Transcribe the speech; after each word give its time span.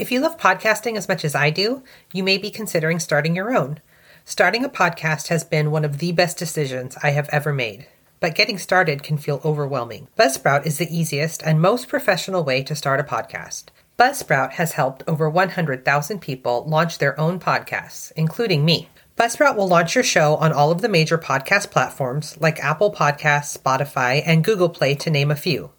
If 0.00 0.10
you 0.10 0.20
love 0.20 0.38
podcasting 0.38 0.96
as 0.96 1.08
much 1.08 1.26
as 1.26 1.34
I 1.34 1.50
do, 1.50 1.82
you 2.10 2.22
may 2.22 2.38
be 2.38 2.50
considering 2.50 2.98
starting 2.98 3.36
your 3.36 3.54
own. 3.54 3.80
Starting 4.24 4.64
a 4.64 4.68
podcast 4.70 5.28
has 5.28 5.44
been 5.44 5.70
one 5.70 5.84
of 5.84 5.98
the 5.98 6.10
best 6.10 6.38
decisions 6.38 6.96
I 7.02 7.10
have 7.10 7.28
ever 7.28 7.52
made, 7.52 7.86
but 8.18 8.34
getting 8.34 8.56
started 8.56 9.02
can 9.02 9.18
feel 9.18 9.42
overwhelming. 9.44 10.08
Buzzsprout 10.18 10.64
is 10.64 10.78
the 10.78 10.88
easiest 10.88 11.42
and 11.42 11.60
most 11.60 11.86
professional 11.86 12.42
way 12.42 12.62
to 12.62 12.74
start 12.74 12.98
a 12.98 13.02
podcast. 13.02 13.64
Buzzsprout 13.98 14.52
has 14.52 14.72
helped 14.72 15.04
over 15.06 15.28
100,000 15.28 16.18
people 16.20 16.64
launch 16.66 16.96
their 16.96 17.20
own 17.20 17.38
podcasts, 17.38 18.10
including 18.16 18.64
me. 18.64 18.88
Buzzsprout 19.18 19.54
will 19.54 19.68
launch 19.68 19.94
your 19.94 20.02
show 20.02 20.36
on 20.36 20.50
all 20.50 20.70
of 20.70 20.80
the 20.80 20.88
major 20.88 21.18
podcast 21.18 21.70
platforms 21.70 22.40
like 22.40 22.58
Apple 22.64 22.90
Podcasts, 22.90 23.54
Spotify, 23.54 24.22
and 24.24 24.44
Google 24.44 24.70
Play, 24.70 24.94
to 24.94 25.10
name 25.10 25.30
a 25.30 25.36
few. 25.36 25.72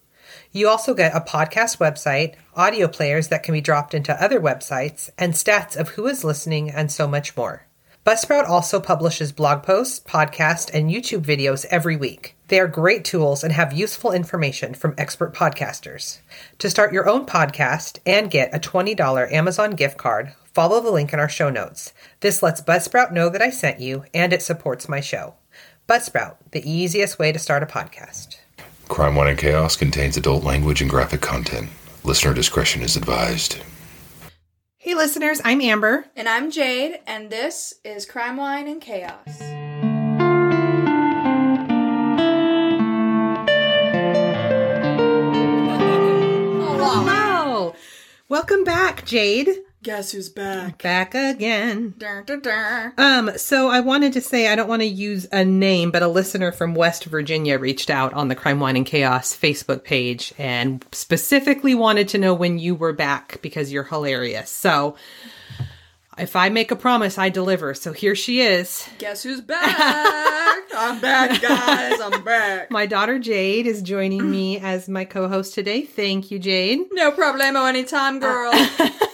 You 0.52 0.68
also 0.68 0.92
get 0.92 1.16
a 1.16 1.20
podcast 1.20 1.78
website, 1.78 2.34
audio 2.54 2.86
players 2.86 3.28
that 3.28 3.42
can 3.42 3.54
be 3.54 3.62
dropped 3.62 3.94
into 3.94 4.22
other 4.22 4.38
websites, 4.38 5.08
and 5.16 5.32
stats 5.32 5.76
of 5.76 5.90
who 5.90 6.06
is 6.06 6.24
listening, 6.24 6.70
and 6.70 6.92
so 6.92 7.08
much 7.08 7.34
more. 7.36 7.66
Buzzsprout 8.04 8.48
also 8.48 8.78
publishes 8.78 9.32
blog 9.32 9.62
posts, 9.62 10.00
podcasts, 10.00 10.70
and 10.74 10.90
YouTube 10.90 11.22
videos 11.22 11.64
every 11.70 11.96
week. 11.96 12.36
They 12.48 12.60
are 12.60 12.68
great 12.68 13.04
tools 13.04 13.42
and 13.42 13.52
have 13.54 13.72
useful 13.72 14.12
information 14.12 14.74
from 14.74 14.94
expert 14.98 15.32
podcasters. 15.34 16.18
To 16.58 16.68
start 16.68 16.92
your 16.92 17.08
own 17.08 17.24
podcast 17.24 18.00
and 18.04 18.30
get 18.30 18.54
a 18.54 18.58
$20 18.58 19.32
Amazon 19.32 19.70
gift 19.70 19.96
card, 19.96 20.34
follow 20.52 20.80
the 20.80 20.90
link 20.90 21.14
in 21.14 21.20
our 21.20 21.30
show 21.30 21.48
notes. 21.48 21.94
This 22.20 22.42
lets 22.42 22.60
Buzzsprout 22.60 23.10
know 23.10 23.30
that 23.30 23.40
I 23.40 23.48
sent 23.48 23.80
you 23.80 24.04
and 24.12 24.34
it 24.34 24.42
supports 24.42 24.86
my 24.88 25.00
show. 25.00 25.36
Buzzsprout, 25.88 26.36
the 26.50 26.68
easiest 26.68 27.18
way 27.18 27.32
to 27.32 27.38
start 27.38 27.62
a 27.62 27.66
podcast. 27.66 28.41
Crime, 28.92 29.14
Wine, 29.14 29.28
and 29.28 29.38
Chaos 29.38 29.74
contains 29.74 30.18
adult 30.18 30.44
language 30.44 30.82
and 30.82 30.90
graphic 30.90 31.22
content. 31.22 31.70
Listener 32.04 32.34
discretion 32.34 32.82
is 32.82 32.94
advised. 32.94 33.56
Hey, 34.76 34.94
listeners, 34.94 35.40
I'm 35.46 35.62
Amber. 35.62 36.04
And 36.14 36.28
I'm 36.28 36.50
Jade, 36.50 37.00
and 37.06 37.30
this 37.30 37.72
is 37.86 38.04
Crime, 38.04 38.36
Wine, 38.36 38.68
and 38.68 38.82
Chaos. 38.82 39.40
Hello. 46.68 47.74
Welcome 48.28 48.62
back, 48.62 49.06
Jade. 49.06 49.48
Guess 49.82 50.12
who's 50.12 50.28
back? 50.28 50.80
Back 50.80 51.16
again. 51.16 51.94
Um, 52.96 53.36
so 53.36 53.68
I 53.68 53.80
wanted 53.80 54.12
to 54.12 54.20
say 54.20 54.46
I 54.46 54.54
don't 54.54 54.68
want 54.68 54.82
to 54.82 54.86
use 54.86 55.26
a 55.32 55.44
name, 55.44 55.90
but 55.90 56.04
a 56.04 56.08
listener 56.08 56.52
from 56.52 56.76
West 56.76 57.04
Virginia 57.06 57.58
reached 57.58 57.90
out 57.90 58.14
on 58.14 58.28
the 58.28 58.36
Crime 58.36 58.60
Wine 58.60 58.76
and 58.76 58.86
Chaos 58.86 59.36
Facebook 59.36 59.82
page 59.82 60.32
and 60.38 60.84
specifically 60.92 61.74
wanted 61.74 62.08
to 62.10 62.18
know 62.18 62.32
when 62.32 62.60
you 62.60 62.76
were 62.76 62.92
back 62.92 63.42
because 63.42 63.72
you're 63.72 63.82
hilarious. 63.82 64.50
So 64.50 64.94
if 66.16 66.36
I 66.36 66.48
make 66.48 66.70
a 66.70 66.76
promise, 66.76 67.18
I 67.18 67.28
deliver. 67.28 67.74
So 67.74 67.92
here 67.92 68.14
she 68.14 68.40
is. 68.40 68.88
Guess 68.98 69.24
who's 69.24 69.40
back? 69.40 69.64
I'm 70.76 71.00
back, 71.00 71.42
guys. 71.42 72.00
I'm 72.00 72.22
back. 72.22 72.70
My 72.70 72.86
daughter 72.86 73.18
Jade 73.18 73.66
is 73.66 73.82
joining 73.82 74.30
me 74.30 74.60
as 74.60 74.88
my 74.88 75.04
co-host 75.04 75.54
today. 75.54 75.82
Thank 75.82 76.30
you, 76.30 76.38
Jade. 76.38 76.82
No 76.92 77.10
problemo 77.10 77.68
anytime, 77.68 78.20
girl. 78.20 78.52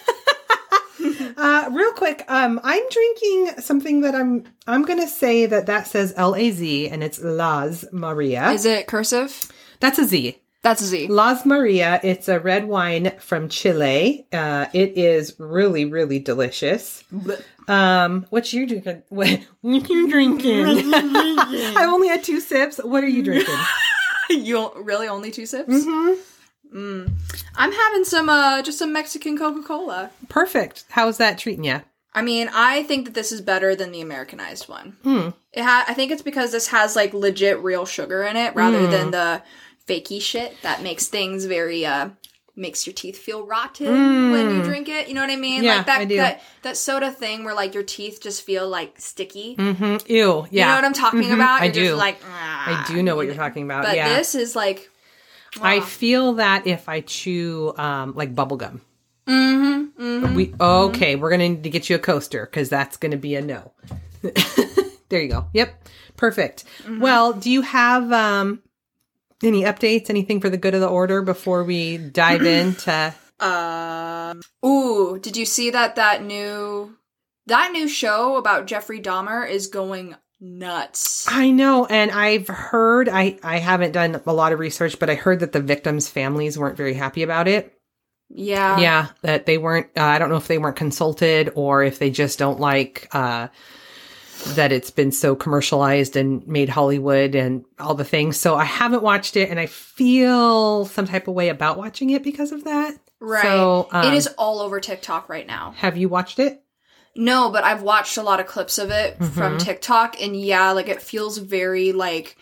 Uh, 1.38 1.68
real 1.70 1.92
quick, 1.92 2.24
um, 2.28 2.60
I'm 2.64 2.82
drinking 2.90 3.60
something 3.60 4.00
that 4.00 4.14
I'm 4.14 4.44
I'm 4.66 4.82
gonna 4.82 5.06
say 5.06 5.46
that 5.46 5.66
that 5.66 5.86
says 5.86 6.12
L 6.16 6.34
A 6.34 6.50
Z 6.50 6.88
and 6.88 7.04
it's 7.04 7.20
Las 7.22 7.84
Maria. 7.92 8.50
is 8.50 8.64
it 8.64 8.88
cursive? 8.88 9.50
That's 9.78 9.98
a 10.00 10.04
Z. 10.04 10.36
That's 10.62 10.82
a 10.82 10.86
Z. 10.86 11.06
Las 11.06 11.46
Maria. 11.46 12.00
It's 12.02 12.28
a 12.28 12.40
red 12.40 12.64
wine 12.66 13.12
from 13.20 13.48
Chile. 13.48 14.26
Uh, 14.32 14.66
it 14.72 14.98
is 14.98 15.36
really 15.38 15.84
really 15.84 16.18
delicious. 16.18 17.04
Um, 17.68 18.26
what 18.30 18.52
you 18.52 18.66
drinking? 18.66 19.04
What, 19.08 19.40
you 19.62 20.10
drinking? 20.10 20.64
I've 20.94 21.88
only 21.88 22.08
had 22.08 22.24
two 22.24 22.40
sips. 22.40 22.78
What 22.82 23.04
are 23.04 23.08
you 23.08 23.22
drinking? 23.22 23.54
you 24.30 24.72
really 24.74 25.06
only 25.06 25.30
two 25.30 25.46
sips? 25.46 25.84
hmm 25.84 26.14
Mm. 26.74 27.12
I'm 27.56 27.72
having 27.72 28.04
some, 28.04 28.28
uh, 28.28 28.62
just 28.62 28.78
some 28.78 28.92
Mexican 28.92 29.38
Coca 29.38 29.62
Cola. 29.62 30.10
Perfect. 30.28 30.84
How's 30.90 31.18
that 31.18 31.38
treating 31.38 31.64
you? 31.64 31.82
I 32.14 32.22
mean, 32.22 32.50
I 32.52 32.82
think 32.82 33.04
that 33.04 33.14
this 33.14 33.30
is 33.32 33.40
better 33.40 33.76
than 33.76 33.92
the 33.92 34.00
Americanized 34.00 34.68
one. 34.68 34.96
Hmm. 35.02 35.28
It 35.52 35.62
ha- 35.62 35.84
I 35.86 35.94
think 35.94 36.10
it's 36.10 36.22
because 36.22 36.52
this 36.52 36.68
has 36.68 36.96
like 36.96 37.14
legit 37.14 37.58
real 37.62 37.86
sugar 37.86 38.22
in 38.22 38.36
it 38.36 38.54
rather 38.54 38.86
than 38.86 39.10
the 39.10 39.42
fakey 39.86 40.20
shit 40.20 40.60
that 40.62 40.82
makes 40.82 41.06
things 41.06 41.44
very 41.46 41.86
uh 41.86 42.10
makes 42.56 42.86
your 42.86 42.92
teeth 42.92 43.16
feel 43.16 43.46
rotten 43.46 44.32
when 44.32 44.56
you 44.56 44.62
drink 44.62 44.88
it. 44.88 45.08
You 45.08 45.14
know 45.14 45.20
what 45.20 45.30
I 45.30 45.36
mean? 45.36 45.62
Yeah, 45.62 45.76
like 45.76 45.86
that 45.86 46.00
I 46.00 46.04
do. 46.06 46.16
that 46.16 46.42
that 46.62 46.76
soda 46.76 47.12
thing 47.12 47.44
where 47.44 47.54
like 47.54 47.72
your 47.72 47.84
teeth 47.84 48.20
just 48.20 48.42
feel 48.42 48.68
like 48.68 49.00
sticky. 49.00 49.54
Mm-hmm. 49.56 50.10
Ew. 50.12 50.46
Yeah. 50.50 50.64
You 50.64 50.68
know 50.70 50.74
what 50.74 50.84
I'm 50.84 50.92
talking 50.92 51.30
about? 51.32 51.62
I 51.62 51.66
You're 51.66 51.72
do. 51.72 51.84
Just 51.84 51.98
like 51.98 52.20
I 52.26 52.84
do 52.88 53.02
know 53.02 53.16
what 53.16 53.26
you're 53.26 53.34
talking 53.36 53.62
about. 53.62 53.84
But 53.84 53.96
yeah. 53.96 54.16
this 54.16 54.34
is 54.34 54.56
like 54.56 54.90
I 55.60 55.80
feel 55.80 56.34
that 56.34 56.66
if 56.66 56.88
I 56.88 57.00
chew 57.00 57.74
um, 57.76 58.14
like 58.14 58.34
bubble 58.34 58.56
gum. 58.56 58.80
mm-hmm, 59.26 60.34
We 60.34 60.54
okay. 60.60 61.16
We're 61.16 61.30
gonna 61.30 61.48
need 61.48 61.64
to 61.64 61.70
get 61.70 61.88
you 61.90 61.96
a 61.96 61.98
coaster 61.98 62.46
because 62.46 62.68
that's 62.68 62.96
gonna 62.96 63.16
be 63.16 63.34
a 63.34 63.42
no. 63.42 63.72
there 65.08 65.22
you 65.22 65.28
go. 65.28 65.46
Yep, 65.52 65.88
perfect. 66.16 66.64
Mm-hmm. 66.84 67.00
Well, 67.00 67.32
do 67.32 67.50
you 67.50 67.62
have 67.62 68.12
um, 68.12 68.62
any 69.42 69.62
updates? 69.62 70.10
Anything 70.10 70.40
for 70.40 70.50
the 70.50 70.56
good 70.56 70.74
of 70.74 70.80
the 70.80 70.88
order 70.88 71.22
before 71.22 71.64
we 71.64 71.98
dive 71.98 72.42
into? 72.46 73.14
Um. 73.40 74.40
Ooh, 74.64 75.18
did 75.20 75.36
you 75.36 75.44
see 75.46 75.70
that 75.70 75.96
that 75.96 76.24
new 76.24 76.96
that 77.46 77.72
new 77.72 77.88
show 77.88 78.36
about 78.36 78.66
Jeffrey 78.66 79.00
Dahmer 79.00 79.48
is 79.48 79.68
going 79.68 80.14
nuts? 80.40 81.26
I 81.28 81.50
know, 81.50 81.86
and 81.86 82.10
I've 82.10 82.48
heard. 82.48 83.08
I 83.08 83.38
I 83.42 83.58
haven't 83.58 83.92
done 83.92 84.20
a 84.26 84.32
lot 84.32 84.52
of 84.52 84.58
research, 84.58 84.98
but 84.98 85.10
I 85.10 85.14
heard 85.14 85.40
that 85.40 85.52
the 85.52 85.60
victims' 85.60 86.08
families 86.08 86.58
weren't 86.58 86.76
very 86.76 86.94
happy 86.94 87.22
about 87.22 87.48
it. 87.48 87.74
Yeah. 88.30 88.78
yeah 88.78 89.06
that 89.22 89.46
they 89.46 89.56
weren't 89.56 89.86
uh, 89.96 90.02
i 90.02 90.18
don't 90.18 90.28
know 90.28 90.36
if 90.36 90.48
they 90.48 90.58
weren't 90.58 90.76
consulted 90.76 91.50
or 91.54 91.82
if 91.82 91.98
they 91.98 92.10
just 92.10 92.38
don't 92.38 92.60
like 92.60 93.08
uh 93.12 93.48
that 94.48 94.70
it's 94.70 94.90
been 94.90 95.12
so 95.12 95.34
commercialized 95.34 96.14
and 96.14 96.46
made 96.46 96.68
hollywood 96.68 97.34
and 97.34 97.64
all 97.80 97.94
the 97.94 98.04
things 98.04 98.36
so 98.36 98.54
i 98.54 98.64
haven't 98.64 99.02
watched 99.02 99.34
it 99.34 99.48
and 99.48 99.58
i 99.58 99.64
feel 99.64 100.84
some 100.84 101.06
type 101.06 101.26
of 101.26 101.32
way 101.32 101.48
about 101.48 101.78
watching 101.78 102.10
it 102.10 102.22
because 102.22 102.52
of 102.52 102.64
that 102.64 102.94
Right. 103.20 103.42
So, 103.42 103.88
um, 103.90 104.04
it 104.06 104.14
is 104.14 104.28
all 104.38 104.60
over 104.60 104.78
TikTok 104.78 105.30
right 105.30 105.46
now. 105.46 105.72
have 105.78 105.96
you 105.96 106.10
watched 106.10 106.38
it 106.38 106.62
No, 107.20 107.50
but 107.50 107.64
I've 107.64 107.82
watched 107.82 108.16
a 108.16 108.22
lot 108.22 108.38
of 108.40 108.46
clips 108.46 108.78
of 108.78 108.90
it 108.90 109.16
from 109.18 109.56
Mhm. 109.56 109.58
TikTok 109.58 110.20
and 110.22 110.34
yeah, 110.40 110.70
like 110.70 110.88
it 110.88 111.02
feels 111.02 111.36
very 111.38 111.92
like 111.92 112.36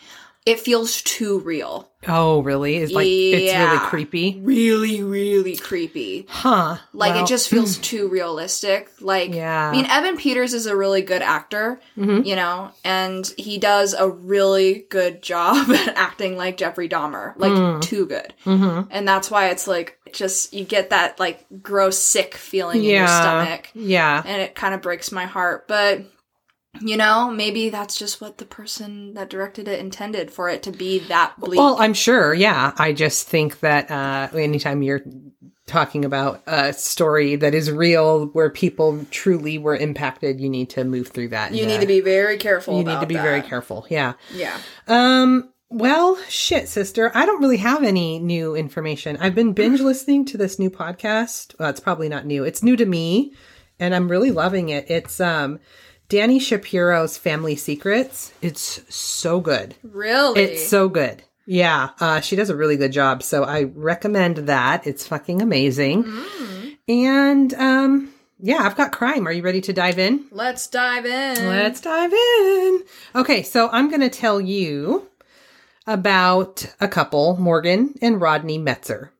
it 0.44 0.60
feels 0.60 1.02
too 1.02 1.40
real. 1.40 1.88
oh 2.08 2.38
really 2.40 2.76
it's 2.76 2.92
like 2.92 3.04
it's 3.08 3.52
really 3.52 3.78
creepy 3.80 4.38
Really, 4.40 5.02
really 5.02 5.56
creepy. 5.56 6.24
huh 6.28 6.76
Like 6.92 7.14
Well, 7.14 7.24
it 7.24 7.26
just 7.26 7.48
feels 7.48 7.78
too 7.78 8.06
realistic. 8.06 8.88
Like 9.00 9.34
Yeah. 9.34 9.70
I 9.70 9.72
mean 9.72 9.86
Evan 9.86 10.16
Peters 10.16 10.54
is 10.54 10.66
a 10.66 10.76
really 10.76 11.02
good 11.02 11.22
actor, 11.22 11.80
Mhm. 11.98 12.24
you 12.24 12.36
know, 12.36 12.70
and 12.84 13.26
he 13.36 13.58
does 13.58 13.92
a 13.92 14.08
really 14.08 14.86
good 14.88 15.20
job 15.32 15.68
at 15.72 15.96
acting 15.96 16.36
like 16.36 16.58
Jeffrey 16.58 16.88
Dahmer. 16.88 17.32
Like 17.36 17.50
Mm. 17.52 17.82
too 17.82 18.06
good. 18.06 18.32
mhm. 18.44 18.86
And 18.92 19.08
that's 19.08 19.28
why 19.32 19.48
it's 19.48 19.66
like 19.66 19.95
just 20.12 20.52
you 20.52 20.64
get 20.64 20.90
that 20.90 21.18
like 21.18 21.44
gross 21.62 21.98
sick 21.98 22.34
feeling 22.34 22.84
in 22.84 22.90
your 22.90 23.06
stomach. 23.06 23.70
yeah 23.74 24.22
and 24.24 24.42
it 24.42 24.54
kind 24.54 24.74
of 24.74 24.82
breaks 24.82 25.12
my 25.12 25.24
heart. 25.26 25.66
But 25.68 26.04
you 26.80 26.96
know, 26.96 27.30
maybe 27.30 27.70
that's 27.70 27.96
just 27.96 28.20
what 28.20 28.38
the 28.38 28.44
person 28.44 29.14
that 29.14 29.30
directed 29.30 29.68
it 29.68 29.80
intended 29.80 30.30
for 30.30 30.48
it 30.48 30.62
to 30.64 30.72
be 30.72 30.98
that 31.00 31.34
bleak. 31.38 31.58
Well, 31.58 31.76
I'm 31.78 31.94
sure. 31.94 32.34
Yeah. 32.34 32.72
I 32.76 32.92
just 32.92 33.28
think 33.28 33.60
that 33.60 33.90
uh, 33.90 34.28
anytime 34.36 34.82
you're 34.82 35.02
talking 35.66 36.04
about 36.04 36.42
a 36.46 36.72
story 36.72 37.36
that 37.36 37.54
is 37.54 37.70
real 37.70 38.26
where 38.26 38.50
people 38.50 39.04
truly 39.10 39.58
were 39.58 39.76
impacted, 39.76 40.40
you 40.40 40.48
need 40.48 40.70
to 40.70 40.84
move 40.84 41.08
through 41.08 41.28
that. 41.28 41.52
you 41.54 41.66
need 41.66 41.78
uh, 41.78 41.80
to 41.80 41.86
be 41.86 42.00
very 42.00 42.36
careful. 42.36 42.78
you 42.78 42.84
need 42.84 43.00
to 43.00 43.06
be 43.06 43.16
that. 43.16 43.22
very 43.22 43.42
careful. 43.42 43.86
Yeah. 43.88 44.14
Yeah. 44.32 44.58
Um, 44.86 45.52
well, 45.68 46.16
shit, 46.28 46.68
sister. 46.68 47.10
I 47.14 47.26
don't 47.26 47.40
really 47.40 47.56
have 47.56 47.82
any 47.82 48.18
new 48.18 48.54
information. 48.54 49.16
I've 49.18 49.34
been 49.34 49.52
binge 49.52 49.80
listening 49.80 50.24
to 50.26 50.38
this 50.38 50.58
new 50.58 50.70
podcast. 50.70 51.58
Well, 51.58 51.70
it's 51.70 51.80
probably 51.80 52.08
not 52.08 52.26
new. 52.26 52.44
It's 52.44 52.62
new 52.62 52.76
to 52.76 52.86
me, 52.86 53.34
and 53.80 53.94
I'm 53.94 54.08
really 54.08 54.30
loving 54.30 54.68
it. 54.68 54.90
It's 54.90 55.20
um 55.20 55.58
Dani 56.08 56.40
Shapiro's 56.40 57.18
Family 57.18 57.56
Secrets. 57.56 58.32
It's 58.40 58.82
so 58.94 59.40
good. 59.40 59.74
Really. 59.82 60.40
It's 60.40 60.68
so 60.68 60.88
good. 60.88 61.24
Yeah, 61.46 61.90
uh, 62.00 62.20
she 62.20 62.34
does 62.34 62.50
a 62.50 62.56
really 62.56 62.76
good 62.76 62.92
job. 62.92 63.22
So 63.22 63.44
I 63.44 63.64
recommend 63.74 64.38
that. 64.48 64.86
It's 64.86 65.06
fucking 65.06 65.40
amazing. 65.40 66.04
Mm. 66.04 66.76
And 66.88 67.54
um, 67.54 68.14
yeah, 68.38 68.58
I've 68.58 68.76
got 68.76 68.92
crime. 68.92 69.26
Are 69.26 69.32
you 69.32 69.42
ready 69.42 69.60
to 69.62 69.72
dive 69.72 69.98
in? 69.98 70.26
Let's 70.30 70.66
dive 70.66 71.06
in. 71.06 71.48
Let's 71.48 71.80
dive 71.80 72.12
in. 72.12 72.82
Okay, 73.14 73.42
so 73.42 73.68
I'm 73.70 73.88
going 73.88 74.00
to 74.00 74.08
tell 74.08 74.40
you 74.40 75.08
about 75.86 76.72
a 76.80 76.88
couple, 76.88 77.36
Morgan 77.36 77.94
and 78.02 78.20
Rodney 78.20 78.58
Metzer. 78.58 79.10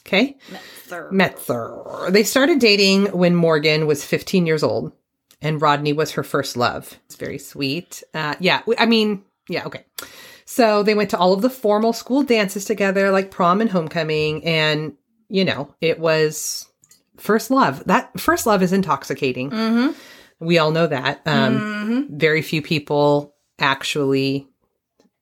Okay. 0.00 0.36
Metzer. 0.50 1.12
Metzer. 1.12 2.10
They 2.10 2.22
started 2.22 2.58
dating 2.58 3.06
when 3.06 3.34
Morgan 3.34 3.86
was 3.86 4.04
15 4.04 4.46
years 4.46 4.62
old 4.62 4.92
and 5.42 5.60
Rodney 5.60 5.92
was 5.92 6.12
her 6.12 6.22
first 6.22 6.56
love. 6.56 6.98
It's 7.06 7.16
very 7.16 7.38
sweet. 7.38 8.02
Uh, 8.14 8.34
yeah. 8.40 8.62
I 8.78 8.86
mean, 8.86 9.22
yeah. 9.48 9.66
Okay. 9.66 9.84
So 10.46 10.82
they 10.82 10.94
went 10.94 11.10
to 11.10 11.18
all 11.18 11.34
of 11.34 11.42
the 11.42 11.50
formal 11.50 11.92
school 11.92 12.22
dances 12.22 12.64
together, 12.64 13.10
like 13.10 13.30
prom 13.30 13.60
and 13.60 13.70
homecoming. 13.70 14.44
And, 14.44 14.94
you 15.28 15.44
know, 15.44 15.74
it 15.80 16.00
was 16.00 16.66
first 17.18 17.50
love. 17.50 17.84
That 17.84 18.18
first 18.18 18.46
love 18.46 18.62
is 18.62 18.72
intoxicating. 18.72 19.50
Mm-hmm. 19.50 19.92
We 20.40 20.58
all 20.58 20.70
know 20.70 20.86
that. 20.86 21.20
Um, 21.26 21.58
mm-hmm. 21.58 22.16
very 22.16 22.42
few 22.42 22.62
people 22.62 23.34
actually, 23.58 24.47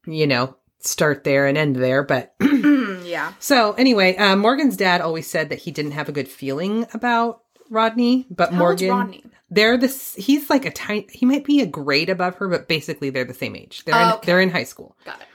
you 0.07 0.27
know, 0.27 0.57
start 0.79 1.25
there 1.25 1.47
and 1.47 1.59
end 1.59 1.77
there. 1.77 2.03
But 2.03 2.35
yeah. 2.41 3.33
so 3.39 3.73
anyway, 3.73 4.17
uh, 4.17 4.37
Morgan's 4.37 4.77
dad 4.77 5.01
always 5.01 5.27
said 5.27 5.49
that 5.51 5.59
he 5.61 5.71
didn't 5.71 5.93
have 5.93 6.09
a 6.09 6.13
good 6.13 6.29
feeling 6.29 6.87
about 6.95 7.43
Rodney, 7.71 8.27
but 8.31 8.53
How 8.53 8.59
Morgan, 8.59 8.91
Rodney? 8.91 9.25
they're 9.51 9.77
this. 9.77 10.15
He's 10.15 10.49
like 10.51 10.65
a 10.65 10.71
tiny. 10.71 11.07
He 11.11 11.27
might 11.27 11.45
be 11.45 11.61
a 11.61 11.67
grade 11.67 12.09
above 12.11 12.37
her, 12.37 12.49
but 12.49 12.69
basically 12.69 13.11
they're 13.11 13.25
the 13.25 13.35
same 13.35 13.57
age. 13.57 13.85
They're 13.85 13.95
in, 14.01 14.09
Oh, 14.11 14.15
okay. 14.17 14.27
they're 14.27 14.41
in 14.41 14.51
high 14.51 14.65
school. 14.65 14.97
Got 15.05 15.21
it. 15.21 15.27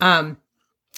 Um, 0.00 0.36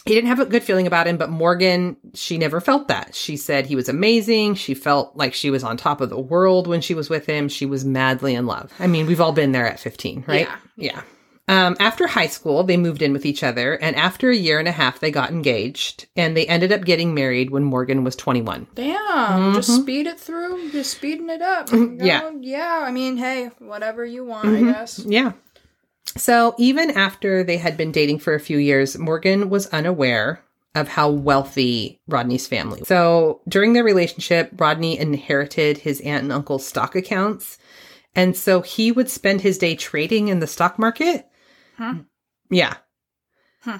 he 0.05 0.15
didn't 0.15 0.29
have 0.29 0.41
a 0.41 0.47
good 0.47 0.65
feeling 0.65 0.88
about 0.88 1.06
him, 1.06 1.17
but 1.17 1.31
Morgan, 1.31 1.97
she 2.12 2.37
never 2.37 2.61
felt 2.61 2.88
that. 2.88 3.15
She 3.15 3.37
said 3.37 3.67
he 3.67 3.77
was 3.77 3.88
amazing. 3.88 4.56
She 4.56 4.75
felt 4.75 5.17
like 5.17 5.33
she 5.33 5.49
was 5.49 5.62
on 5.62 5.77
top 5.77 6.00
of 6.00 6.11
the 6.11 6.19
world 6.19 6.67
when 6.67 6.81
she 6.81 6.93
was 6.95 7.09
with 7.09 7.25
him. 7.27 7.49
She 7.49 7.67
was 7.67 7.85
madly 7.85 8.35
in 8.35 8.47
love. 8.47 8.73
I 8.81 8.88
mean, 8.88 9.06
we've 9.06 9.21
all 9.21 9.33
been 9.33 9.53
there 9.53 9.67
at 9.67 9.79
15, 9.79 10.25
right? 10.27 10.41
Yeah. 10.41 10.56
Yeah. 10.77 11.03
Um, 11.49 11.77
after 11.81 12.06
high 12.06 12.29
school, 12.29 12.62
they 12.62 12.77
moved 12.77 13.03
in 13.03 13.12
with 13.12 13.27
each 13.27 13.43
other, 13.43 13.75
and 13.75 13.97
after 13.97 14.31
a 14.31 14.37
year 14.37 14.59
and 14.61 14.69
a 14.69 14.73
half, 14.73 15.00
they 15.00 15.11
got 15.11 15.31
engaged, 15.31 16.06
and 16.17 16.37
they 16.37 16.47
ended 16.47 16.73
up 16.73 16.85
getting 16.85 17.15
married 17.15 17.50
when 17.50 17.65
Morgan 17.65 18.05
was 18.05 18.15
21. 18.15 18.69
Damn, 18.77 19.53
just 19.55 19.75
speed 19.83 20.06
it 20.06 20.21
through. 20.21 20.71
Just 20.71 20.93
speeding 20.93 21.29
it 21.29 21.43
up. 21.43 21.69
Mm-hmm. 21.69 22.05
Yeah. 22.06 22.21
Go- 22.21 22.39
yeah. 22.41 22.83
I 22.85 22.93
mean, 22.93 23.17
hey, 23.17 23.50
whatever 23.59 24.05
you 24.05 24.25
want, 24.25 24.47
Mhm. 24.49 24.69
I 24.71 24.73
guess. 24.73 25.00
Yeah. 25.05 25.33
So 26.17 26.55
even 26.59 26.91
after 26.93 27.43
they 27.43 27.56
had 27.56 27.77
been 27.77 27.91
dating 27.93 28.21
for 28.21 28.35
a 28.35 28.41
few 28.41 28.59
years, 28.59 28.97
Morgan 28.99 29.50
was 29.50 29.67
unaware 29.69 30.41
of 30.75 30.88
how 30.88 31.11
wealthy 31.11 32.00
Rodney's 32.09 32.47
family. 32.47 32.81
was. 32.81 32.88
So 32.88 33.41
during 33.49 33.73
their 33.73 33.85
relationship, 33.85 34.50
Rodney 34.59 34.99
inherited 34.99 35.79
his 35.79 36.00
aunt 36.00 36.23
and 36.23 36.33
uncle's 36.33 36.67
stock 36.67 36.95
accounts. 36.97 37.59
And 38.15 38.37
so 38.37 38.61
he 38.62 38.93
would 38.93 39.11
spend 39.11 39.41
his 39.41 39.59
day 39.59 39.75
trading 39.75 40.29
in 40.29 40.41
the 40.41 40.47
stock 40.47 40.79
market. 40.79 41.27
Huh. 41.77 41.95
Yeah. 42.51 42.75
Huh. 43.61 43.79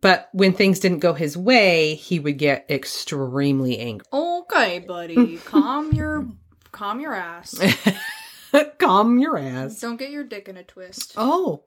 But 0.00 0.28
when 0.32 0.52
things 0.52 0.78
didn't 0.80 1.00
go 1.00 1.14
his 1.14 1.36
way, 1.36 1.94
he 1.96 2.20
would 2.20 2.38
get 2.38 2.66
extremely 2.70 3.78
angry. 3.78 4.06
Okay, 4.12 4.78
buddy, 4.80 5.36
calm 5.44 5.92
your 5.92 6.26
calm 6.72 7.00
your 7.00 7.14
ass. 7.14 7.58
Calm 8.78 9.20
your 9.20 9.38
ass. 9.38 9.78
Don't 9.78 9.96
get 9.96 10.10
your 10.10 10.24
dick 10.24 10.48
in 10.48 10.56
a 10.56 10.64
twist. 10.64 11.14
Oh. 11.16 11.62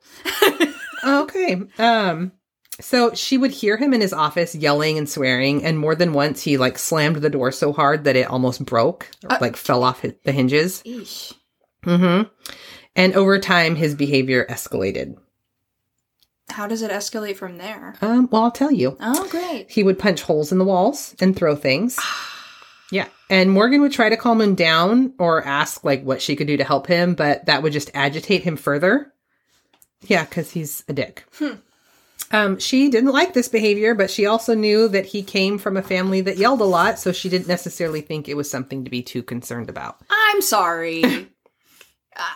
okay. 1.05 1.61
Um 1.77 2.33
so 2.81 3.13
she 3.13 3.37
would 3.37 3.51
hear 3.51 3.77
him 3.77 3.93
in 3.93 4.01
his 4.01 4.11
office 4.11 4.53
yelling 4.55 4.97
and 4.97 5.07
swearing 5.07 5.63
and 5.63 5.77
more 5.79 5.95
than 5.95 6.11
once 6.11 6.41
he 6.41 6.57
like 6.57 6.77
slammed 6.77 7.17
the 7.17 7.29
door 7.29 7.51
so 7.53 7.71
hard 7.71 8.03
that 8.03 8.15
it 8.17 8.27
almost 8.27 8.65
broke 8.65 9.07
or 9.23 9.33
Uh, 9.33 9.37
like 9.39 9.55
fell 9.55 9.83
off 9.83 10.01
hi- 10.01 10.15
the 10.25 10.31
hinges. 10.33 10.81
Eesh. 10.85 11.33
Mhm. 11.85 12.29
And 12.97 13.13
over 13.15 13.39
time 13.39 13.75
his 13.75 13.95
behavior 13.95 14.45
escalated. 14.49 15.15
How 16.49 16.67
does 16.67 16.81
it 16.81 16.91
escalate 16.91 17.35
from 17.37 17.57
there? 17.57 17.95
Um 18.01 18.27
well 18.31 18.43
I'll 18.43 18.51
tell 18.51 18.71
you. 18.71 18.97
Oh, 18.99 19.27
great. 19.29 19.71
He 19.71 19.83
would 19.83 19.97
punch 19.99 20.21
holes 20.21 20.51
in 20.51 20.57
the 20.59 20.65
walls 20.65 21.15
and 21.19 21.35
throw 21.35 21.55
things. 21.55 21.97
Yeah. 22.91 23.07
And 23.27 23.49
Morgan 23.49 23.81
would 23.81 23.91
try 23.93 24.09
to 24.09 24.17
calm 24.17 24.39
him 24.39 24.53
down 24.53 25.13
or 25.17 25.43
ask 25.43 25.83
like 25.83 26.03
what 26.03 26.21
she 26.21 26.35
could 26.35 26.45
do 26.45 26.57
to 26.57 26.63
help 26.63 26.85
him, 26.85 27.15
but 27.15 27.47
that 27.47 27.63
would 27.63 27.73
just 27.73 27.89
agitate 27.95 28.43
him 28.43 28.55
further. 28.55 29.11
Yeah, 30.01 30.25
because 30.25 30.51
he's 30.51 30.83
a 30.87 30.93
dick. 30.93 31.23
Hmm. 31.39 31.53
Um, 32.29 32.59
she 32.59 32.89
didn't 32.89 33.11
like 33.11 33.33
this 33.33 33.47
behavior, 33.47 33.95
but 33.95 34.11
she 34.11 34.27
also 34.27 34.53
knew 34.53 34.87
that 34.89 35.07
he 35.07 35.23
came 35.23 35.57
from 35.57 35.75
a 35.75 35.81
family 35.81 36.21
that 36.21 36.37
yelled 36.37 36.61
a 36.61 36.65
lot, 36.65 36.99
so 36.99 37.11
she 37.11 37.29
didn't 37.29 37.47
necessarily 37.47 38.01
think 38.01 38.29
it 38.29 38.37
was 38.37 38.47
something 38.51 38.83
to 38.83 38.91
be 38.91 39.01
too 39.01 39.23
concerned 39.23 39.69
about. 39.71 39.97
I'm 40.11 40.41
sorry. 40.41 41.03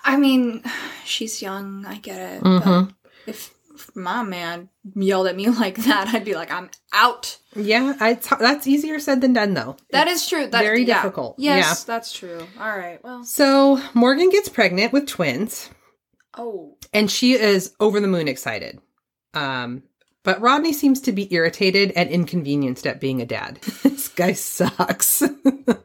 I- 0.06 0.18
mean, 0.18 0.64
she's 1.06 1.40
young. 1.40 1.86
I 1.86 1.98
get 2.00 2.38
it. 2.38 2.42
Mhm. 2.44 2.64
But 2.66 2.96
if, 3.28 3.38
if 3.38 3.54
my 3.96 4.24
man 4.24 4.70
yelled 4.96 5.28
at 5.28 5.36
me 5.36 5.48
like 5.64 5.76
that, 5.78 6.08
I'd 6.10 6.26
be 6.26 6.36
like, 6.36 6.52
I'm 6.52 6.70
out. 6.94 7.38
Yeah, 7.56 7.94
I, 8.00 8.14
that's 8.40 8.68
easier 8.68 9.00
said 9.00 9.22
than 9.22 9.34
done, 9.34 9.54
though. 9.54 9.78
That 9.92 10.08
is 10.08 10.28
true. 10.28 10.48
That, 10.48 10.62
Very 10.62 10.84
yeah. 10.84 11.02
difficult. 11.02 11.36
Yes, 11.40 11.84
that's 11.84 12.14
true. 12.14 12.40
All 12.60 12.78
right. 12.78 13.04
Well, 13.04 13.24
So 13.24 13.82
Morgan 13.94 14.30
gets 14.30 14.50
pregnant 14.50 14.94
with 14.94 15.08
twins. 15.08 15.70
oh, 16.38 16.78
and 16.94 17.10
she 17.10 17.34
is 17.34 17.74
over 17.80 18.00
the 18.00 18.08
moon 18.08 18.28
excited. 18.28 18.80
Um, 19.34 19.84
but 20.24 20.42
Rodney 20.42 20.74
seems 20.74 21.02
to 21.02 21.12
be 21.12 21.34
irritated 21.34 21.92
and 21.96 22.10
inconvenienced 22.10 22.86
at 22.88 23.00
being 23.00 23.22
a 23.22 23.26
dad. 23.26 23.60
this 23.84 24.08
guy 24.10 24.34
sucks. 24.34 25.22
uh 25.22 25.76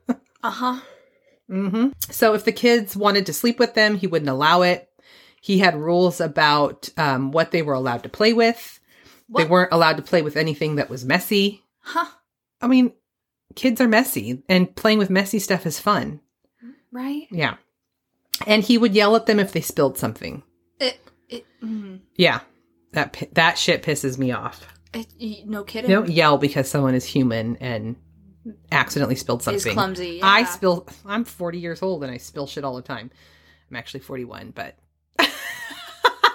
huh. 0.42 0.80
Mm 1.50 1.70
hmm 1.70 1.88
So 2.10 2.34
if 2.34 2.44
the 2.44 2.52
kids 2.52 2.96
wanted 2.96 3.26
to 3.26 3.32
sleep 3.32 3.58
with 3.58 3.74
them, 3.74 3.96
he 3.96 4.06
wouldn't 4.06 4.28
allow 4.30 4.62
it. 4.62 4.88
He 5.44 5.58
had 5.58 5.74
rules 5.74 6.20
about 6.20 6.88
um, 6.96 7.32
what 7.32 7.50
they 7.50 7.62
were 7.62 7.74
allowed 7.74 8.04
to 8.04 8.08
play 8.08 8.32
with. 8.32 8.78
They 9.34 9.44
weren't 9.44 9.72
allowed 9.72 9.96
to 9.96 10.02
play 10.02 10.22
with 10.22 10.36
anything 10.36 10.76
that 10.76 10.88
was 10.88 11.04
messy. 11.04 11.64
Huh. 11.80 12.06
I 12.60 12.68
mean, 12.68 12.92
kids 13.56 13.80
are 13.80 13.88
messy, 13.88 14.44
and 14.48 14.72
playing 14.76 14.98
with 14.98 15.10
messy 15.10 15.40
stuff 15.40 15.66
is 15.66 15.80
fun. 15.80 16.20
Right. 16.92 17.26
Yeah. 17.32 17.56
And 18.46 18.62
he 18.62 18.78
would 18.78 18.94
yell 18.94 19.16
at 19.16 19.26
them 19.26 19.40
if 19.40 19.50
they 19.50 19.62
spilled 19.62 19.98
something. 19.98 20.44
It. 20.78 21.00
It. 21.28 21.44
Mm, 21.60 22.00
Yeah. 22.16 22.40
That 22.92 23.20
that 23.32 23.58
shit 23.58 23.82
pisses 23.82 24.18
me 24.18 24.30
off. 24.30 24.64
it 24.92 25.08
no 25.46 25.64
kidding. 25.64 25.90
Don't 25.90 26.08
yell 26.10 26.38
because 26.38 26.68
someone 26.70 26.94
is 26.94 27.04
human 27.06 27.56
and 27.56 27.96
accidentally 28.70 29.16
spilled 29.16 29.42
something. 29.42 29.66
Is 29.66 29.74
clumsy. 29.74 30.20
I 30.22 30.44
spill. 30.44 30.86
I'm 31.04 31.24
40 31.24 31.58
years 31.58 31.82
old 31.82 32.04
and 32.04 32.12
I 32.12 32.18
spill 32.18 32.46
shit 32.46 32.62
all 32.64 32.76
the 32.76 32.82
time. 32.82 33.10
I'm 33.70 33.76
actually 33.76 34.00
41, 34.00 34.52
but 34.54 34.76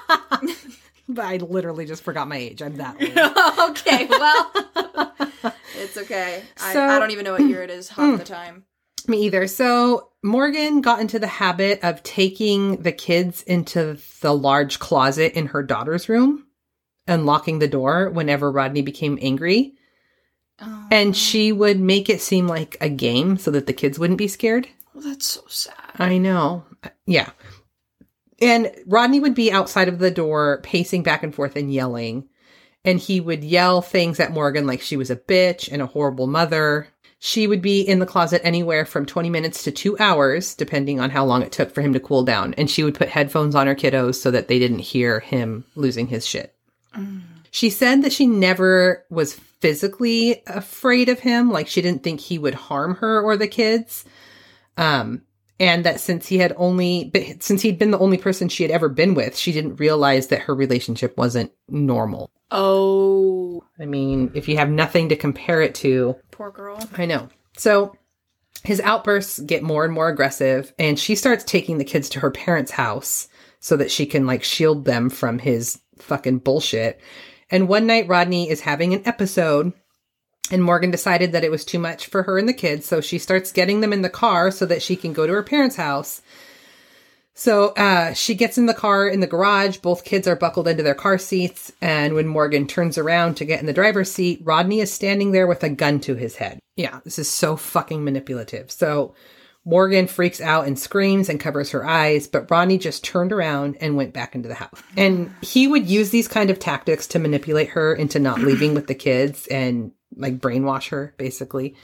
but 1.10 1.26
I 1.26 1.38
literally 1.38 1.86
just 1.86 2.04
forgot 2.04 2.28
my 2.28 2.38
age. 2.38 2.62
I'm 2.62 2.76
that 2.78 2.96
old. 3.60 3.70
okay. 3.78 4.06
Well, 4.08 5.54
it's 5.78 5.98
okay. 5.98 6.44
I, 6.62 6.74
So- 6.74 6.84
I 6.84 7.00
don't 7.00 7.12
even 7.12 7.26
know 7.26 7.34
what 7.34 7.42
year 7.42 7.64
it 7.64 7.70
is 7.70 7.90
half 7.90 8.18
the 8.20 8.24
mm, 8.24 8.28
time. 8.28 8.66
Me 9.08 9.24
either. 9.24 9.48
So 9.48 10.10
Morgan 10.24 10.82
got 10.82 11.00
into 11.00 11.18
the 11.20 11.28
habit 11.28 11.80
of 11.84 12.04
taking 12.04 12.82
the 12.82 12.92
kids 12.92 13.42
into 13.44 13.98
the 14.22 14.34
large 14.34 14.80
closet 14.80 15.34
in 15.34 15.48
her 15.48 15.64
daughter's 15.64 16.10
room 16.10 16.46
and 17.08 17.26
locking 17.26 17.60
the 17.60 17.70
door 17.70 18.10
whenever 18.10 18.52
Rodney 18.52 18.82
became 18.82 19.18
angry. 19.22 19.76
Oh, 20.60 20.88
And 20.92 21.16
she 21.16 21.52
would 21.54 21.80
make 21.80 22.10
it 22.10 22.20
seem 22.20 22.48
like 22.48 22.76
a 22.82 22.90
game 22.90 23.38
so 23.38 23.50
that 23.52 23.66
the 23.68 23.74
kids 23.74 23.98
wouldn't 23.98 24.18
be 24.18 24.28
scared. 24.28 24.68
well, 24.94 25.04
that's 25.06 25.26
so 25.26 25.42
sad. 25.48 25.74
I 26.00 26.18
know. 26.18 26.66
Yeah. 27.06 27.30
And 28.40 28.72
Rodney 28.86 29.20
would 29.20 29.36
be 29.36 29.52
outside 29.52 29.88
of 29.88 30.00
the 30.00 30.12
door, 30.12 30.60
pacing 30.64 31.04
back 31.04 31.24
and 31.24 31.34
forth 31.34 31.56
and 31.56 31.74
yelling. 31.74 32.30
And 32.86 33.00
he 33.00 33.20
would 33.20 33.44
yell 33.44 33.82
things 33.82 34.20
at 34.20 34.32
Morgan 34.32 34.68
like 34.68 34.82
she 34.82 34.96
was 34.98 35.10
a 35.10 35.16
bitch 35.16 35.70
and 35.72 35.82
a 35.82 35.88
horrible 35.88 36.28
mother. 36.28 36.88
She 37.20 37.48
would 37.48 37.64
be 37.64 37.82
in 37.82 37.98
the 38.00 38.06
closet 38.06 38.42
anywhere 38.44 38.86
from 38.86 39.08
20 39.08 39.30
minutes 39.30 39.64
to 39.64 39.72
two 39.72 39.98
hours, 39.98 40.54
depending 40.54 41.00
on 41.00 41.10
how 41.10 41.26
long 41.26 41.42
it 41.42 41.52
took 41.52 41.74
for 41.74 41.82
him 41.82 41.94
to 41.94 42.00
cool 42.00 42.24
down. 42.24 42.54
And 42.54 42.70
she 42.70 42.84
would 42.84 42.94
put 42.94 43.10
headphones 43.10 43.56
on 43.56 43.66
her 43.66 43.76
kiddos 43.76 44.16
so 44.16 44.30
that 44.30 44.48
they 44.48 44.60
didn't 44.60 44.80
hear 44.80 45.20
him 45.20 45.66
losing 45.76 46.08
his 46.08 46.26
shit. 46.26 46.54
She 47.50 47.72
said 47.72 48.04
that 48.04 48.14
she 48.14 48.28
never 48.28 49.04
was 49.10 49.34
physically 49.34 50.44
afraid 50.46 51.10
of 51.10 51.20
him. 51.20 51.50
Like 51.50 51.68
she 51.68 51.82
didn't 51.82 52.04
think 52.04 52.20
he 52.20 52.38
would 52.38 52.54
harm 52.54 52.96
her 52.96 53.22
or 53.22 53.36
the 53.36 53.48
kids. 53.48 54.06
Um, 54.78 55.24
and 55.60 55.84
that 55.86 56.00
since 56.00 56.28
he 56.28 56.38
had 56.38 56.54
only, 56.58 57.10
but 57.12 57.42
since 57.44 57.62
he'd 57.62 57.80
been 57.80 57.92
the 57.92 58.00
only 58.00 58.18
person 58.18 58.50
she 58.50 58.64
had 58.64 58.72
ever 58.72 58.90
been 58.90 59.14
with, 59.14 59.38
she 59.38 59.52
didn't 59.52 59.80
realize 59.80 60.28
that 60.28 60.42
her 60.42 60.56
relationship 60.56 61.18
wasn't 61.18 61.52
normal. 61.68 62.32
Oh, 62.52 63.64
I 63.80 63.86
mean, 63.86 64.32
if 64.34 64.48
you 64.48 64.58
have 64.58 64.70
nothing 64.70 65.10
to 65.10 65.16
compare 65.16 65.62
it 65.62 65.76
to, 65.76 66.16
poor 66.32 66.52
girl. 66.52 66.80
I 66.98 67.06
know. 67.06 67.30
So 67.58 67.96
his 68.64 68.80
outbursts 68.82 69.40
get 69.40 69.64
more 69.64 69.84
and 69.84 69.94
more 69.94 70.10
aggressive, 70.10 70.74
and 70.78 71.00
she 71.00 71.16
starts 71.16 71.44
taking 71.44 71.78
the 71.78 71.86
kids 71.86 72.10
to 72.10 72.20
her 72.20 72.32
parents' 72.32 72.72
house 72.72 73.28
so 73.60 73.76
that 73.78 73.92
she 73.92 74.06
can 74.06 74.26
like 74.26 74.44
shield 74.44 74.86
them 74.86 75.10
from 75.10 75.40
his 75.40 75.80
fucking 75.98 76.40
bullshit. 76.40 77.02
And 77.50 77.68
one 77.68 77.88
night, 77.88 78.08
Rodney 78.08 78.50
is 78.50 78.62
having 78.62 78.94
an 78.94 79.02
episode, 79.06 79.74
and 80.52 80.64
Morgan 80.64 80.92
decided 80.92 81.32
that 81.32 81.44
it 81.44 81.52
was 81.52 81.66
too 81.66 81.80
much 81.80 82.08
for 82.08 82.24
her 82.24 82.38
and 82.38 82.48
the 82.48 82.54
kids, 82.54 82.86
so 82.86 83.02
she 83.02 83.20
starts 83.20 83.52
getting 83.52 83.82
them 83.82 83.94
in 83.94 84.02
the 84.02 84.10
car 84.10 84.52
so 84.52 84.66
that 84.66 84.82
she 84.82 84.96
can 84.96 85.14
go 85.14 85.28
to 85.28 85.34
her 85.34 85.44
parents' 85.44 85.76
house. 85.76 86.22
So 87.34 87.68
uh, 87.78 88.14
she 88.14 88.34
gets 88.34 88.58
in 88.58 88.66
the 88.66 88.74
car 88.74 89.08
in 89.08 89.20
the 89.20 89.28
garage. 89.28 89.78
Both 89.78 90.06
kids 90.06 90.28
are 90.28 90.36
buckled 90.36 90.68
into 90.68 90.82
their 90.82 90.96
car 90.96 91.20
seats. 91.20 91.72
And 91.82 92.16
when 92.16 92.26
Morgan 92.26 92.66
turns 92.66 92.98
around 92.98 93.36
to 93.36 93.46
get 93.46 93.60
in 93.60 93.68
the 93.68 93.74
driver's 93.74 94.12
seat, 94.12 94.42
Rodney 94.44 94.80
is 94.80 94.92
standing 94.92 95.34
there 95.34 95.46
with 95.46 95.64
a 95.64 95.70
gun 95.70 96.00
to 96.00 96.16
his 96.16 96.38
head. 96.38 96.58
Yeah, 96.76 97.00
this 97.04 97.20
is 97.20 97.30
so 97.30 97.56
fucking 97.56 98.04
manipulative. 98.04 98.72
So 98.72 99.14
Morgan 99.66 100.08
freaks 100.08 100.42
out 100.42 100.66
and 100.66 100.80
screams 100.80 101.30
and 101.30 101.40
covers 101.40 101.70
her 101.72 101.86
eyes, 101.86 102.28
but 102.28 102.50
Rodney 102.50 102.80
just 102.80 103.04
turned 103.04 103.32
around 103.32 103.78
and 103.82 103.96
went 103.96 104.14
back 104.14 104.34
into 104.34 104.48
the 104.48 104.56
house. 104.56 104.82
And 104.96 105.32
he 105.42 105.68
would 105.68 105.88
use 105.88 106.10
these 106.10 106.28
kind 106.28 106.50
of 106.50 106.58
tactics 106.58 107.06
to 107.10 107.20
manipulate 107.20 107.70
her 107.70 107.94
into 107.94 108.18
not 108.18 108.40
leaving 108.40 108.74
with 108.74 108.88
the 108.88 108.96
kids 108.96 109.46
and 109.48 109.92
like 110.18 110.40
brainwash 110.40 110.90
her, 110.90 111.14
basically. 111.18 111.76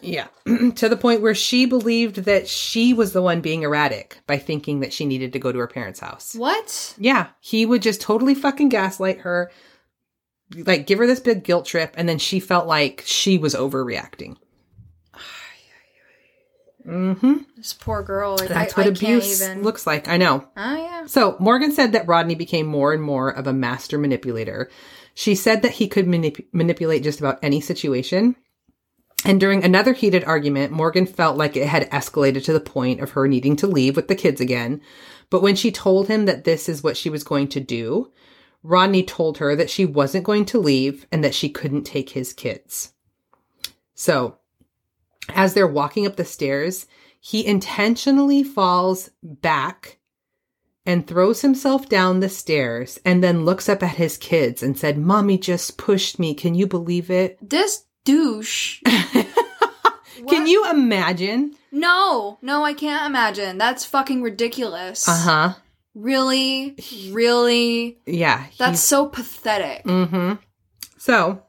Yeah. 0.00 0.26
to 0.74 0.88
the 0.88 0.96
point 0.96 1.22
where 1.22 1.34
she 1.34 1.66
believed 1.66 2.16
that 2.24 2.48
she 2.48 2.92
was 2.92 3.12
the 3.12 3.22
one 3.22 3.40
being 3.40 3.62
erratic 3.62 4.18
by 4.26 4.38
thinking 4.38 4.80
that 4.80 4.92
she 4.92 5.06
needed 5.06 5.32
to 5.32 5.38
go 5.38 5.52
to 5.52 5.58
her 5.58 5.66
parents' 5.66 6.00
house. 6.00 6.34
What? 6.34 6.94
Yeah. 6.98 7.28
He 7.40 7.64
would 7.64 7.82
just 7.82 8.00
totally 8.00 8.34
fucking 8.34 8.68
gaslight 8.68 9.20
her, 9.20 9.50
like 10.54 10.86
give 10.86 10.98
her 10.98 11.06
this 11.06 11.20
big 11.20 11.44
guilt 11.44 11.66
trip, 11.66 11.94
and 11.96 12.08
then 12.08 12.18
she 12.18 12.40
felt 12.40 12.66
like 12.66 13.02
she 13.06 13.38
was 13.38 13.54
overreacting. 13.54 14.36
Mm-hmm. 16.86 17.34
This 17.56 17.72
poor 17.72 18.02
girl. 18.02 18.36
Like, 18.38 18.48
That's 18.48 18.74
I, 18.74 18.80
what 18.80 18.86
I 18.86 18.90
abuse 18.90 19.42
even. 19.42 19.62
looks 19.62 19.86
like. 19.86 20.08
I 20.08 20.16
know. 20.18 20.46
Oh 20.56 20.76
yeah. 20.76 21.06
So 21.06 21.36
Morgan 21.40 21.72
said 21.72 21.92
that 21.92 22.06
Rodney 22.06 22.36
became 22.36 22.66
more 22.66 22.92
and 22.92 23.02
more 23.02 23.28
of 23.28 23.46
a 23.46 23.52
master 23.52 23.98
manipulator. 23.98 24.70
She 25.18 25.34
said 25.34 25.62
that 25.62 25.72
he 25.72 25.88
could 25.88 26.06
manip- 26.06 26.44
manipulate 26.52 27.02
just 27.02 27.20
about 27.20 27.38
any 27.42 27.58
situation. 27.58 28.36
And 29.24 29.40
during 29.40 29.64
another 29.64 29.94
heated 29.94 30.24
argument, 30.24 30.72
Morgan 30.72 31.06
felt 31.06 31.38
like 31.38 31.56
it 31.56 31.66
had 31.66 31.90
escalated 31.90 32.44
to 32.44 32.52
the 32.52 32.60
point 32.60 33.00
of 33.00 33.12
her 33.12 33.26
needing 33.26 33.56
to 33.56 33.66
leave 33.66 33.96
with 33.96 34.08
the 34.08 34.14
kids 34.14 34.42
again. 34.42 34.82
But 35.30 35.40
when 35.40 35.56
she 35.56 35.72
told 35.72 36.08
him 36.08 36.26
that 36.26 36.44
this 36.44 36.68
is 36.68 36.84
what 36.84 36.98
she 36.98 37.08
was 37.08 37.24
going 37.24 37.48
to 37.48 37.60
do, 37.60 38.12
Rodney 38.62 39.02
told 39.02 39.38
her 39.38 39.56
that 39.56 39.70
she 39.70 39.86
wasn't 39.86 40.26
going 40.26 40.44
to 40.46 40.58
leave 40.58 41.06
and 41.10 41.24
that 41.24 41.34
she 41.34 41.48
couldn't 41.48 41.84
take 41.84 42.10
his 42.10 42.34
kids. 42.34 42.92
So, 43.94 44.36
as 45.30 45.54
they're 45.54 45.66
walking 45.66 46.06
up 46.06 46.16
the 46.16 46.26
stairs, 46.26 46.86
he 47.18 47.46
intentionally 47.46 48.44
falls 48.44 49.08
back 49.22 49.98
and 50.86 51.06
throws 51.06 51.42
himself 51.42 51.88
down 51.88 52.20
the 52.20 52.28
stairs 52.28 52.98
and 53.04 53.22
then 53.22 53.44
looks 53.44 53.68
up 53.68 53.82
at 53.82 53.96
his 53.96 54.16
kids 54.16 54.62
and 54.62 54.78
said, 54.78 54.96
Mommy 54.96 55.36
just 55.36 55.76
pushed 55.76 56.18
me. 56.18 56.32
Can 56.34 56.54
you 56.54 56.66
believe 56.66 57.10
it? 57.10 57.38
This 57.56 57.84
douche. 58.04 58.82
Can 60.28 60.46
you 60.46 60.70
imagine? 60.70 61.54
No, 61.72 62.38
no, 62.40 62.64
I 62.64 62.72
can't 62.72 63.06
imagine. 63.06 63.58
That's 63.58 63.84
fucking 63.84 64.22
ridiculous. 64.22 65.08
Uh 65.08 65.16
huh. 65.16 65.54
Really, 65.94 66.76
really. 67.10 67.98
Yeah. 68.06 68.46
That's 68.58 68.80
so 68.80 69.06
pathetic. 69.06 69.84
Mm-hmm. 69.84 70.34
So 70.98 71.42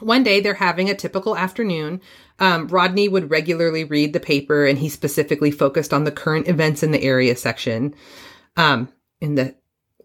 one 0.00 0.22
day 0.22 0.40
they're 0.40 0.54
having 0.54 0.90
a 0.90 0.94
typical 0.94 1.36
afternoon. 1.36 2.00
Um, 2.38 2.68
Rodney 2.68 3.08
would 3.08 3.30
regularly 3.30 3.84
read 3.84 4.12
the 4.12 4.20
paper 4.20 4.66
and 4.66 4.78
he 4.78 4.88
specifically 4.88 5.50
focused 5.50 5.92
on 5.92 6.04
the 6.04 6.12
current 6.12 6.48
events 6.48 6.82
in 6.82 6.90
the 6.90 7.02
area 7.02 7.36
section. 7.36 7.94
Um, 8.56 8.88
in 9.20 9.34
the 9.36 9.54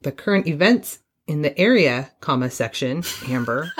the 0.02 0.12
current 0.12 0.48
events 0.48 1.00
in 1.28 1.42
the 1.42 1.58
area, 1.58 2.12
comma 2.22 2.50
section, 2.50 3.04
Amber. 3.28 3.72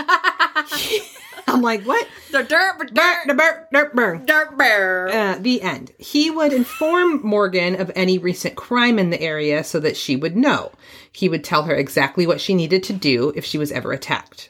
I'm 1.48 1.62
like, 1.62 1.84
what? 1.84 2.08
The 2.32 2.44
dirt, 2.44 2.80
Dirt, 2.94 3.28
dirt, 3.28 3.68
dirt, 3.72 3.96
dirt. 3.96 4.26
dirt 4.26 4.58
bear. 4.58 5.08
Uh, 5.10 5.38
the 5.40 5.62
end. 5.62 5.92
He 6.00 6.32
would 6.32 6.52
inform 6.52 7.22
Morgan 7.26 7.80
of 7.80 7.92
any 7.96 8.18
recent 8.18 8.56
crime 8.56 8.98
in 8.98 9.10
the 9.12 9.22
area 9.22 9.64
so 9.64 9.80
that 9.80 9.96
she 9.96 10.16
would 10.16 10.36
know. 10.36 10.72
He 11.12 11.30
would 11.30 11.44
tell 11.44 11.64
her 11.64 11.76
exactly 11.76 12.26
what 12.26 12.42
she 12.42 12.56
needed 12.56 12.84
to 12.84 12.94
do 12.94 13.32
if 13.36 13.46
she 13.46 13.58
was 13.58 13.72
ever 13.72 13.92
attacked. 13.94 14.50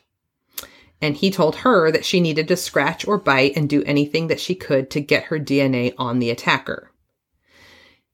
And 1.01 1.17
he 1.17 1.29
told 1.29 1.57
her 1.57 1.91
that 1.91 2.05
she 2.05 2.21
needed 2.21 2.47
to 2.47 2.55
scratch 2.55 3.05
or 3.07 3.17
bite 3.17 3.53
and 3.55 3.69
do 3.69 3.83
anything 3.83 4.27
that 4.27 4.39
she 4.39 4.55
could 4.55 4.89
to 4.91 5.01
get 5.01 5.25
her 5.25 5.37
DNA 5.37 5.93
on 5.97 6.19
the 6.19 6.29
attacker. 6.29 6.89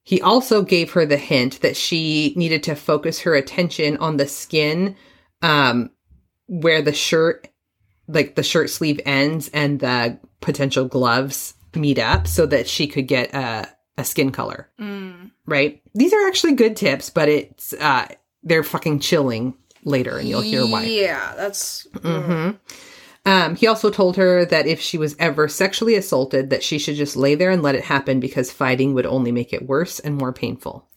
He 0.03 0.21
also 0.21 0.63
gave 0.63 0.91
her 0.91 1.05
the 1.05 1.17
hint 1.17 1.61
that 1.61 1.77
she 1.77 2.33
needed 2.35 2.63
to 2.63 2.75
focus 2.75 3.19
her 3.21 3.35
attention 3.35 3.97
on 3.97 4.17
the 4.17 4.27
skin 4.27 4.95
um, 5.41 5.91
where 6.47 6.81
the 6.81 6.93
shirt 6.93 7.47
like 8.07 8.35
the 8.35 8.43
shirt 8.43 8.69
sleeve 8.69 8.99
ends 9.05 9.49
and 9.53 9.79
the 9.79 10.19
potential 10.41 10.85
gloves 10.85 11.53
meet 11.75 11.99
up 11.99 12.27
so 12.27 12.45
that 12.45 12.67
she 12.67 12.87
could 12.87 13.07
get 13.07 13.33
a, 13.33 13.69
a 13.97 14.03
skin 14.03 14.31
color. 14.31 14.69
Mm. 14.79 15.31
Right? 15.45 15.81
These 15.93 16.13
are 16.13 16.27
actually 16.27 16.53
good 16.53 16.75
tips, 16.75 17.09
but 17.09 17.29
it's 17.29 17.73
uh 17.73 18.07
they're 18.43 18.63
fucking 18.63 18.99
chilling 18.99 19.53
later 19.83 20.17
and 20.17 20.27
you'll 20.27 20.41
hear 20.41 20.65
why. 20.65 20.83
Yeah, 20.83 21.33
that's. 21.35 21.87
hmm 22.01 22.51
Um, 23.23 23.55
he 23.55 23.67
also 23.67 23.91
told 23.91 24.17
her 24.17 24.45
that 24.45 24.65
if 24.65 24.81
she 24.81 24.97
was 24.97 25.15
ever 25.19 25.47
sexually 25.47 25.95
assaulted, 25.95 26.49
that 26.49 26.63
she 26.63 26.79
should 26.79 26.95
just 26.95 27.15
lay 27.15 27.35
there 27.35 27.51
and 27.51 27.61
let 27.61 27.75
it 27.75 27.83
happen 27.83 28.19
because 28.19 28.51
fighting 28.51 28.93
would 28.95 29.05
only 29.05 29.31
make 29.31 29.53
it 29.53 29.67
worse 29.67 29.99
and 29.99 30.17
more 30.17 30.33
painful. 30.33 30.87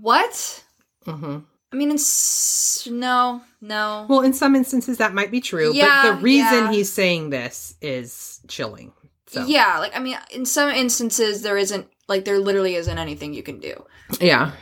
What? 0.00 0.64
hmm 1.04 1.38
I 1.72 1.76
mean, 1.76 1.92
it's 1.92 2.88
no, 2.90 3.42
no. 3.60 4.06
Well, 4.08 4.22
in 4.22 4.32
some 4.32 4.56
instances 4.56 4.98
that 4.98 5.14
might 5.14 5.30
be 5.30 5.40
true, 5.40 5.72
Yeah, 5.72 6.02
but 6.02 6.16
the 6.16 6.22
reason 6.22 6.64
yeah. 6.64 6.72
he's 6.72 6.92
saying 6.92 7.30
this 7.30 7.76
is 7.80 8.40
chilling. 8.48 8.92
So 9.28 9.46
Yeah, 9.46 9.78
like 9.78 9.96
I 9.96 10.00
mean, 10.00 10.18
in 10.32 10.44
some 10.44 10.68
instances 10.70 11.42
there 11.42 11.56
isn't 11.56 11.86
like 12.08 12.24
there 12.24 12.38
literally 12.40 12.74
isn't 12.74 12.98
anything 12.98 13.32
you 13.34 13.42
can 13.44 13.60
do. 13.60 13.84
yeah. 14.20 14.52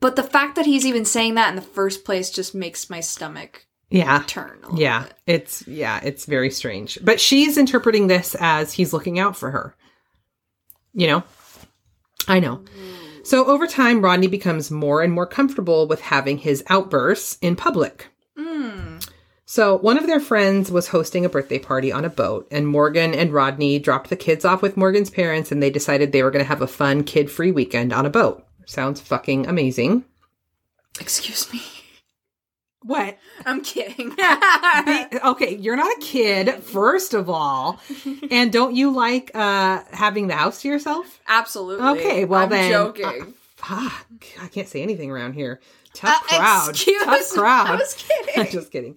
But 0.00 0.16
the 0.16 0.22
fact 0.22 0.56
that 0.56 0.64
he's 0.64 0.86
even 0.86 1.04
saying 1.04 1.34
that 1.34 1.50
in 1.50 1.56
the 1.56 1.62
first 1.62 2.04
place 2.04 2.30
just 2.30 2.54
makes 2.54 2.88
my 2.88 3.00
stomach 3.00 3.66
Yeah. 3.90 4.22
turn. 4.26 4.58
Yeah, 4.76 5.02
bit. 5.02 5.14
it's 5.26 5.66
yeah, 5.66 6.00
it's 6.02 6.24
very 6.24 6.50
strange. 6.50 6.98
But 7.02 7.20
she's 7.20 7.58
interpreting 7.58 8.06
this 8.06 8.36
as 8.38 8.72
he's 8.72 8.92
looking 8.92 9.18
out 9.18 9.36
for 9.36 9.50
her. 9.50 9.74
You 10.92 11.08
know? 11.08 11.24
I 12.28 12.38
know. 12.40 12.62
So 13.24 13.46
over 13.46 13.66
time 13.66 14.02
Rodney 14.02 14.28
becomes 14.28 14.70
more 14.70 15.02
and 15.02 15.12
more 15.12 15.26
comfortable 15.26 15.86
with 15.88 16.00
having 16.00 16.38
his 16.38 16.62
outbursts 16.68 17.38
in 17.42 17.56
public. 17.56 18.08
Mm. 18.38 19.08
So 19.44 19.76
one 19.76 19.98
of 19.98 20.06
their 20.06 20.20
friends 20.20 20.70
was 20.70 20.88
hosting 20.88 21.24
a 21.24 21.28
birthday 21.28 21.58
party 21.58 21.90
on 21.90 22.04
a 22.04 22.10
boat 22.10 22.46
and 22.50 22.68
Morgan 22.68 23.14
and 23.14 23.32
Rodney 23.32 23.80
dropped 23.80 24.08
the 24.08 24.16
kids 24.16 24.44
off 24.44 24.62
with 24.62 24.76
Morgan's 24.76 25.10
parents 25.10 25.50
and 25.50 25.62
they 25.62 25.70
decided 25.70 26.12
they 26.12 26.22
were 26.22 26.30
going 26.30 26.44
to 26.44 26.48
have 26.48 26.62
a 26.62 26.68
fun 26.68 27.02
kid-free 27.02 27.50
weekend 27.50 27.92
on 27.92 28.06
a 28.06 28.10
boat. 28.10 28.46
Sounds 28.66 29.00
fucking 29.00 29.48
amazing. 29.48 30.04
Excuse 31.00 31.52
me. 31.52 31.60
What? 32.82 33.18
I'm 33.44 33.62
kidding. 33.62 34.14
Okay, 35.22 35.56
you're 35.56 35.76
not 35.76 35.96
a 35.96 36.00
kid, 36.00 36.62
first 36.62 37.14
of 37.14 37.28
all. 37.28 37.78
And 38.30 38.52
don't 38.52 38.74
you 38.74 38.90
like 38.90 39.30
uh 39.34 39.82
having 39.92 40.28
the 40.28 40.34
house 40.34 40.62
to 40.62 40.68
yourself? 40.68 41.20
Absolutely. 41.28 41.86
Okay, 42.00 42.24
well 42.24 42.42
I'm 42.44 42.48
then 42.48 42.70
joking. 42.70 43.04
uh, 43.04 43.24
fuck, 43.56 44.06
I 44.40 44.48
can't 44.48 44.68
say 44.68 44.82
anything 44.82 45.10
around 45.10 45.34
here. 45.34 45.60
Tough 45.94 46.24
Uh, 46.32 46.38
crowd. 46.38 46.74
Tough 47.04 47.30
crowd. 47.34 47.66
I 47.68 47.76
was 47.76 47.94
kidding. 47.94 48.40
I'm 48.40 48.50
just 48.50 48.70
kidding. 48.72 48.96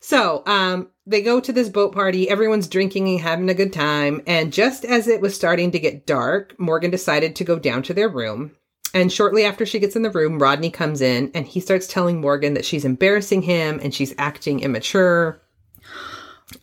So, 0.00 0.42
um, 0.46 0.88
they 1.06 1.20
go 1.22 1.40
to 1.40 1.52
this 1.52 1.68
boat 1.68 1.92
party. 1.92 2.28
Everyone's 2.30 2.68
drinking 2.68 3.08
and 3.08 3.20
having 3.20 3.50
a 3.50 3.54
good 3.54 3.72
time. 3.72 4.22
And 4.26 4.52
just 4.52 4.84
as 4.84 5.08
it 5.08 5.20
was 5.20 5.34
starting 5.34 5.72
to 5.72 5.78
get 5.80 6.06
dark, 6.06 6.54
Morgan 6.58 6.90
decided 6.92 7.34
to 7.36 7.44
go 7.44 7.58
down 7.58 7.82
to 7.84 7.94
their 7.94 8.08
room. 8.08 8.52
And 8.96 9.12
shortly 9.12 9.44
after 9.44 9.66
she 9.66 9.78
gets 9.78 9.94
in 9.94 10.00
the 10.00 10.10
room, 10.10 10.38
Rodney 10.38 10.70
comes 10.70 11.02
in 11.02 11.30
and 11.34 11.46
he 11.46 11.60
starts 11.60 11.86
telling 11.86 12.18
Morgan 12.18 12.54
that 12.54 12.64
she's 12.64 12.86
embarrassing 12.86 13.42
him 13.42 13.78
and 13.82 13.92
she's 13.94 14.14
acting 14.16 14.60
immature. 14.60 15.38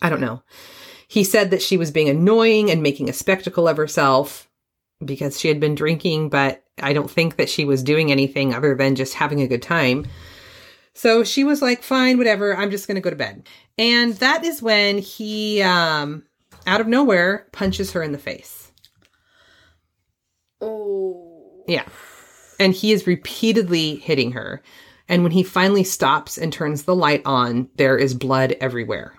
I 0.02 0.10
don't 0.10 0.20
know. 0.20 0.42
He 1.06 1.22
said 1.22 1.52
that 1.52 1.62
she 1.62 1.76
was 1.76 1.92
being 1.92 2.08
annoying 2.08 2.72
and 2.72 2.82
making 2.82 3.08
a 3.08 3.12
spectacle 3.12 3.68
of 3.68 3.76
herself 3.76 4.50
because 5.04 5.38
she 5.38 5.46
had 5.46 5.60
been 5.60 5.76
drinking, 5.76 6.28
but 6.28 6.64
I 6.82 6.92
don't 6.92 7.08
think 7.08 7.36
that 7.36 7.48
she 7.48 7.64
was 7.64 7.84
doing 7.84 8.10
anything 8.10 8.52
other 8.52 8.74
than 8.74 8.96
just 8.96 9.14
having 9.14 9.40
a 9.40 9.46
good 9.46 9.62
time. 9.62 10.04
So 10.92 11.22
she 11.22 11.44
was 11.44 11.62
like, 11.62 11.84
fine, 11.84 12.18
whatever, 12.18 12.56
I'm 12.56 12.72
just 12.72 12.88
going 12.88 12.96
to 12.96 13.00
go 13.00 13.10
to 13.10 13.16
bed. 13.16 13.46
And 13.78 14.14
that 14.14 14.44
is 14.44 14.60
when 14.60 14.98
he, 14.98 15.62
um, 15.62 16.24
out 16.66 16.80
of 16.80 16.88
nowhere, 16.88 17.46
punches 17.52 17.92
her 17.92 18.02
in 18.02 18.10
the 18.10 18.18
face. 18.18 18.72
oh. 20.60 21.64
Yeah. 21.68 21.84
And 22.58 22.72
he 22.72 22.92
is 22.92 23.06
repeatedly 23.06 23.96
hitting 23.96 24.32
her. 24.32 24.62
And 25.08 25.22
when 25.22 25.32
he 25.32 25.42
finally 25.42 25.84
stops 25.84 26.38
and 26.38 26.52
turns 26.52 26.84
the 26.84 26.94
light 26.94 27.22
on, 27.24 27.68
there 27.76 27.98
is 27.98 28.14
blood 28.14 28.56
everywhere. 28.60 29.14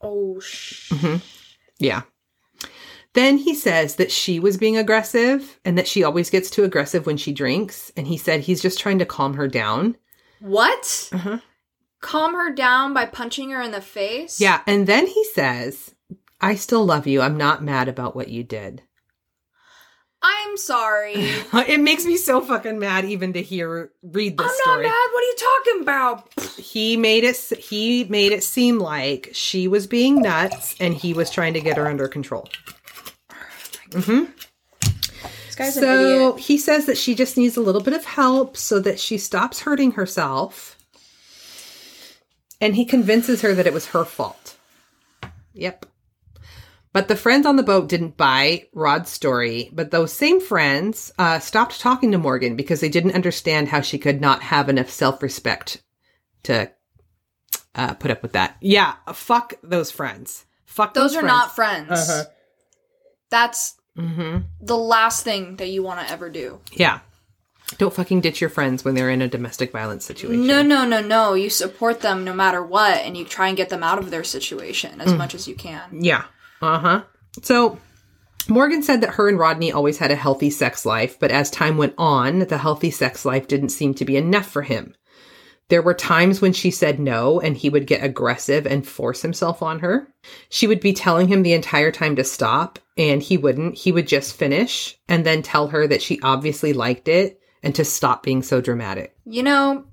Oh 0.00 0.38
sh. 0.40 0.92
Yeah. 1.78 2.02
Then 3.14 3.38
he 3.38 3.54
says 3.54 3.96
that 3.96 4.12
she 4.12 4.38
was 4.38 4.58
being 4.58 4.76
aggressive 4.76 5.58
and 5.64 5.78
that 5.78 5.88
she 5.88 6.04
always 6.04 6.28
gets 6.28 6.50
too 6.50 6.64
aggressive 6.64 7.06
when 7.06 7.16
she 7.16 7.32
drinks. 7.32 7.90
And 7.96 8.06
he 8.06 8.18
said 8.18 8.40
he's 8.40 8.60
just 8.60 8.78
trying 8.78 8.98
to 8.98 9.06
calm 9.06 9.34
her 9.34 9.48
down. 9.48 9.96
What? 10.40 11.08
Uh-huh. 11.12 11.38
Calm 12.02 12.34
her 12.34 12.52
down 12.52 12.92
by 12.92 13.06
punching 13.06 13.50
her 13.50 13.62
in 13.62 13.70
the 13.70 13.80
face? 13.80 14.38
Yeah. 14.38 14.60
And 14.66 14.86
then 14.86 15.06
he 15.06 15.24
says, 15.32 15.94
I 16.42 16.56
still 16.56 16.84
love 16.84 17.06
you. 17.06 17.22
I'm 17.22 17.38
not 17.38 17.64
mad 17.64 17.88
about 17.88 18.14
what 18.14 18.28
you 18.28 18.44
did. 18.44 18.82
I'm 20.26 20.56
sorry. 20.56 21.14
it 21.68 21.80
makes 21.80 22.04
me 22.04 22.16
so 22.16 22.40
fucking 22.40 22.78
mad 22.78 23.04
even 23.04 23.32
to 23.34 23.42
hear 23.42 23.92
read 24.02 24.36
this 24.36 24.46
I'm 24.46 24.54
story. 24.54 24.82
not 24.82 24.88
mad. 24.88 25.08
What 25.12 25.22
are 25.22 25.26
you 25.26 25.36
talking 25.38 25.82
about? 25.82 26.58
He 26.58 26.96
made 26.96 27.24
it 27.24 27.36
he 27.58 28.04
made 28.04 28.32
it 28.32 28.42
seem 28.42 28.78
like 28.78 29.30
she 29.32 29.68
was 29.68 29.86
being 29.86 30.20
nuts 30.20 30.74
and 30.80 30.94
he 30.94 31.12
was 31.12 31.30
trying 31.30 31.54
to 31.54 31.60
get 31.60 31.76
her 31.76 31.86
under 31.86 32.08
control. 32.08 32.48
Oh 33.30 33.98
mm-hmm. 33.98 34.24
This 35.46 35.54
guy's 35.54 35.74
So 35.74 36.34
he 36.34 36.58
says 36.58 36.86
that 36.86 36.98
she 36.98 37.14
just 37.14 37.36
needs 37.36 37.56
a 37.56 37.60
little 37.60 37.82
bit 37.82 37.94
of 37.94 38.04
help 38.04 38.56
so 38.56 38.80
that 38.80 38.98
she 38.98 39.18
stops 39.18 39.60
hurting 39.60 39.92
herself. 39.92 40.72
And 42.60 42.74
he 42.74 42.84
convinces 42.84 43.42
her 43.42 43.54
that 43.54 43.66
it 43.66 43.74
was 43.74 43.86
her 43.88 44.04
fault. 44.04 44.56
Yep. 45.52 45.86
But 46.96 47.08
the 47.08 47.14
friends 47.16 47.44
on 47.44 47.56
the 47.56 47.62
boat 47.62 47.90
didn't 47.90 48.16
buy 48.16 48.68
Rod's 48.72 49.10
story, 49.10 49.68
but 49.70 49.90
those 49.90 50.14
same 50.14 50.40
friends 50.40 51.12
uh, 51.18 51.40
stopped 51.40 51.78
talking 51.78 52.10
to 52.12 52.16
Morgan 52.16 52.56
because 52.56 52.80
they 52.80 52.88
didn't 52.88 53.14
understand 53.14 53.68
how 53.68 53.82
she 53.82 53.98
could 53.98 54.18
not 54.18 54.40
have 54.42 54.70
enough 54.70 54.88
self 54.88 55.22
respect 55.22 55.82
to 56.44 56.70
uh, 57.74 57.92
put 57.96 58.10
up 58.10 58.22
with 58.22 58.32
that. 58.32 58.56
Yeah, 58.62 58.94
fuck 59.12 59.52
those 59.62 59.90
friends. 59.90 60.46
Fuck 60.64 60.94
Those 60.94 61.12
those, 61.12 61.22
are 61.22 61.26
not 61.26 61.54
friends. 61.54 61.90
Uh-huh. 61.90 62.24
That's 63.30 63.74
Mm-hmm. 63.98 64.38
the 64.62 64.76
last 64.78 65.22
thing 65.22 65.56
that 65.56 65.68
you 65.68 65.82
want 65.82 66.00
to 66.00 66.10
ever 66.10 66.30
do. 66.30 66.60
Yeah. 66.72 67.00
Don't 67.78 67.92
fucking 67.92 68.22
ditch 68.22 68.40
your 68.40 68.48
friends 68.50 68.84
when 68.86 68.94
they're 68.94 69.10
in 69.10 69.20
a 69.22 69.28
domestic 69.28 69.70
violence 69.70 70.04
situation. 70.06 70.46
No, 70.46 70.62
no, 70.62 70.86
no, 70.86 71.00
no. 71.02 71.34
You 71.34 71.50
support 71.50 72.00
them 72.00 72.24
no 72.24 72.32
matter 72.32 72.62
what, 72.62 72.98
and 72.98 73.16
you 73.18 73.24
try 73.26 73.48
and 73.48 73.56
get 73.56 73.68
them 73.70 73.82
out 73.82 73.98
of 73.98 74.10
their 74.10 74.24
situation 74.24 74.98
Mm. 74.98 75.06
as 75.06 75.12
much 75.14 75.34
as 75.34 75.46
you 75.46 75.54
can. 75.54 76.02
Yeah. 76.02 76.24
Uh 76.62 76.78
huh. 76.78 77.04
So 77.42 77.78
Morgan 78.48 78.82
said 78.82 79.00
that 79.00 79.14
her 79.14 79.28
and 79.28 79.38
Rodney 79.38 79.72
always 79.72 79.98
had 79.98 80.10
a 80.10 80.16
healthy 80.16 80.50
sex 80.50 80.86
life, 80.86 81.18
but 81.18 81.30
as 81.30 81.50
time 81.50 81.76
went 81.76 81.94
on, 81.98 82.40
the 82.40 82.58
healthy 82.58 82.90
sex 82.90 83.24
life 83.24 83.48
didn't 83.48 83.70
seem 83.70 83.94
to 83.94 84.04
be 84.04 84.16
enough 84.16 84.46
for 84.46 84.62
him. 84.62 84.94
There 85.68 85.82
were 85.82 85.94
times 85.94 86.40
when 86.40 86.52
she 86.52 86.70
said 86.70 87.00
no 87.00 87.40
and 87.40 87.56
he 87.56 87.68
would 87.68 87.88
get 87.88 88.04
aggressive 88.04 88.66
and 88.66 88.86
force 88.86 89.22
himself 89.22 89.62
on 89.62 89.80
her. 89.80 90.06
She 90.48 90.68
would 90.68 90.80
be 90.80 90.92
telling 90.92 91.26
him 91.26 91.42
the 91.42 91.54
entire 91.54 91.90
time 91.90 92.14
to 92.16 92.24
stop 92.24 92.78
and 92.96 93.20
he 93.20 93.36
wouldn't. 93.36 93.76
He 93.76 93.90
would 93.90 94.06
just 94.06 94.36
finish 94.36 94.96
and 95.08 95.26
then 95.26 95.42
tell 95.42 95.68
her 95.68 95.88
that 95.88 96.02
she 96.02 96.20
obviously 96.22 96.72
liked 96.72 97.08
it 97.08 97.40
and 97.64 97.74
to 97.74 97.84
stop 97.84 98.22
being 98.22 98.44
so 98.44 98.60
dramatic. 98.60 99.16
You 99.24 99.42
know, 99.42 99.84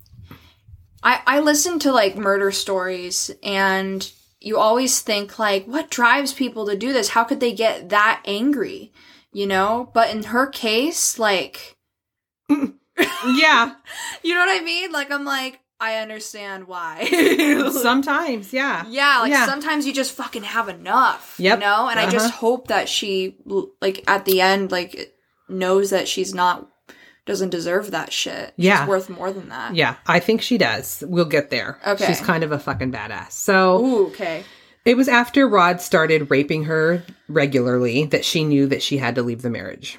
I 1.01 1.21
I 1.25 1.39
listen 1.39 1.79
to 1.79 1.91
like 1.91 2.15
murder 2.15 2.51
stories 2.51 3.31
and 3.41 4.11
you 4.43 4.57
always 4.59 4.99
think 5.01 5.39
like 5.39 5.65
what 5.65 5.89
drives 5.89 6.33
people 6.33 6.65
to 6.67 6.75
do 6.77 6.91
this? 6.93 7.09
How 7.09 7.23
could 7.23 7.39
they 7.39 7.53
get 7.53 7.89
that 7.89 8.21
angry? 8.25 8.91
You 9.31 9.47
know? 9.47 9.89
But 9.93 10.11
in 10.11 10.23
her 10.23 10.45
case, 10.47 11.17
like 11.17 11.77
Yeah. 12.49 13.73
you 14.23 14.33
know 14.33 14.45
what 14.45 14.61
I 14.61 14.63
mean? 14.63 14.91
Like 14.91 15.11
I'm 15.11 15.25
like 15.25 15.59
I 15.79 15.97
understand 15.97 16.67
why. 16.67 17.05
Sometimes, 17.71 18.53
yeah. 18.53 18.85
Yeah, 18.87 19.19
like 19.19 19.31
Yeah. 19.31 19.45
sometimes 19.45 19.85
you 19.85 19.93
just 19.93 20.13
fucking 20.13 20.43
have 20.43 20.69
enough. 20.69 21.35
Yep. 21.39 21.59
You 21.59 21.65
know? 21.65 21.89
And 21.89 21.99
I 21.99 22.09
just 22.09 22.27
Uh-huh. 22.27 22.37
hope 22.37 22.67
that 22.67 22.87
she 22.87 23.37
like 23.81 24.03
at 24.07 24.25
the 24.25 24.39
end 24.41 24.71
like 24.71 25.13
knows 25.49 25.89
that 25.89 26.07
she's 26.07 26.33
not 26.33 26.69
doesn't 27.25 27.49
deserve 27.49 27.91
that 27.91 28.11
shit. 28.11 28.53
Yeah. 28.57 28.81
She's 28.81 28.89
worth 28.89 29.09
more 29.09 29.31
than 29.31 29.49
that. 29.49 29.75
Yeah, 29.75 29.95
I 30.07 30.19
think 30.19 30.41
she 30.41 30.57
does. 30.57 31.03
We'll 31.07 31.25
get 31.25 31.49
there. 31.49 31.79
Okay. 31.85 32.05
She's 32.05 32.19
kind 32.21 32.43
of 32.43 32.51
a 32.51 32.59
fucking 32.59 32.91
badass. 32.91 33.31
So 33.31 33.83
Ooh, 33.83 34.07
okay. 34.07 34.43
it 34.85 34.97
was 34.97 35.07
after 35.07 35.47
Rod 35.47 35.79
started 35.81 36.29
raping 36.29 36.65
her 36.65 37.03
regularly 37.29 38.05
that 38.07 38.25
she 38.25 38.43
knew 38.43 38.67
that 38.67 38.83
she 38.83 38.97
had 38.97 39.15
to 39.15 39.23
leave 39.23 39.41
the 39.41 39.49
marriage. 39.49 39.97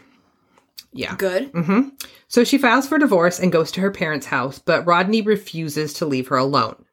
Yeah. 0.92 1.16
Good. 1.16 1.50
hmm 1.50 1.88
So 2.28 2.44
she 2.44 2.58
files 2.58 2.86
for 2.86 2.98
divorce 2.98 3.40
and 3.40 3.50
goes 3.50 3.72
to 3.72 3.80
her 3.80 3.90
parents' 3.90 4.26
house, 4.26 4.58
but 4.58 4.86
Rodney 4.86 5.22
refuses 5.22 5.92
to 5.94 6.06
leave 6.06 6.28
her 6.28 6.36
alone. 6.36 6.84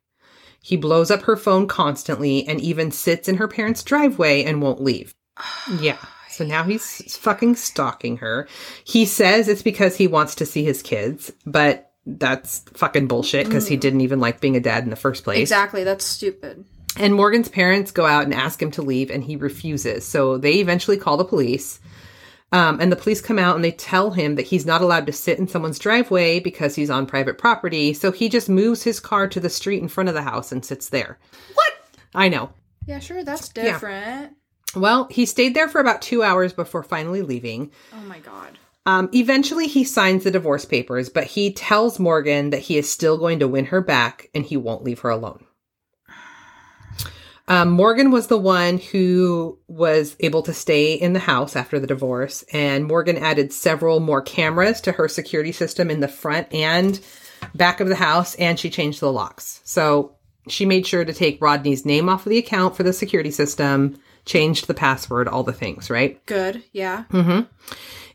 He 0.64 0.78
blows 0.78 1.12
up 1.12 1.24
her 1.24 1.36
phone 1.36 1.68
constantly 1.68 2.48
and 2.48 2.62
even 2.62 2.92
sits 2.92 3.28
in 3.28 3.38
her 3.38 3.48
parents' 3.48 3.84
driveway 3.84 4.44
and 4.44 4.62
won't 4.62 4.82
leave. 4.82 5.14
Yeah. 5.80 5.98
So 6.32 6.46
now 6.46 6.64
he's 6.64 7.18
fucking 7.18 7.56
stalking 7.56 8.18
her. 8.18 8.48
He 8.84 9.06
says 9.06 9.48
it's 9.48 9.62
because 9.62 9.96
he 9.96 10.08
wants 10.08 10.36
to 10.36 10.46
see 10.46 10.64
his 10.64 10.82
kids, 10.82 11.32
but 11.46 11.92
that's 12.06 12.60
fucking 12.74 13.08
bullshit 13.08 13.46
because 13.46 13.68
he 13.68 13.78
didn't 13.78 14.02
even 14.02 14.20
like 14.20 14.42
being 14.42 14.56
a 14.56 14.62
dad 14.62 14.84
in 14.84 14.90
the 14.90 14.96
first 14.96 15.24
place. 15.24 15.40
Exactly. 15.40 15.84
That's 15.84 16.06
stupid. 16.06 16.66
And 16.98 17.14
Morgan's 17.14 17.48
parents 17.48 17.92
go 17.92 18.06
out 18.06 18.24
and 18.24 18.34
ask 18.34 18.62
him 18.62 18.72
to 18.72 18.82
leave, 18.82 19.10
and 19.12 19.24
he 19.24 19.36
refuses. 19.36 20.06
So 20.06 20.38
they 20.38 20.56
eventually 20.56 20.98
call 20.98 21.18
the 21.18 21.26
police. 21.26 21.80
Um, 22.54 22.82
and 22.82 22.92
the 22.92 22.98
police 22.98 23.22
come 23.22 23.40
out 23.40 23.56
and 23.56 23.64
they 23.64 23.72
tell 23.72 24.12
him 24.12 24.36
that 24.36 24.46
he's 24.46 24.66
not 24.66 24.82
allowed 24.82 25.06
to 25.06 25.14
sit 25.14 25.40
in 25.40 25.48
someone's 25.48 25.80
driveway 25.80 26.42
because 26.42 26.76
he's 26.76 26.90
on 26.90 27.06
private 27.06 27.38
property. 27.38 27.94
So 27.94 28.12
he 28.12 28.28
just 28.28 28.50
moves 28.50 28.84
his 28.84 29.00
car 29.00 29.30
to 29.30 29.40
the 29.40 29.50
street 29.50 29.82
in 29.82 29.88
front 29.88 30.10
of 30.10 30.16
the 30.16 30.22
house 30.22 30.52
and 30.52 30.66
sits 30.66 30.90
there. 30.90 31.18
What? 31.54 31.74
I 32.14 32.28
know. 32.28 32.50
Yeah, 32.86 33.00
sure. 33.00 33.24
That's 33.24 33.48
different. 33.48 34.36
Well, 34.76 35.08
he 35.12 35.26
stayed 35.26 35.54
there 35.54 35.68
for 35.68 35.82
about 35.82 36.02
two 36.02 36.24
hours 36.24 36.54
before 36.54 36.84
finally 36.84 37.22
leaving. 37.22 37.72
Oh 37.94 38.02
my 38.02 38.20
god. 38.20 38.58
Um, 38.86 39.10
eventually, 39.14 39.68
he 39.68 39.84
signs 39.84 40.24
the 40.24 40.32
divorce 40.32 40.66
papers, 40.66 41.10
but 41.10 41.26
he 41.26 41.54
tells 41.54 42.00
Morgan 42.00 42.50
that 42.50 42.62
he 42.62 42.78
is 42.78 42.90
still 42.90 43.18
going 43.18 43.40
to 43.40 43.48
win 43.48 43.66
her 43.66 43.82
back 43.82 44.30
and 44.34 44.44
he 44.44 44.58
won't 44.58 44.84
leave 44.84 45.00
her 45.00 45.10
alone. 45.10 45.46
Um, 47.48 47.70
Morgan 47.70 48.12
was 48.12 48.28
the 48.28 48.38
one 48.38 48.78
who 48.78 49.60
was 49.68 50.16
able 50.22 50.42
to 50.44 50.54
stay 50.54 50.94
in 50.94 51.14
the 51.14 51.20
house 51.20 51.56
after 51.56 51.80
the 51.80 51.88
divorce, 51.88 52.44
and 52.54 52.86
Morgan 52.86 53.18
added 53.18 53.52
several 53.52 54.00
more 54.00 54.22
cameras 54.22 54.80
to 54.82 54.94
her 54.94 55.10
security 55.10 55.52
system 55.52 55.92
in 55.92 56.00
the 56.00 56.08
front 56.08 56.52
and 56.54 57.00
back 57.54 57.82
of 57.82 57.90
the 57.90 57.96
house, 57.96 58.36
and 58.36 58.58
she 58.58 58.70
changed 58.70 59.02
the 59.02 59.12
locks. 59.12 59.60
So 59.66 60.16
she 60.48 60.66
made 60.66 60.88
sure 60.88 61.04
to 61.04 61.14
take 61.14 61.42
Rodney's 61.42 61.86
name 61.86 62.08
off 62.08 62.26
of 62.26 62.30
the 62.30 62.38
account 62.38 62.78
for 62.78 62.84
the 62.84 62.94
security 62.94 63.32
system, 63.32 64.00
changed 64.26 64.68
the 64.68 64.74
password, 64.74 65.28
all 65.28 65.44
the 65.44 65.54
things, 65.54 65.90
right? 65.90 66.24
Good. 66.26 66.64
Yeah. 66.72 67.06
Mm-hmm. 67.12 67.42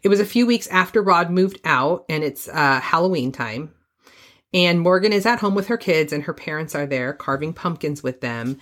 It 0.03 0.09
was 0.09 0.21
a 0.21 0.27
few 0.27 0.47
weeks 0.47 0.67
after 0.69 1.03
Rod 1.03 1.31
moved 1.31 1.61
out, 1.65 2.05
and 2.09 2.23
it's 2.23 2.49
uh, 2.49 2.81
Halloween 2.81 3.33
time. 3.33 3.73
And 4.55 4.81
Morgan 4.81 5.13
is 5.13 5.27
at 5.27 5.41
home 5.41 5.55
with 5.55 5.67
her 5.67 5.77
kids, 5.77 6.13
and 6.13 6.23
her 6.25 6.33
parents 6.35 6.75
are 6.75 6.87
there 6.87 7.13
carving 7.13 7.53
pumpkins 7.53 8.03
with 8.03 8.21
them. 8.21 8.59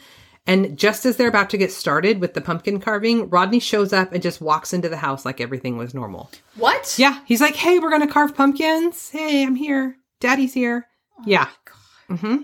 And 0.47 0.77
just 0.77 1.07
as 1.07 1.17
they're 1.17 1.29
about 1.29 1.51
to 1.51 1.57
get 1.57 1.73
started 1.73 2.21
with 2.21 2.35
the 2.35 2.41
pumpkin 2.41 2.79
carving, 2.81 3.31
Rodney 3.31 3.61
shows 3.61 3.93
up 3.93 4.13
and 4.13 4.23
just 4.23 4.41
walks 4.43 4.73
into 4.75 4.89
the 4.91 4.97
house 4.97 5.25
like 5.25 5.41
everything 5.41 5.79
was 5.79 5.95
normal. 5.95 6.31
What? 6.57 6.95
Yeah, 6.99 7.21
he's 7.25 7.41
like, 7.41 7.57
"Hey, 7.57 7.79
we're 7.79 7.91
gonna 7.91 8.07
carve 8.07 8.35
pumpkins. 8.35 9.11
Hey, 9.11 9.43
I'm 9.43 9.55
here. 9.55 9.97
Daddy's 10.21 10.53
here." 10.53 10.87
yeah. 11.25 11.49
hmm 12.09 12.39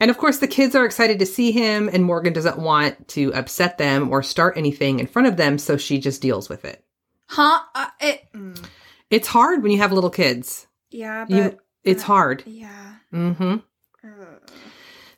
And 0.00 0.10
of 0.10 0.18
course, 0.18 0.38
the 0.38 0.48
kids 0.48 0.74
are 0.74 0.84
excited 0.84 1.18
to 1.20 1.26
see 1.26 1.52
him, 1.52 1.88
and 1.92 2.04
Morgan 2.04 2.32
doesn't 2.32 2.58
want 2.58 3.08
to 3.08 3.32
upset 3.34 3.78
them 3.78 4.10
or 4.10 4.22
start 4.22 4.56
anything 4.56 4.98
in 4.98 5.06
front 5.06 5.28
of 5.28 5.36
them, 5.36 5.56
so 5.56 5.76
she 5.76 5.98
just 5.98 6.20
deals 6.20 6.48
with 6.48 6.64
it. 6.64 6.84
Huh? 7.28 7.60
Uh, 7.74 7.86
it. 8.00 8.24
mm. 8.34 8.64
It's 9.10 9.28
hard 9.28 9.62
when 9.62 9.70
you 9.72 9.78
have 9.78 9.92
little 9.92 10.10
kids. 10.10 10.66
Yeah, 10.90 11.26
but 11.28 11.36
You, 11.36 11.58
it's 11.84 12.02
hard. 12.02 12.42
yeah. 12.46 12.96
Mm-hmm. 13.12 13.56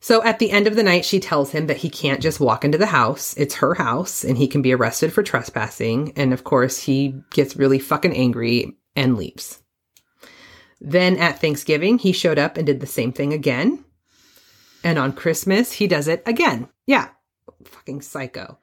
So 0.01 0.23
at 0.23 0.39
the 0.39 0.51
end 0.53 0.67
of 0.69 0.77
the 0.77 0.85
night, 0.85 1.05
she 1.05 1.19
tells 1.19 1.51
him 1.51 1.67
that 1.67 1.79
he 1.79 1.91
can't 1.91 2.21
just 2.21 2.39
walk 2.39 2.65
into 2.65 2.79
the 2.79 2.87
house. 2.87 3.35
It's 3.37 3.57
her 3.57 3.75
house, 3.75 4.23
and 4.23 4.39
he 4.39 4.47
can 4.47 4.63
be 4.63 4.73
arrested 4.73 5.13
for 5.13 5.23
trespassing. 5.25 6.13
And 6.15 6.33
of 6.33 6.45
course, 6.45 6.79
he 6.79 7.21
gets 7.31 7.57
really 7.57 7.81
fucking 7.81 8.15
angry 8.15 8.77
and 8.95 9.17
leaves. 9.17 9.61
Then 10.81 11.17
at 11.17 11.41
Thanksgiving, 11.41 11.99
he 11.99 12.13
showed 12.13 12.39
up 12.39 12.57
and 12.57 12.67
did 12.67 12.81
the 12.81 12.87
same 12.87 13.13
thing 13.13 13.33
again. 13.33 13.85
And 14.87 15.01
on 15.01 15.13
Christmas, 15.13 15.73
he 15.73 15.89
does 15.89 16.07
it 16.07 16.23
again. 16.27 16.69
Yeah. 16.87 17.09
Fucking 17.65 18.03
psycho. 18.03 18.57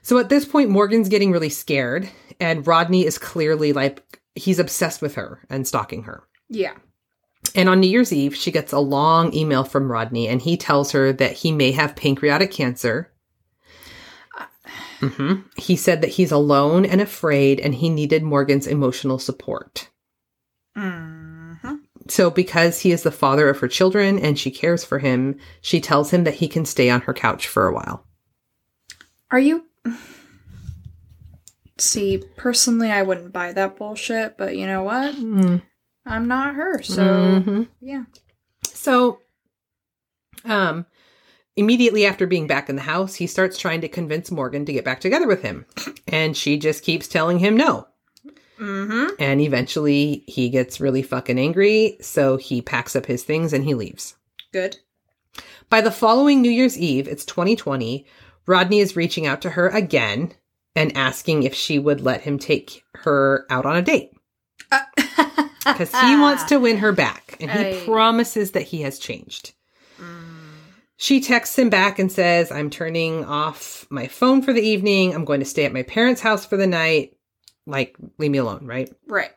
So 0.00 0.16
at 0.16 0.30
this 0.30 0.46
point, 0.46 0.70
Morgan's 0.70 1.10
getting 1.10 1.32
really 1.32 1.50
scared, 1.50 2.08
and 2.40 2.66
Rodney 2.66 3.04
is 3.04 3.18
clearly 3.18 3.74
like, 3.74 4.20
he's 4.34 4.58
obsessed 4.58 5.02
with 5.02 5.16
her 5.16 5.44
and 5.50 5.68
stalking 5.68 6.04
her. 6.04 6.22
Yeah. 6.48 6.72
And 7.54 7.68
on 7.68 7.80
New 7.80 7.90
Year's 7.90 8.10
Eve, 8.10 8.34
she 8.34 8.50
gets 8.50 8.72
a 8.72 8.78
long 8.78 9.34
email 9.34 9.64
from 9.64 9.92
Rodney, 9.92 10.28
and 10.28 10.40
he 10.40 10.56
tells 10.56 10.92
her 10.92 11.12
that 11.12 11.32
he 11.32 11.52
may 11.52 11.72
have 11.72 11.94
pancreatic 11.94 12.50
cancer. 12.50 13.12
hmm 15.00 15.40
He 15.56 15.76
said 15.76 16.00
that 16.00 16.12
he's 16.12 16.32
alone 16.32 16.86
and 16.86 17.02
afraid, 17.02 17.60
and 17.60 17.74
he 17.74 17.90
needed 17.90 18.22
Morgan's 18.22 18.66
emotional 18.66 19.18
support. 19.18 19.90
Mm-hmm. 20.74 21.17
So, 22.08 22.30
because 22.30 22.80
he 22.80 22.90
is 22.90 23.02
the 23.02 23.10
father 23.10 23.48
of 23.48 23.58
her 23.58 23.68
children 23.68 24.18
and 24.18 24.38
she 24.38 24.50
cares 24.50 24.84
for 24.84 24.98
him, 24.98 25.38
she 25.60 25.80
tells 25.80 26.10
him 26.10 26.24
that 26.24 26.34
he 26.34 26.48
can 26.48 26.64
stay 26.64 26.88
on 26.88 27.02
her 27.02 27.12
couch 27.14 27.46
for 27.46 27.66
a 27.66 27.74
while. 27.74 28.04
Are 29.30 29.38
you? 29.38 29.66
See, 31.76 32.22
personally, 32.36 32.90
I 32.90 33.02
wouldn't 33.02 33.32
buy 33.32 33.52
that 33.52 33.76
bullshit, 33.76 34.36
but 34.36 34.56
you 34.56 34.66
know 34.66 34.82
what? 34.82 35.14
I'm 36.06 36.26
not 36.26 36.54
her, 36.54 36.82
so 36.82 37.02
Mhm. 37.02 37.68
yeah. 37.80 38.04
So, 38.64 39.20
um, 40.44 40.86
immediately 41.56 42.06
after 42.06 42.26
being 42.26 42.46
back 42.46 42.68
in 42.68 42.76
the 42.76 42.82
house, 42.82 43.16
he 43.16 43.26
starts 43.26 43.58
trying 43.58 43.82
to 43.82 43.88
convince 43.88 44.30
Morgan 44.30 44.64
to 44.64 44.72
get 44.72 44.84
back 44.84 45.00
together 45.00 45.26
with 45.26 45.42
him. 45.42 45.66
And 46.08 46.36
she 46.36 46.56
just 46.56 46.82
keeps 46.82 47.06
telling 47.06 47.38
him 47.38 47.56
no. 47.56 47.86
Mm-hmm. 48.60 49.14
And 49.18 49.40
eventually 49.40 50.24
he 50.26 50.48
gets 50.48 50.80
really 50.80 51.02
fucking 51.02 51.38
angry, 51.38 51.96
so 52.00 52.36
he 52.36 52.60
packs 52.60 52.96
up 52.96 53.06
his 53.06 53.22
things 53.22 53.52
and 53.52 53.64
he 53.64 53.74
leaves. 53.74 54.16
Good. 54.52 54.78
By 55.70 55.80
the 55.80 55.90
following 55.90 56.40
New 56.40 56.50
Year's 56.50 56.78
Eve, 56.78 57.06
it's 57.06 57.24
2020, 57.24 58.06
Rodney 58.46 58.80
is 58.80 58.96
reaching 58.96 59.26
out 59.26 59.42
to 59.42 59.50
her 59.50 59.68
again 59.68 60.32
and 60.74 60.96
asking 60.96 61.42
if 61.42 61.54
she 61.54 61.78
would 61.78 62.00
let 62.00 62.22
him 62.22 62.38
take 62.38 62.82
her 62.94 63.46
out 63.50 63.66
on 63.66 63.76
a 63.76 63.82
date 63.82 64.12
because 65.64 65.90
he 65.92 66.16
wants 66.16 66.44
to 66.44 66.58
win 66.58 66.78
her 66.78 66.92
back 66.92 67.36
and 67.40 67.50
he 67.50 67.58
Aye. 67.58 67.82
promises 67.84 68.52
that 68.52 68.62
he 68.62 68.82
has 68.82 68.98
changed. 68.98 69.52
She 71.00 71.20
texts 71.20 71.56
him 71.56 71.70
back 71.70 72.00
and 72.00 72.10
says, 72.10 72.50
I'm 72.50 72.70
turning 72.70 73.24
off 73.24 73.86
my 73.88 74.08
phone 74.08 74.42
for 74.42 74.52
the 74.52 74.62
evening. 74.62 75.14
I'm 75.14 75.24
going 75.24 75.38
to 75.38 75.46
stay 75.46 75.64
at 75.64 75.72
my 75.72 75.84
parents' 75.84 76.20
house 76.20 76.44
for 76.44 76.56
the 76.56 76.66
night. 76.66 77.16
Like, 77.68 77.96
leave 78.18 78.30
me 78.30 78.38
alone, 78.38 78.66
right? 78.66 78.90
Right. 79.06 79.30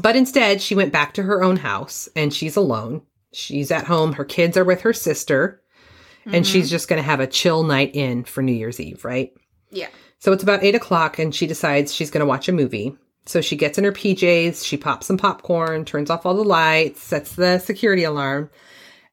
But 0.00 0.16
instead, 0.16 0.60
she 0.60 0.74
went 0.74 0.92
back 0.92 1.14
to 1.14 1.22
her 1.22 1.42
own 1.42 1.56
house 1.56 2.08
and 2.16 2.32
she's 2.32 2.56
alone. 2.56 3.02
She's 3.32 3.70
at 3.70 3.86
home. 3.86 4.12
Her 4.12 4.24
kids 4.24 4.56
are 4.56 4.64
with 4.64 4.80
her 4.82 4.92
sister. 4.92 5.60
And 6.26 6.46
she's 6.46 6.66
mm-hmm. 6.66 6.70
just 6.70 6.88
going 6.88 6.96
to 6.96 7.06
have 7.06 7.20
a 7.20 7.26
chill 7.26 7.64
night 7.64 7.94
in 7.94 8.24
for 8.24 8.42
New 8.42 8.54
Year's 8.54 8.80
Eve, 8.80 9.04
right? 9.04 9.34
Yeah. 9.70 9.88
So 10.20 10.32
it's 10.32 10.42
about 10.42 10.64
eight 10.64 10.74
o'clock 10.74 11.18
and 11.18 11.34
she 11.34 11.46
decides 11.46 11.94
she's 11.94 12.10
going 12.10 12.20
to 12.20 12.26
watch 12.26 12.48
a 12.48 12.52
movie. 12.52 12.96
So 13.26 13.42
she 13.42 13.56
gets 13.56 13.76
in 13.76 13.84
her 13.84 13.92
PJs, 13.92 14.64
she 14.64 14.78
pops 14.78 15.06
some 15.06 15.18
popcorn, 15.18 15.84
turns 15.84 16.08
off 16.08 16.24
all 16.24 16.34
the 16.34 16.42
lights, 16.42 17.02
sets 17.02 17.34
the 17.34 17.58
security 17.58 18.04
alarm. 18.04 18.50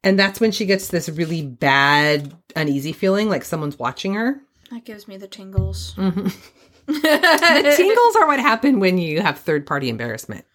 And 0.03 0.17
that's 0.17 0.39
when 0.39 0.51
she 0.51 0.65
gets 0.65 0.87
this 0.87 1.09
really 1.09 1.45
bad, 1.45 2.33
uneasy 2.55 2.93
feeling 2.93 3.29
like 3.29 3.43
someone's 3.43 3.77
watching 3.77 4.13
her. 4.15 4.41
That 4.71 4.85
gives 4.85 5.07
me 5.07 5.17
the 5.17 5.27
tingles. 5.27 5.93
Mm-hmm. 5.95 6.27
The 6.87 7.73
tingles 7.77 8.15
are 8.15 8.27
what 8.27 8.39
happen 8.39 8.79
when 8.79 8.97
you 8.97 9.21
have 9.21 9.39
third 9.39 9.65
party 9.65 9.89
embarrassment. 9.89 10.45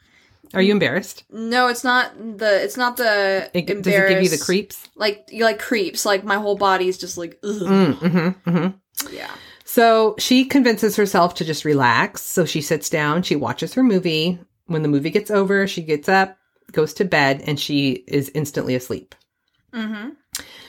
Are 0.54 0.62
you 0.62 0.72
embarrassed? 0.72 1.24
No, 1.30 1.68
it's 1.68 1.84
not 1.84 2.16
the. 2.16 2.62
It's 2.62 2.76
not 2.76 2.96
the. 2.96 3.50
It, 3.52 3.66
does 3.66 3.86
it 3.86 4.08
give 4.08 4.22
you 4.22 4.28
the 4.28 4.38
creeps? 4.38 4.88
Like 4.94 5.28
you 5.30 5.44
like 5.44 5.58
creeps. 5.58 6.06
Like 6.06 6.24
my 6.24 6.36
whole 6.36 6.56
body's 6.56 6.98
just 6.98 7.18
like. 7.18 7.38
Ugh. 7.42 7.50
Mm-hmm, 7.50 8.50
mm-hmm. 8.50 9.14
Yeah. 9.14 9.30
So 9.64 10.14
she 10.18 10.44
convinces 10.44 10.96
herself 10.96 11.34
to 11.34 11.44
just 11.44 11.64
relax. 11.64 12.22
So 12.22 12.44
she 12.44 12.62
sits 12.62 12.88
down, 12.88 13.22
she 13.22 13.36
watches 13.36 13.74
her 13.74 13.82
movie. 13.82 14.38
When 14.66 14.82
the 14.82 14.88
movie 14.88 15.10
gets 15.10 15.30
over, 15.30 15.66
she 15.66 15.82
gets 15.82 16.08
up, 16.08 16.38
goes 16.72 16.94
to 16.94 17.04
bed, 17.04 17.42
and 17.46 17.58
she 17.58 18.04
is 18.06 18.30
instantly 18.34 18.74
asleep. 18.74 19.14
Mm-hmm. 19.72 20.10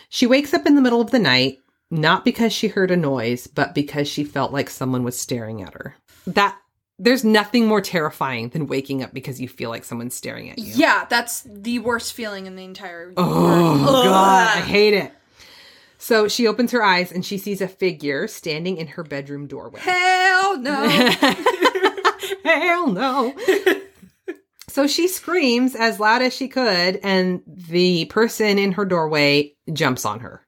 She 0.09 0.27
wakes 0.27 0.53
up 0.53 0.65
in 0.65 0.75
the 0.75 0.81
middle 0.81 1.01
of 1.01 1.11
the 1.11 1.19
night, 1.19 1.59
not 1.89 2.25
because 2.25 2.53
she 2.53 2.67
heard 2.67 2.91
a 2.91 2.97
noise, 2.97 3.47
but 3.47 3.73
because 3.73 4.07
she 4.07 4.23
felt 4.23 4.51
like 4.51 4.69
someone 4.69 5.03
was 5.03 5.19
staring 5.19 5.61
at 5.61 5.73
her. 5.73 5.95
That 6.25 6.57
there's 6.99 7.23
nothing 7.23 7.67
more 7.67 7.81
terrifying 7.81 8.49
than 8.49 8.67
waking 8.67 9.03
up 9.03 9.13
because 9.13 9.39
you 9.39 9.47
feel 9.47 9.69
like 9.69 9.83
someone's 9.83 10.15
staring 10.15 10.49
at 10.49 10.57
you. 10.57 10.73
Yeah, 10.75 11.05
that's 11.09 11.43
the 11.43 11.79
worst 11.79 12.13
feeling 12.13 12.47
in 12.47 12.55
the 12.55 12.63
entire. 12.63 13.13
Oh 13.15 13.83
world. 13.83 14.05
god, 14.05 14.57
I 14.57 14.61
hate 14.61 14.93
it. 14.93 15.13
So 15.99 16.27
she 16.27 16.47
opens 16.47 16.71
her 16.71 16.83
eyes 16.83 17.11
and 17.11 17.25
she 17.25 17.37
sees 17.37 17.61
a 17.61 17.67
figure 17.67 18.27
standing 18.27 18.77
in 18.77 18.87
her 18.87 19.03
bedroom 19.03 19.47
doorway. 19.47 19.79
Hell 19.79 20.57
no. 20.59 20.87
Hell 22.43 22.87
no. 22.87 23.35
so 24.67 24.87
she 24.87 25.07
screams 25.07 25.75
as 25.75 25.99
loud 25.99 26.21
as 26.21 26.33
she 26.33 26.47
could, 26.47 26.99
and 27.03 27.41
the 27.47 28.05
person 28.05 28.59
in 28.59 28.73
her 28.73 28.85
doorway 28.85 29.55
jumps 29.73 30.05
on 30.05 30.19
her. 30.19 30.46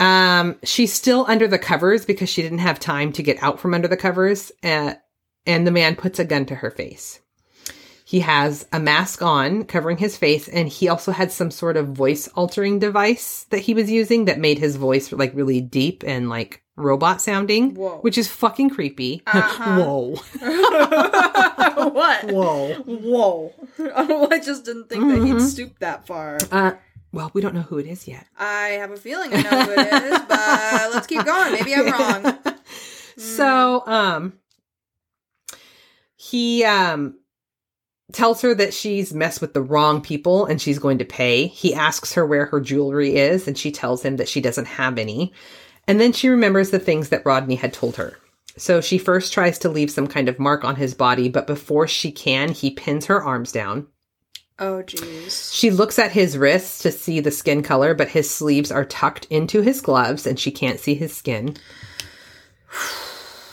Um, 0.00 0.56
she's 0.64 0.92
still 0.92 1.24
under 1.28 1.46
the 1.46 1.58
covers 1.58 2.04
because 2.04 2.28
she 2.28 2.42
didn't 2.42 2.58
have 2.58 2.80
time 2.80 3.12
to 3.12 3.22
get 3.22 3.42
out 3.42 3.60
from 3.60 3.74
under 3.74 3.88
the 3.88 3.96
covers, 3.96 4.50
uh, 4.62 4.94
and 5.46 5.66
the 5.66 5.70
man 5.70 5.96
puts 5.96 6.18
a 6.18 6.24
gun 6.24 6.46
to 6.46 6.54
her 6.56 6.70
face. 6.70 7.20
He 8.04 8.20
has 8.20 8.66
a 8.72 8.80
mask 8.80 9.22
on 9.22 9.64
covering 9.64 9.96
his 9.96 10.16
face, 10.18 10.46
and 10.48 10.68
he 10.68 10.88
also 10.88 11.12
had 11.12 11.32
some 11.32 11.50
sort 11.50 11.76
of 11.78 11.88
voice 11.88 12.28
altering 12.28 12.78
device 12.78 13.44
that 13.50 13.60
he 13.60 13.72
was 13.74 13.90
using 13.90 14.26
that 14.26 14.38
made 14.38 14.58
his 14.58 14.76
voice 14.76 15.12
like 15.12 15.34
really 15.34 15.60
deep 15.62 16.04
and 16.06 16.28
like 16.28 16.62
robot 16.76 17.22
sounding, 17.22 17.74
Whoa. 17.74 17.98
which 18.00 18.18
is 18.18 18.28
fucking 18.28 18.70
creepy. 18.70 19.22
Uh-huh. 19.26 19.76
Whoa. 19.82 20.16
what? 21.90 22.24
Whoa. 22.30 22.74
Whoa. 22.84 23.52
I 24.30 24.40
just 24.44 24.64
didn't 24.66 24.88
think 24.88 25.08
that 25.08 25.18
Mhm. 25.20 25.26
he'd 25.40 25.40
stoop 25.48 25.78
that 25.78 26.06
far. 26.06 26.38
Uh, 26.50 26.72
well, 27.12 27.30
we 27.34 27.40
don't 27.40 27.54
know 27.54 27.62
who 27.62 27.78
it 27.78 27.86
is 27.86 28.08
yet. 28.08 28.26
I 28.38 28.78
have 28.80 28.90
a 28.90 28.96
feeling 28.96 29.32
I 29.32 29.42
know 29.42 29.62
who 29.62 29.72
it 29.72 29.92
is, 29.92 30.18
but 30.28 30.90
let's 30.92 31.06
keep 31.06 31.24
going. 31.24 31.52
Maybe 31.52 31.74
I'm 31.74 31.86
wrong. 31.86 32.38
So, 33.14 33.86
um, 33.86 34.32
he, 36.16 36.64
um, 36.64 37.14
tells 38.12 38.42
her 38.42 38.54
that 38.54 38.74
she's 38.74 39.12
messed 39.12 39.40
with 39.40 39.54
the 39.54 39.62
wrong 39.62 40.00
people 40.00 40.46
and 40.46 40.60
she's 40.60 40.78
going 40.78 40.98
to 40.98 41.04
pay. 41.04 41.46
He 41.46 41.74
asks 41.74 42.12
her 42.14 42.26
where 42.26 42.46
her 42.46 42.60
jewelry 42.60 43.16
is 43.16 43.48
and 43.48 43.56
she 43.56 43.72
tells 43.72 44.02
him 44.02 44.16
that 44.16 44.28
she 44.28 44.40
doesn't 44.40 44.66
have 44.66 44.98
any. 44.98 45.32
And 45.88 46.00
then 46.00 46.12
she 46.12 46.28
remembers 46.28 46.70
the 46.70 46.78
things 46.78 47.08
that 47.08 47.26
Rodney 47.26 47.56
had 47.56 47.72
told 47.72 47.96
her. 47.96 48.16
So 48.56 48.80
she 48.80 48.98
first 48.98 49.32
tries 49.32 49.58
to 49.60 49.68
leave 49.68 49.90
some 49.90 50.06
kind 50.06 50.28
of 50.28 50.38
mark 50.38 50.62
on 50.62 50.76
his 50.76 50.94
body, 50.94 51.28
but 51.28 51.46
before 51.46 51.88
she 51.88 52.12
can, 52.12 52.52
he 52.52 52.70
pins 52.70 53.06
her 53.06 53.22
arms 53.22 53.50
down. 53.50 53.86
Oh, 54.62 54.80
jeez. 54.86 55.52
She 55.52 55.72
looks 55.72 55.98
at 55.98 56.12
his 56.12 56.38
wrists 56.38 56.78
to 56.82 56.92
see 56.92 57.18
the 57.18 57.32
skin 57.32 57.64
color, 57.64 57.94
but 57.94 58.10
his 58.10 58.30
sleeves 58.30 58.70
are 58.70 58.84
tucked 58.84 59.24
into 59.24 59.60
his 59.60 59.80
gloves 59.80 60.24
and 60.24 60.38
she 60.38 60.52
can't 60.52 60.78
see 60.78 60.94
his 60.94 61.14
skin. 61.14 61.56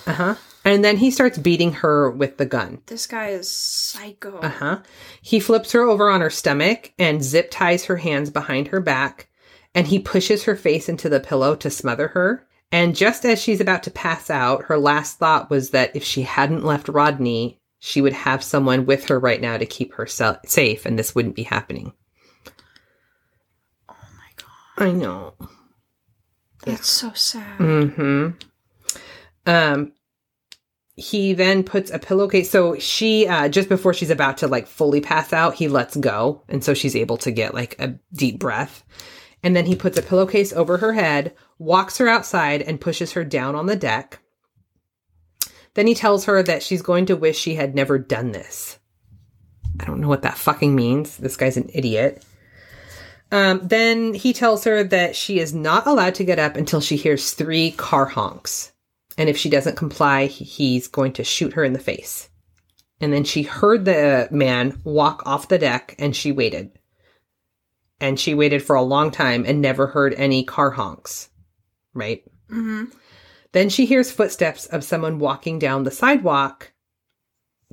Uh 0.07 0.13
huh. 0.13 0.35
And 0.65 0.83
then 0.83 0.97
he 0.97 1.11
starts 1.11 1.37
beating 1.37 1.71
her 1.71 2.09
with 2.09 2.37
the 2.37 2.45
gun. 2.45 2.81
This 2.87 3.05
guy 3.05 3.27
is 3.27 3.47
psycho. 3.47 4.39
Uh 4.39 4.49
huh. 4.49 4.79
He 5.21 5.39
flips 5.39 5.71
her 5.73 5.81
over 5.83 6.09
on 6.09 6.21
her 6.21 6.31
stomach 6.31 6.93
and 6.97 7.23
zip 7.23 7.49
ties 7.51 7.85
her 7.85 7.97
hands 7.97 8.31
behind 8.31 8.69
her 8.69 8.79
back. 8.79 9.27
And 9.75 9.85
he 9.85 9.99
pushes 9.99 10.45
her 10.45 10.55
face 10.55 10.89
into 10.89 11.09
the 11.09 11.19
pillow 11.19 11.55
to 11.57 11.69
smother 11.69 12.07
her. 12.09 12.47
And 12.71 12.95
just 12.95 13.23
as 13.23 13.39
she's 13.39 13.61
about 13.61 13.83
to 13.83 13.91
pass 13.91 14.31
out, 14.31 14.63
her 14.63 14.79
last 14.79 15.19
thought 15.19 15.51
was 15.51 15.69
that 15.71 15.95
if 15.95 16.03
she 16.03 16.23
hadn't 16.23 16.65
left 16.65 16.89
Rodney, 16.89 17.59
she 17.79 18.01
would 18.01 18.13
have 18.13 18.43
someone 18.43 18.85
with 18.85 19.07
her 19.07 19.19
right 19.19 19.41
now 19.41 19.57
to 19.57 19.65
keep 19.65 19.93
her 19.95 20.05
sa- 20.05 20.37
safe, 20.45 20.85
and 20.85 20.99
this 20.99 21.15
wouldn't 21.15 21.35
be 21.35 21.43
happening. 21.43 21.93
Oh 23.87 23.95
my 24.17 24.31
god. 24.35 24.87
I 24.87 24.91
know. 24.91 25.33
That's 26.65 26.89
so 26.89 27.11
sad. 27.13 27.57
Hmm. 27.57 28.29
Um. 29.45 29.93
He 30.95 31.31
then 31.31 31.63
puts 31.63 31.91
a 31.91 31.99
pillowcase. 31.99 32.49
So 32.49 32.77
she, 32.77 33.25
uh, 33.25 33.47
just 33.47 33.69
before 33.69 33.93
she's 33.93 34.09
about 34.09 34.39
to 34.39 34.49
like 34.49 34.67
fully 34.67 34.99
pass 34.99 35.31
out, 35.31 35.55
he 35.55 35.69
lets 35.69 35.95
go, 35.95 36.43
and 36.49 36.61
so 36.61 36.73
she's 36.73 36.93
able 36.97 37.15
to 37.19 37.31
get 37.31 37.53
like 37.53 37.79
a 37.79 37.97
deep 38.13 38.37
breath. 38.37 38.83
And 39.41 39.55
then 39.55 39.65
he 39.65 39.77
puts 39.77 39.97
a 39.97 40.01
pillowcase 40.01 40.51
over 40.51 40.75
her 40.75 40.91
head, 40.91 41.33
walks 41.57 41.99
her 41.99 42.09
outside, 42.09 42.61
and 42.61 42.81
pushes 42.81 43.13
her 43.13 43.23
down 43.23 43.55
on 43.55 43.67
the 43.67 43.77
deck. 43.77 44.19
Then 45.75 45.87
he 45.87 45.95
tells 45.95 46.25
her 46.25 46.41
that 46.43 46.63
she's 46.63 46.81
going 46.81 47.05
to 47.07 47.15
wish 47.15 47.37
she 47.37 47.55
had 47.55 47.75
never 47.75 47.97
done 47.97 48.31
this. 48.31 48.79
I 49.79 49.85
don't 49.85 50.01
know 50.01 50.09
what 50.09 50.23
that 50.23 50.37
fucking 50.37 50.75
means. 50.75 51.17
This 51.17 51.37
guy's 51.37 51.57
an 51.57 51.69
idiot. 51.73 52.23
Um, 53.31 53.61
then 53.63 54.13
he 54.13 54.33
tells 54.33 54.63
her 54.63 54.83
that 54.83 55.15
she 55.15 55.39
is 55.39 55.53
not 55.53 55.85
allowed 55.85 56.15
to 56.15 56.23
get 56.23 56.39
up 56.39 56.55
until 56.55 56.81
she 56.81 56.95
hears 56.95 57.31
three 57.31 57.71
car 57.71 58.05
honks. 58.05 58.71
And 59.17 59.29
if 59.29 59.37
she 59.37 59.49
doesn't 59.49 59.75
comply, 59.75 60.25
he's 60.25 60.87
going 60.87 61.13
to 61.13 61.23
shoot 61.23 61.53
her 61.53 61.63
in 61.63 61.73
the 61.73 61.79
face. 61.79 62.29
And 63.01 63.13
then 63.13 63.23
she 63.23 63.43
heard 63.43 63.85
the 63.85 64.27
man 64.31 64.81
walk 64.83 65.23
off 65.25 65.47
the 65.47 65.57
deck 65.57 65.95
and 65.99 66.15
she 66.15 66.31
waited. 66.31 66.71
And 68.01 68.19
she 68.19 68.33
waited 68.33 68.63
for 68.63 68.75
a 68.75 68.81
long 68.81 69.11
time 69.11 69.45
and 69.45 69.61
never 69.61 69.87
heard 69.87 70.13
any 70.15 70.43
car 70.43 70.71
honks. 70.71 71.29
Right? 71.93 72.23
Mm-hmm. 72.49 72.85
Then 73.51 73.69
she 73.69 73.85
hears 73.85 74.11
footsteps 74.11 74.65
of 74.67 74.83
someone 74.83 75.19
walking 75.19 75.59
down 75.59 75.83
the 75.83 75.91
sidewalk 75.91 76.71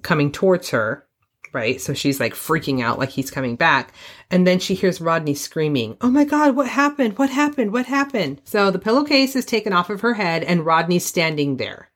coming 0.02 0.32
towards 0.32 0.70
her. 0.70 1.06
Right. 1.52 1.80
So 1.80 1.94
she's 1.94 2.20
like 2.20 2.34
freaking 2.34 2.82
out 2.82 2.98
like 2.98 3.08
he's 3.08 3.30
coming 3.30 3.56
back. 3.56 3.92
And 4.30 4.46
then 4.46 4.58
she 4.58 4.74
hears 4.74 5.00
Rodney 5.00 5.34
screaming, 5.34 5.96
Oh 6.00 6.10
my 6.10 6.24
God, 6.24 6.54
what 6.54 6.68
happened? 6.68 7.16
What 7.18 7.30
happened? 7.30 7.72
What 7.72 7.86
happened? 7.86 8.42
So 8.44 8.70
the 8.70 8.78
pillowcase 8.78 9.34
is 9.36 9.46
taken 9.46 9.72
off 9.72 9.88
of 9.88 10.02
her 10.02 10.14
head 10.14 10.44
and 10.44 10.66
Rodney's 10.66 11.06
standing 11.06 11.56
there. 11.56 11.88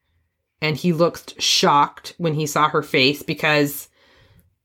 And 0.63 0.77
he 0.77 0.93
looked 0.93 1.41
shocked 1.43 2.15
when 2.17 2.35
he 2.35 2.47
saw 2.47 2.69
her 2.69 2.83
face 2.83 3.23
because 3.23 3.89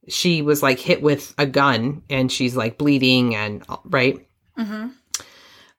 she 0.08 0.42
was 0.42 0.62
like 0.62 0.80
hit 0.80 1.02
with 1.02 1.34
a 1.38 1.46
gun 1.46 2.04
and 2.10 2.32
she's 2.32 2.56
like 2.56 2.78
bleeding 2.78 3.36
and 3.36 3.66
right. 3.86 4.26
Mm-hmm. 4.58 4.88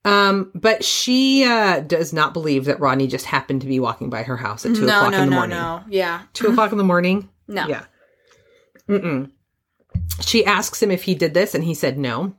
Um, 0.07 0.53
but 0.55 0.85
she 0.85 1.45
uh, 1.45 1.81
does 1.81 2.13
not 2.13 2.33
believe 2.33 2.67
that 2.67 2.79
Rodney 2.81 3.09
just 3.09 3.27
happened 3.27 3.61
to 3.63 3.67
be 3.67 3.81
walking 3.81 4.09
by 4.09 4.23
her 4.23 4.37
house 4.37 4.65
at 4.65 4.75
two 4.77 4.87
No, 4.87 4.97
o'clock 4.99 5.11
no, 5.13 5.23
in 5.23 5.31
the 5.31 5.35
morning. 5.35 5.57
no, 5.59 5.63
morning. 5.69 5.87
no. 5.89 5.93
Yeah. 5.97 6.23
2 6.35 6.47
o'clock 6.49 6.71
in 6.73 6.79
the 6.79 6.85
morning. 6.85 7.29
No. 7.49 7.67
Yeah. 7.69 7.85
Mm-mm. 8.89 9.31
She 10.21 10.45
asks 10.45 10.83
him 10.83 10.91
if 10.91 11.05
he 11.05 11.15
did 11.15 11.33
this, 11.33 11.55
and 11.55 11.63
he 11.63 11.75
said 11.75 11.97
no. 11.97 12.35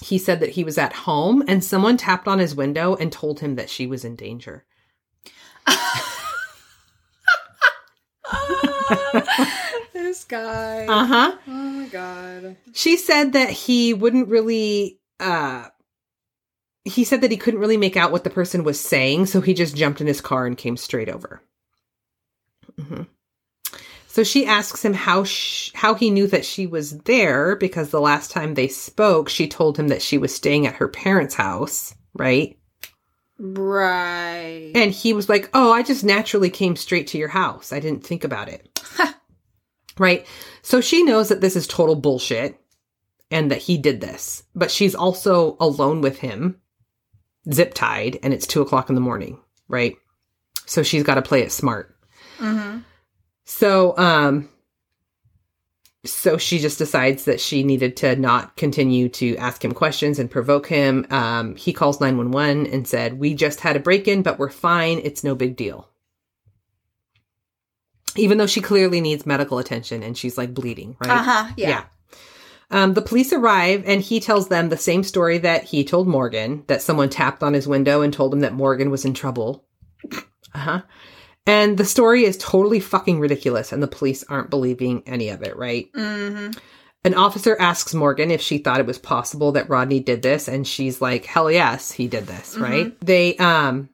He 0.00 0.18
said 0.18 0.38
that 0.38 0.50
he 0.50 0.62
was 0.62 0.78
at 0.78 0.92
home, 0.92 1.42
and 1.48 1.64
someone 1.64 1.96
tapped 1.96 2.28
on 2.28 2.38
his 2.38 2.54
window 2.54 2.94
and 2.94 3.10
told 3.10 3.40
him 3.40 3.56
that 3.56 3.68
she 3.70 3.86
was 3.88 4.04
in 4.04 4.14
danger. 4.14 4.64
this 9.92 10.24
guy. 10.24 10.86
Uh 10.86 11.04
huh. 11.06 11.36
Oh 11.48 11.50
my 11.50 11.86
god. 11.88 12.56
She 12.72 12.96
said 12.96 13.32
that 13.32 13.50
he 13.50 13.94
wouldn't 13.94 14.28
really 14.28 15.00
uh 15.20 15.66
he 16.86 17.04
said 17.04 17.20
that 17.20 17.30
he 17.30 17.36
couldn't 17.36 17.60
really 17.60 17.76
make 17.76 17.96
out 17.96 18.12
what 18.12 18.24
the 18.24 18.30
person 18.30 18.64
was 18.64 18.80
saying, 18.80 19.26
so 19.26 19.40
he 19.40 19.54
just 19.54 19.76
jumped 19.76 20.00
in 20.00 20.06
his 20.06 20.20
car 20.20 20.46
and 20.46 20.56
came 20.56 20.76
straight 20.76 21.08
over. 21.08 21.42
hmm 22.78 23.02
So 24.06 24.24
she 24.24 24.46
asks 24.46 24.84
him 24.84 24.94
how 24.94 25.24
sh- 25.24 25.72
how 25.74 25.94
he 25.94 26.10
knew 26.10 26.26
that 26.28 26.44
she 26.44 26.66
was 26.66 26.98
there 27.00 27.56
because 27.56 27.90
the 27.90 28.00
last 28.00 28.30
time 28.30 28.54
they 28.54 28.68
spoke, 28.68 29.28
she 29.28 29.48
told 29.48 29.78
him 29.78 29.88
that 29.88 30.02
she 30.02 30.16
was 30.16 30.34
staying 30.34 30.66
at 30.66 30.76
her 30.76 30.88
parents' 30.88 31.34
house, 31.34 31.94
right? 32.14 32.58
Right. 33.38 34.72
And 34.74 34.92
he 34.92 35.12
was 35.12 35.28
like, 35.28 35.50
"Oh, 35.52 35.70
I 35.72 35.82
just 35.82 36.04
naturally 36.04 36.48
came 36.48 36.76
straight 36.76 37.08
to 37.08 37.18
your 37.18 37.28
house. 37.28 37.72
I 37.72 37.80
didn't 37.80 38.06
think 38.06 38.24
about 38.24 38.48
it." 38.48 38.80
right? 39.98 40.26
So 40.62 40.80
she 40.80 41.02
knows 41.02 41.28
that 41.28 41.40
this 41.40 41.56
is 41.56 41.66
total 41.66 41.96
bullshit 41.96 42.60
and 43.30 43.50
that 43.50 43.62
he 43.62 43.76
did 43.76 44.00
this, 44.00 44.44
but 44.54 44.70
she's 44.70 44.94
also 44.94 45.56
alone 45.60 46.00
with 46.00 46.18
him, 46.18 46.60
zip 47.52 47.74
tied, 47.74 48.18
and 48.22 48.32
it's 48.34 48.46
two 48.46 48.62
o'clock 48.62 48.88
in 48.88 48.94
the 48.94 49.00
morning, 49.00 49.40
right? 49.68 49.96
So 50.66 50.82
she's 50.82 51.02
got 51.02 51.14
to 51.14 51.22
play 51.22 51.42
it 51.42 51.52
smart. 51.52 51.96
mm-hmm. 52.38 52.78
So, 53.44 53.96
um, 53.96 54.48
so 56.04 56.36
she 56.38 56.58
just 56.58 56.78
decides 56.78 57.24
that 57.24 57.40
she 57.40 57.62
needed 57.62 57.96
to 57.98 58.16
not 58.16 58.56
continue 58.56 59.08
to 59.10 59.36
ask 59.36 59.64
him 59.64 59.72
questions 59.72 60.18
and 60.18 60.30
provoke 60.30 60.66
him. 60.66 61.06
Um, 61.10 61.56
he 61.56 61.72
calls 61.72 62.00
911 62.00 62.66
and 62.66 62.86
said, 62.86 63.18
We 63.18 63.34
just 63.34 63.60
had 63.60 63.76
a 63.76 63.80
break 63.80 64.08
in, 64.08 64.22
but 64.22 64.38
we're 64.38 64.50
fine. 64.50 65.00
It's 65.02 65.24
no 65.24 65.34
big 65.34 65.56
deal. 65.56 65.88
Even 68.16 68.38
though 68.38 68.46
she 68.46 68.60
clearly 68.60 69.00
needs 69.00 69.26
medical 69.26 69.58
attention 69.58 70.02
and 70.02 70.16
she's 70.16 70.38
like 70.38 70.54
bleeding, 70.54 70.96
right? 71.00 71.10
Uh 71.10 71.22
huh. 71.22 71.52
Yeah. 71.56 71.84
Um, 72.70 72.94
the 72.94 73.02
police 73.02 73.32
arrive 73.32 73.84
and 73.86 74.00
he 74.00 74.18
tells 74.18 74.48
them 74.48 74.68
the 74.68 74.76
same 74.76 75.04
story 75.04 75.38
that 75.38 75.64
he 75.64 75.84
told 75.84 76.08
Morgan 76.08 76.64
that 76.66 76.82
someone 76.82 77.08
tapped 77.08 77.42
on 77.42 77.54
his 77.54 77.68
window 77.68 78.02
and 78.02 78.12
told 78.12 78.34
him 78.34 78.40
that 78.40 78.54
Morgan 78.54 78.90
was 78.90 79.04
in 79.04 79.14
trouble. 79.14 79.64
Uh 80.12 80.58
huh. 80.58 80.82
And 81.46 81.78
the 81.78 81.84
story 81.84 82.24
is 82.24 82.36
totally 82.36 82.80
fucking 82.80 83.20
ridiculous, 83.20 83.70
and 83.70 83.80
the 83.80 83.86
police 83.86 84.24
aren't 84.28 84.50
believing 84.50 85.04
any 85.06 85.28
of 85.28 85.42
it, 85.42 85.56
right? 85.56 85.92
Mm-hmm. 85.92 86.58
An 87.04 87.14
officer 87.14 87.56
asks 87.60 87.94
Morgan 87.94 88.32
if 88.32 88.40
she 88.40 88.58
thought 88.58 88.80
it 88.80 88.86
was 88.86 88.98
possible 88.98 89.52
that 89.52 89.68
Rodney 89.68 90.00
did 90.00 90.22
this, 90.22 90.48
and 90.48 90.66
she's 90.66 91.00
like, 91.00 91.24
"Hell 91.24 91.48
yes, 91.48 91.92
he 91.92 92.08
did 92.08 92.26
this." 92.26 92.56
Right? 92.58 92.98
They 93.00 93.36
um 93.36 93.90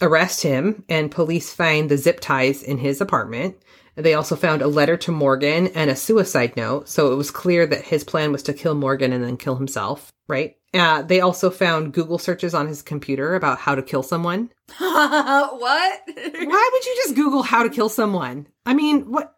arrest 0.00 0.42
him, 0.42 0.84
and 0.88 1.10
police 1.10 1.52
find 1.52 1.90
the 1.90 1.98
zip 1.98 2.20
ties 2.20 2.62
in 2.62 2.78
his 2.78 3.02
apartment. 3.02 3.56
They 4.00 4.14
also 4.14 4.36
found 4.36 4.62
a 4.62 4.68
letter 4.68 4.96
to 4.98 5.12
Morgan 5.12 5.68
and 5.68 5.90
a 5.90 5.96
suicide 5.96 6.56
note, 6.56 6.88
so 6.88 7.12
it 7.12 7.16
was 7.16 7.30
clear 7.30 7.66
that 7.66 7.84
his 7.84 8.04
plan 8.04 8.32
was 8.32 8.42
to 8.44 8.52
kill 8.52 8.74
Morgan 8.74 9.12
and 9.12 9.22
then 9.22 9.36
kill 9.36 9.56
himself. 9.56 10.12
Right? 10.28 10.56
Uh, 10.72 11.02
they 11.02 11.20
also 11.20 11.50
found 11.50 11.92
Google 11.92 12.18
searches 12.18 12.54
on 12.54 12.68
his 12.68 12.82
computer 12.82 13.34
about 13.34 13.58
how 13.58 13.74
to 13.74 13.82
kill 13.82 14.04
someone. 14.04 14.50
what? 14.78 16.00
Why 16.06 16.70
would 16.72 16.84
you 16.86 16.94
just 16.96 17.16
Google 17.16 17.42
how 17.42 17.64
to 17.64 17.70
kill 17.70 17.88
someone? 17.88 18.46
I 18.64 18.74
mean, 18.74 19.10
what? 19.10 19.34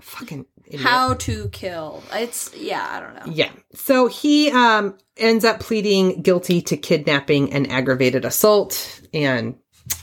Fucking 0.00 0.46
idiot. 0.66 0.82
How 0.82 1.14
to 1.14 1.48
kill? 1.50 2.02
It's 2.12 2.54
yeah. 2.56 2.86
I 2.90 3.00
don't 3.00 3.14
know. 3.14 3.32
Yeah. 3.32 3.52
So 3.74 4.06
he 4.06 4.50
um 4.50 4.96
ends 5.16 5.44
up 5.44 5.60
pleading 5.60 6.22
guilty 6.22 6.62
to 6.62 6.76
kidnapping 6.76 7.52
and 7.52 7.70
aggravated 7.70 8.24
assault 8.24 9.00
and 9.12 9.56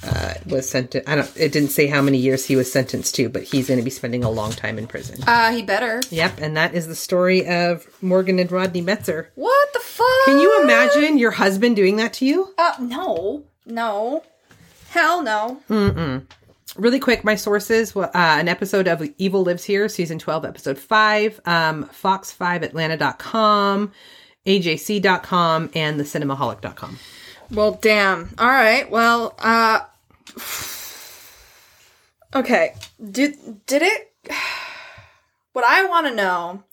uh 0.03 0.33
was 0.45 0.69
sent 0.69 0.91
to 0.91 1.09
I 1.09 1.15
don't 1.15 1.37
it 1.37 1.51
didn't 1.51 1.69
say 1.69 1.87
how 1.87 2.01
many 2.01 2.17
years 2.17 2.45
he 2.45 2.55
was 2.55 2.71
sentenced 2.71 3.15
to, 3.15 3.29
but 3.29 3.43
he's 3.43 3.67
going 3.67 3.79
to 3.79 3.83
be 3.83 3.89
spending 3.89 4.23
a 4.23 4.29
long 4.29 4.51
time 4.51 4.77
in 4.77 4.87
prison. 4.87 5.21
Uh, 5.27 5.51
he 5.51 5.61
better. 5.61 6.01
Yep, 6.09 6.39
and 6.39 6.55
that 6.57 6.73
is 6.73 6.87
the 6.87 6.95
story 6.95 7.47
of 7.47 7.87
Morgan 8.01 8.39
and 8.39 8.51
Rodney 8.51 8.81
Metzer. 8.81 9.27
What 9.35 9.73
the 9.73 9.79
fuck? 9.79 10.05
Can 10.25 10.39
you 10.39 10.61
imagine 10.63 11.17
your 11.17 11.31
husband 11.31 11.75
doing 11.75 11.97
that 11.97 12.13
to 12.13 12.25
you? 12.25 12.53
Uh, 12.57 12.73
no, 12.79 13.43
no, 13.65 14.23
hell 14.89 15.21
no. 15.21 15.61
Mm-mm. 15.69 16.25
Really 16.75 16.99
quick, 16.99 17.23
my 17.23 17.35
sources: 17.35 17.95
uh, 17.95 18.09
an 18.13 18.47
episode 18.47 18.87
of 18.87 19.01
Evil 19.17 19.43
Lives 19.43 19.63
Here, 19.63 19.89
season 19.89 20.19
twelve, 20.19 20.45
episode 20.45 20.77
five, 20.77 21.39
um, 21.45 21.85
Fox5Atlanta.com, 21.85 23.91
AJC.com, 24.45 25.69
and 25.73 25.99
theCinemaholic.com. 25.99 26.99
Well, 27.51 27.71
damn. 27.81 28.29
All 28.37 28.47
right. 28.47 28.89
Well, 28.89 29.35
uh, 29.39 29.81
okay. 32.35 32.75
Did 33.11 33.65
did 33.65 33.81
it? 33.81 34.13
What 35.51 35.65
I 35.65 35.83
want 35.85 36.05
to 36.05 36.13
know 36.13 36.63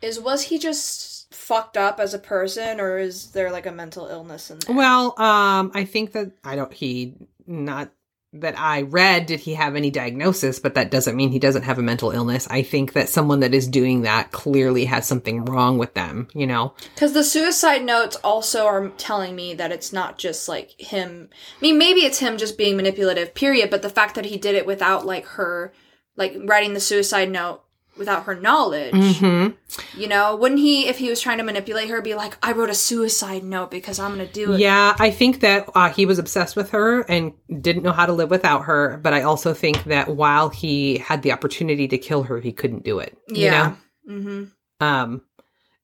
is, 0.00 0.20
was 0.20 0.44
he 0.44 0.58
just 0.58 1.34
fucked 1.34 1.76
up 1.76 1.98
as 1.98 2.14
a 2.14 2.18
person, 2.18 2.80
or 2.80 2.96
is 2.96 3.32
there 3.32 3.50
like 3.50 3.66
a 3.66 3.72
mental 3.72 4.06
illness 4.06 4.50
in 4.52 4.60
there? 4.60 4.74
Well, 4.74 5.20
um, 5.20 5.72
I 5.74 5.84
think 5.84 6.12
that 6.12 6.30
I 6.44 6.54
don't. 6.54 6.72
He 6.72 7.14
not 7.46 7.90
that 8.34 8.58
I 8.58 8.82
read. 8.82 9.26
Did 9.26 9.40
he 9.40 9.54
have 9.54 9.74
any 9.74 9.90
diagnosis? 9.90 10.58
But 10.58 10.74
that 10.74 10.90
doesn't 10.90 11.16
mean 11.16 11.30
he 11.30 11.38
doesn't 11.38 11.62
have 11.62 11.78
a 11.78 11.82
mental 11.82 12.10
illness. 12.10 12.46
I 12.50 12.62
think 12.62 12.92
that 12.92 13.08
someone 13.08 13.40
that 13.40 13.54
is 13.54 13.66
doing 13.66 14.02
that 14.02 14.32
clearly 14.32 14.84
has 14.84 15.06
something 15.06 15.44
wrong 15.44 15.78
with 15.78 15.94
them. 15.94 16.28
You 16.34 16.46
know. 16.46 16.74
Because 16.94 17.12
the 17.12 17.24
suicide 17.24 17.84
notes 17.84 18.16
also 18.16 18.66
are 18.66 18.88
telling 18.90 19.34
me 19.34 19.54
that 19.54 19.72
it's 19.72 19.92
not 19.92 20.18
just 20.18 20.48
like 20.48 20.78
him. 20.78 21.30
I 21.32 21.60
mean, 21.60 21.78
maybe 21.78 22.00
it's 22.00 22.18
him 22.18 22.36
just 22.36 22.58
being 22.58 22.76
manipulative, 22.76 23.34
period. 23.34 23.70
But 23.70 23.82
the 23.82 23.90
fact 23.90 24.14
that 24.16 24.26
he 24.26 24.36
did 24.36 24.54
it 24.54 24.66
without 24.66 25.06
like 25.06 25.26
her, 25.26 25.72
like 26.16 26.36
writing 26.44 26.74
the 26.74 26.80
suicide 26.80 27.30
note 27.30 27.62
without 27.98 28.24
her 28.24 28.34
knowledge, 28.34 28.94
Mm-hmm. 28.94 30.00
you 30.00 30.08
know, 30.08 30.36
wouldn't 30.36 30.60
he, 30.60 30.88
if 30.88 30.98
he 30.98 31.10
was 31.10 31.20
trying 31.20 31.38
to 31.38 31.44
manipulate 31.44 31.88
her, 31.88 32.00
be 32.00 32.14
like, 32.14 32.38
I 32.42 32.52
wrote 32.52 32.70
a 32.70 32.74
suicide 32.74 33.44
note 33.44 33.70
because 33.70 33.98
I'm 33.98 34.14
going 34.14 34.26
to 34.26 34.32
do 34.32 34.52
it? 34.52 34.60
Yeah, 34.60 34.96
I 34.98 35.10
think 35.10 35.40
that 35.40 35.68
uh, 35.74 35.90
he 35.90 36.06
was 36.06 36.18
obsessed 36.18 36.56
with 36.56 36.70
her 36.70 37.02
and 37.02 37.32
didn't 37.60 37.82
know 37.82 37.92
how 37.92 38.06
to 38.06 38.12
live 38.12 38.30
without 38.30 38.64
her. 38.64 38.98
But 39.02 39.12
I 39.12 39.22
also 39.22 39.52
think 39.54 39.84
that 39.84 40.08
while 40.08 40.48
he 40.48 40.98
had 40.98 41.22
the 41.22 41.32
opportunity 41.32 41.88
to 41.88 41.98
kill 41.98 42.22
her, 42.24 42.40
he 42.40 42.52
couldn't 42.52 42.84
do 42.84 42.98
it. 43.00 43.16
You 43.28 43.50
know? 43.50 43.76
Mm-hmm. 44.08 44.44
Um, 44.80 45.22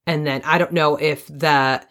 and 0.07 0.27
then 0.27 0.43
I 0.45 0.59
don't 0.59 0.73
know 0.73 0.97
if 0.97 1.27
the 1.27 1.85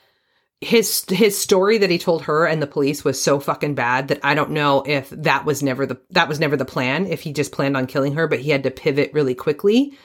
his 0.62 1.04
his 1.10 1.38
story 1.38 1.78
that 1.80 1.90
he 1.90 1.98
told 1.98 2.24
her 2.24 2.46
and 2.46 2.62
the 2.62 2.68
police 2.68 3.04
was 3.04 3.22
so 3.22 3.40
fucking 3.40 3.76
bad 3.76 4.08
that 4.08 4.22
I 4.24 4.34
don't 4.34 4.52
know 4.52 4.82
if 4.86 5.10
that 5.10 5.46
was 5.46 5.62
never 5.62 5.86
the 5.86 6.00
that 6.12 6.30
was 6.30 6.40
never 6.40 6.56
the 6.56 6.66
plan. 6.66 7.06
If 7.06 7.22
he 7.22 7.34
just 7.34 7.52
planned 7.52 7.76
on 7.76 7.86
killing 7.86 8.14
her, 8.14 8.28
but 8.28 8.40
he 8.40 8.50
had 8.50 8.64
to 8.64 8.72
pivot 8.72 9.12
really 9.14 9.36
quickly 9.36 9.98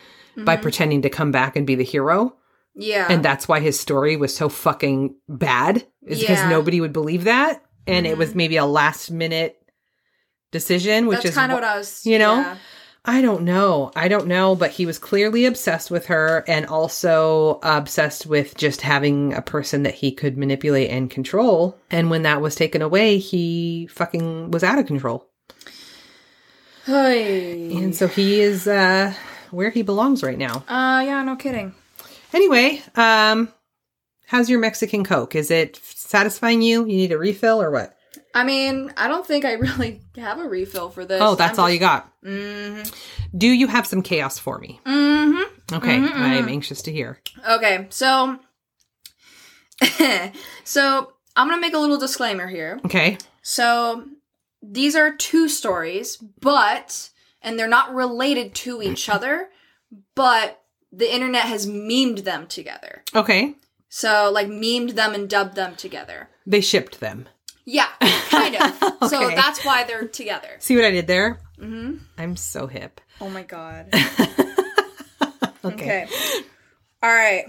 by 0.45 0.57
pretending 0.57 1.03
to 1.03 1.11
come 1.11 1.31
back 1.33 1.57
and 1.57 1.67
be 1.67 1.75
the 1.75 1.85
hero, 1.85 2.37
Yeah. 2.75 3.07
and 3.11 3.25
that's 3.25 3.49
why 3.49 3.61
his 3.61 3.79
story 3.79 4.17
was 4.17 4.35
so 4.35 4.49
fucking 4.49 5.15
bad. 5.29 5.87
Is 6.07 6.21
because 6.21 6.49
nobody 6.49 6.81
would 6.81 6.93
believe 6.93 7.25
that, 7.25 7.63
and 7.87 8.07
it 8.07 8.17
was 8.17 8.35
maybe 8.35 8.57
a 8.57 8.65
last 8.65 9.11
minute 9.11 9.57
decision, 10.53 11.07
which 11.07 11.19
That's 11.19 11.31
is 11.31 11.35
kind 11.35 11.53
of 11.53 11.59
wh- 11.59 11.63
what 11.63 11.69
I 11.71 11.77
was, 11.79 12.07
you 12.07 12.19
know? 12.19 12.37
yeah. 12.37 12.57
I 13.05 13.23
don't 13.23 13.45
know. 13.45 13.91
I 13.97 14.09
don't 14.09 14.27
know, 14.27 14.55
but 14.55 14.71
he 14.71 14.85
was 14.85 14.99
clearly 14.99 15.47
obsessed 15.47 15.91
with 15.91 16.07
her 16.07 16.45
and 16.47 16.67
also 16.67 17.59
obsessed 17.63 18.27
with 18.27 18.55
just 18.57 18.83
having 18.83 19.33
a 19.33 19.41
person 19.41 19.85
that 19.85 19.95
he 19.95 20.13
could 20.13 20.37
manipulate 20.37 20.91
and 20.91 21.09
control. 21.11 21.79
And 21.91 22.11
when 22.11 22.23
that 22.23 22.43
was 22.43 22.55
taken 22.55 22.83
away, 22.83 23.17
he 23.19 23.87
fucking 23.93 24.51
was 24.51 24.63
out 24.63 24.79
of 24.79 24.87
control. 24.87 25.27
Hey. 26.85 27.75
And 27.77 27.95
so 27.95 28.09
he 28.09 28.41
is 28.41 28.67
uh 28.67 29.15
where 29.51 29.71
he 29.71 29.83
belongs 29.83 30.23
right 30.23 30.39
now. 30.39 30.65
Uh, 30.69 31.03
yeah, 31.05 31.23
no 31.23 31.37
kidding. 31.37 31.75
Anyway, 32.33 32.83
um 32.95 33.53
how's 34.27 34.51
your 34.51 34.61
Mexican 34.61 35.05
Coke? 35.05 35.35
Is 35.35 35.51
it 35.51 35.77
satisfying 35.83 36.61
you? 36.63 36.81
You 36.81 36.97
need 36.97 37.13
a 37.13 37.19
refill 37.19 37.61
or 37.63 37.71
what? 37.71 37.95
I 38.35 38.45
mean, 38.45 38.93
I 38.97 39.09
don't 39.09 39.27
think 39.27 39.45
I 39.45 39.53
really 39.67 40.01
have 40.17 40.39
a 40.39 40.49
refill 40.49 40.91
for 40.91 41.05
this. 41.05 41.21
Oh, 41.23 41.35
that's 41.35 41.59
all 41.59 41.71
you 41.71 41.79
got. 41.79 42.13
Mm-hmm. 42.23 42.83
Do 43.37 43.47
you 43.49 43.67
have 43.67 43.87
some 43.87 44.03
chaos 44.03 44.39
for 44.39 44.59
me? 44.59 44.81
Mm-hmm. 44.85 45.75
Okay, 45.75 45.99
Mhm, 45.99 46.13
I 46.15 46.35
am 46.35 46.49
anxious 46.49 46.83
to 46.83 46.93
hear. 46.93 47.21
Okay, 47.49 47.87
so 47.91 48.39
so 50.65 51.13
I'm 51.37 51.49
gonna 51.49 51.61
make 51.61 51.75
a 51.75 51.79
little 51.79 51.99
disclaimer 51.99 52.47
here. 52.47 52.81
Okay. 52.85 53.19
So 53.43 54.05
these 54.63 54.97
are 54.97 55.15
two 55.15 55.49
stories, 55.49 56.17
but 56.41 57.11
and 57.49 57.59
they're 57.59 57.67
not 57.67 57.95
related 57.95 58.55
to 58.55 58.83
each 58.83 59.09
other, 59.09 59.49
but 60.15 60.61
the 60.93 61.13
internet 61.13 61.45
has 61.45 61.67
memed 61.67 62.25
them 62.25 62.47
together. 62.47 63.03
Okay. 63.15 63.55
So 63.89 64.31
like 64.31 64.49
memed 64.49 64.97
them 64.97 65.15
and 65.15 65.29
dubbed 65.31 65.55
them 65.55 65.75
together. 65.77 66.29
They 66.47 66.61
shipped 66.61 67.01
them. 67.01 67.27
Yeah, 67.65 67.89
kind 68.29 68.57
of. 68.57 68.85
So 69.09 69.31
that's 69.31 69.65
why 69.65 69.85
they're 69.85 70.07
together. 70.09 70.49
See 70.59 70.75
what 70.77 70.85
I 70.85 70.91
did 70.91 71.07
there? 71.07 71.39
Mm-hmm. 71.59 71.99
I'm 72.19 72.37
so 72.37 72.67
hip. 72.67 73.01
Oh 73.21 73.31
my 73.31 73.43
god. 73.45 73.89
Okay. 75.65 76.05
Okay. 76.05 76.09
All 77.03 77.13
right. 77.13 77.45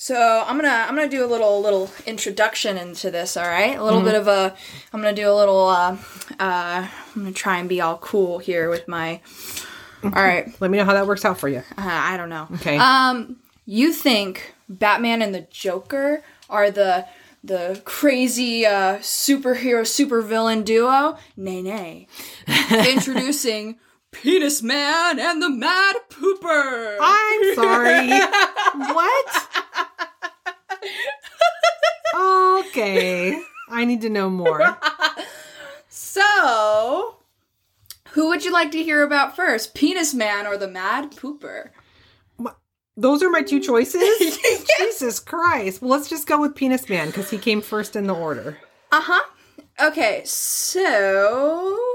So 0.00 0.16
I'm 0.46 0.56
gonna 0.56 0.86
I'm 0.88 0.94
gonna 0.96 1.10
do 1.10 1.22
a 1.22 1.28
little 1.28 1.60
little 1.60 1.90
introduction 2.06 2.78
into 2.78 3.10
this. 3.10 3.36
All 3.36 3.44
right, 3.44 3.76
a 3.76 3.84
little 3.84 4.00
bit 4.00 4.14
of 4.14 4.28
a 4.28 4.56
I'm 4.94 5.02
gonna 5.02 5.14
do 5.14 5.30
a 5.30 5.36
little 5.36 5.68
uh 5.68 5.94
uh 6.38 6.88
I'm 6.88 7.22
gonna 7.22 7.32
try 7.32 7.58
and 7.58 7.68
be 7.68 7.82
all 7.82 7.98
cool 7.98 8.38
here 8.38 8.70
with 8.70 8.88
my 8.88 9.20
All 10.02 10.08
right. 10.10 10.58
Let 10.58 10.70
me 10.70 10.78
know 10.78 10.86
how 10.86 10.94
that 10.94 11.06
works 11.06 11.26
out 11.26 11.38
for 11.38 11.50
you. 11.50 11.58
Uh, 11.76 11.84
I 11.84 12.16
don't 12.16 12.30
know. 12.30 12.48
Okay. 12.54 12.78
Um, 12.78 13.36
you 13.66 13.92
think 13.92 14.54
Batman 14.70 15.20
and 15.20 15.34
the 15.34 15.46
Joker 15.50 16.24
are 16.48 16.70
the 16.70 17.04
the 17.44 17.82
crazy 17.84 18.64
uh, 18.64 19.00
superhero 19.00 19.82
supervillain 19.82 20.64
duo? 20.64 21.18
Nay, 21.36 21.60
nay. 21.60 22.06
Introducing 22.90 23.78
Penis 24.12 24.62
Man 24.62 25.18
and 25.18 25.42
the 25.42 25.50
Mad 25.50 25.96
Pooper. 26.10 26.96
I'm 27.00 27.54
sorry. 27.54 28.08
what? 28.94 29.48
Okay. 32.66 33.40
I 33.68 33.84
need 33.84 34.00
to 34.02 34.10
know 34.10 34.28
more. 34.28 34.76
So, 35.88 37.16
who 38.10 38.28
would 38.28 38.44
you 38.44 38.52
like 38.52 38.72
to 38.72 38.82
hear 38.82 39.02
about 39.02 39.36
first, 39.36 39.74
Penis 39.74 40.12
Man 40.12 40.46
or 40.46 40.56
the 40.56 40.68
Mad 40.68 41.12
Pooper? 41.12 41.70
Those 42.96 43.22
are 43.22 43.30
my 43.30 43.42
two 43.42 43.60
choices? 43.60 44.02
Jesus 44.78 45.20
Christ. 45.20 45.80
Well, 45.80 45.90
let's 45.90 46.10
just 46.10 46.26
go 46.26 46.40
with 46.40 46.54
Penis 46.54 46.88
Man 46.88 47.06
because 47.06 47.30
he 47.30 47.38
came 47.38 47.62
first 47.62 47.96
in 47.96 48.06
the 48.06 48.14
order. 48.14 48.58
Uh 48.92 49.00
huh. 49.00 49.24
Okay, 49.80 50.22
so 50.26 51.89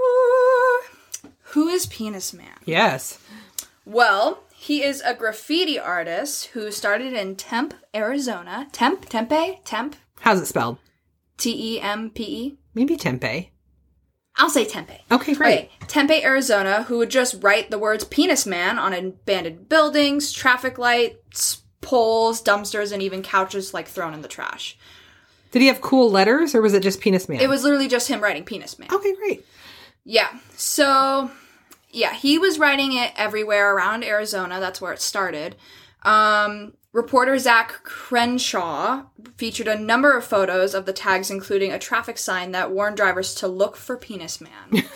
who 1.56 1.70
is 1.70 1.86
Penis 1.86 2.34
Man? 2.34 2.58
Yes. 2.66 3.18
Well, 3.86 4.44
he 4.54 4.84
is 4.84 5.02
a 5.02 5.14
graffiti 5.14 5.80
artist 5.80 6.48
who 6.48 6.70
started 6.70 7.14
in 7.14 7.38
Tempe, 7.38 7.78
Arizona. 7.96 8.68
Tempe, 8.74 9.08
Tempe, 9.08 9.62
Tempe, 9.64 9.98
How's 10.20 10.42
it 10.42 10.48
spelled? 10.48 10.78
T 11.38 11.76
E 11.76 11.82
M 11.82 12.10
P 12.10 12.24
E. 12.24 12.58
Maybe 12.74 12.98
Tempe. 12.98 13.52
I'll 14.36 14.50
say 14.50 14.66
Tempe. 14.66 15.06
Okay, 15.10 15.34
great. 15.34 15.58
Okay, 15.58 15.70
Tempe, 15.88 16.24
Arizona, 16.26 16.84
who 16.84 16.98
would 16.98 17.10
just 17.10 17.42
write 17.42 17.72
the 17.72 17.80
words 17.80 18.04
penis 18.04 18.46
man 18.46 18.78
on 18.78 18.94
abandoned 18.94 19.70
buildings, 19.70 20.34
traffic 20.34 20.78
lights, 20.78 21.62
poles, 21.80 22.44
dumpsters, 22.44 22.92
and 22.92 23.02
even 23.02 23.24
couches 23.24 23.74
like 23.74 23.88
thrown 23.88 24.14
in 24.14 24.22
the 24.22 24.28
trash. 24.28 24.78
Did 25.52 25.62
he 25.62 25.70
have 25.70 25.80
cool 25.80 26.12
letters 26.12 26.54
or 26.54 26.62
was 26.62 26.74
it 26.74 26.84
just 26.84 27.00
Penis 27.00 27.30
Man? 27.30 27.40
It 27.40 27.48
was 27.48 27.64
literally 27.64 27.88
just 27.88 28.10
him 28.10 28.20
writing 28.20 28.44
penis 28.44 28.78
man. 28.78 28.90
Okay, 28.92 29.16
great. 29.16 29.46
Yeah. 30.04 30.28
So, 30.58 31.32
yeah, 31.96 32.14
he 32.14 32.38
was 32.38 32.60
writing 32.60 32.94
it 32.94 33.14
everywhere 33.16 33.74
around 33.74 34.04
Arizona. 34.04 34.60
That's 34.60 34.82
where 34.82 34.92
it 34.92 35.02
started. 35.02 35.56
Um, 36.04 36.74
reporter 36.92 37.40
Zach 37.40 37.84
Crenshaw 37.84 39.04
featured 39.38 39.68
a 39.68 39.80
number 39.80 40.16
of 40.16 40.26
photos 40.26 40.74
of 40.74 40.86
the 40.86 40.94
tags, 40.94 41.32
including 41.32 41.72
a 41.72 41.80
traffic 41.80 42.18
sign 42.18 42.52
that 42.52 42.72
warned 42.72 42.98
drivers 42.98 43.34
to 43.36 43.48
look 43.48 43.78
for 43.78 43.98
Penis 43.98 44.42
Man. 44.42 44.84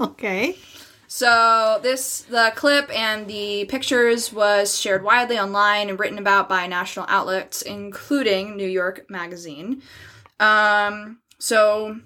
Okay. 0.00 0.56
so, 1.08 1.78
this, 1.82 2.22
the 2.22 2.52
clip 2.54 2.90
and 2.96 3.26
the 3.26 3.64
pictures 3.66 4.32
was 4.32 4.78
shared 4.78 5.02
widely 5.02 5.38
online 5.38 5.88
and 5.88 5.98
written 5.98 6.18
about 6.18 6.48
by 6.48 6.66
national 6.66 7.06
outlets, 7.08 7.62
including 7.62 8.56
New 8.56 8.66
York 8.66 9.06
Magazine. 9.10 9.82
Um, 10.40 11.18
so, 11.38 12.00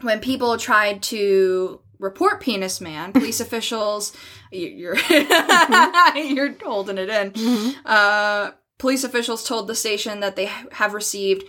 when 0.00 0.20
people 0.20 0.56
tried 0.56 1.02
to 1.04 1.80
report 2.00 2.40
penis 2.40 2.80
man 2.80 3.12
police 3.20 3.40
officials 3.40 4.12
you- 4.50 4.66
you're 4.68 4.96
you're 6.16 6.54
holding 6.64 6.98
it 6.98 7.08
in 7.08 7.74
uh, 7.84 8.50
police 8.78 9.04
officials 9.04 9.46
told 9.46 9.68
the 9.68 9.74
station 9.74 10.20
that 10.20 10.34
they 10.36 10.46
have 10.72 10.94
received 10.94 11.44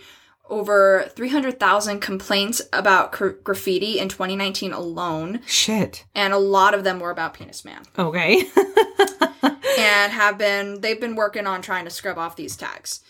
over 0.50 1.10
300,000 1.16 2.00
complaints 2.00 2.60
about 2.74 3.10
cr- 3.12 3.28
graffiti 3.42 3.98
in 3.98 4.08
2019 4.08 4.72
alone 4.72 5.40
Shit. 5.46 6.04
and 6.14 6.32
a 6.34 6.38
lot 6.38 6.74
of 6.74 6.84
them 6.84 7.00
were 7.00 7.10
about 7.10 7.34
penis 7.34 7.64
man 7.64 7.82
Okay. 7.98 8.42
and 9.78 10.12
have 10.12 10.36
been 10.38 10.80
they've 10.82 11.00
been 11.00 11.16
working 11.16 11.46
on 11.46 11.62
trying 11.62 11.84
to 11.84 11.90
scrub 11.90 12.18
off 12.18 12.36
these 12.36 12.56
tags. 12.56 13.00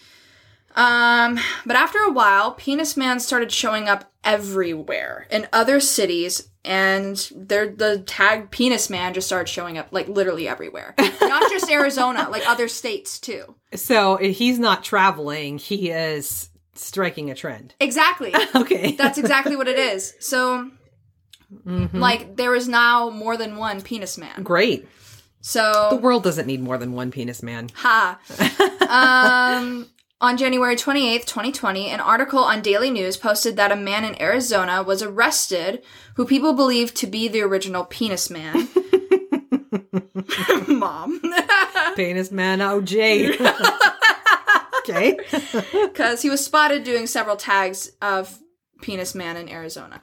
Um, 0.75 1.39
but 1.67 1.77
after 1.77 1.99
a 1.99 2.11
while, 2.11 2.53
Penis 2.53 2.97
Man 2.97 3.21
started 3.21 3.53
showing 3.53 3.89
up 3.91 4.11
everywhere 4.25 5.27
in 5.31 5.47
other 5.53 5.81
cities, 5.81 6.49
and 6.65 7.17
there 7.35 7.69
the 7.69 7.99
tag 8.07 8.51
Penis 8.51 8.89
Man 8.91 9.15
just 9.15 9.27
started 9.27 9.49
showing 9.49 9.79
up 9.79 9.89
like 9.91 10.09
literally 10.09 10.47
everywhere. 10.49 10.95
Not 10.99 11.51
just 11.51 11.71
Arizona, 11.71 12.29
like 12.31 12.47
other 12.49 12.69
states 12.69 13.19
too. 13.19 13.55
so 13.75 14.17
he's 14.17 14.59
not 14.59 14.85
traveling, 14.85 15.59
he 15.59 15.91
is 15.91 16.49
striking 16.75 17.31
a 17.31 17.35
trend. 17.35 17.75
Exactly. 17.81 18.35
Okay. 18.55 18.93
That's 18.93 19.19
exactly 19.19 19.57
what 19.57 19.67
it 19.69 19.79
is. 19.79 20.15
So 20.21 20.71
like 21.65 22.37
there 22.37 22.55
is 22.55 22.69
now 22.69 23.11
more 23.11 23.37
than 23.37 23.57
one 23.57 23.81
Penis 23.83 24.17
Man. 24.19 24.43
great. 24.43 24.89
So 25.45 25.89
The 25.91 25.97
world 25.97 26.23
doesn't 26.23 26.47
need 26.47 26.61
more 26.63 26.79
than 26.79 26.93
one 26.93 27.11
Penis 27.11 27.43
Man. 27.43 27.69
Ha. 27.75 28.21
um, 29.59 29.89
on 30.23 30.37
January 30.37 30.77
28th, 30.77 31.27
2020, 31.27 31.89
an 31.89 31.99
article 31.99 32.39
on 32.39 32.63
Daily 32.63 32.91
News 32.91 33.17
posted 33.17 33.57
that 33.57 33.73
a 33.73 33.77
man 33.77 34.05
in 34.05 34.23
Arizona 34.23 34.81
was 34.81 35.03
arrested 35.03 35.83
who 36.15 36.25
people 36.25 36.53
believe 36.53 36.95
to 36.95 37.09
be 37.09 37.27
the 37.27 37.43
original 37.43 37.85
penis 37.85 38.31
man. 38.31 38.69
Mom. 40.69 41.21
Penis 41.97 42.31
Man 42.31 42.61
OJ. 42.61 43.37
okay. 44.79 45.19
Because 45.73 46.23
he 46.23 46.31
was 46.31 46.45
spotted 46.45 46.85
doing 46.85 47.09
several 47.09 47.37
tags 47.37 47.91
of 48.01 48.39
penis 48.81 49.17
man 49.17 49.37
in 49.37 49.49
Arizona. 49.49 50.03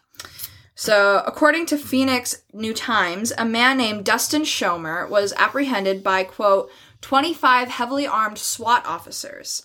So, 0.76 1.24
according 1.26 1.66
to 1.68 1.78
Phoenix 1.78 2.42
New 2.54 2.74
Times, 2.74 3.32
a 3.38 3.46
man 3.46 3.78
named 3.78 4.06
Dustin 4.06 4.44
Schomer 4.44 5.10
was 5.10 5.34
apprehended 5.38 6.04
by, 6.04 6.24
quote, 6.26 6.70
25 7.02 7.70
heavily 7.70 8.08
armed 8.08 8.38
SWAT 8.38 8.86
officers. 8.86 9.64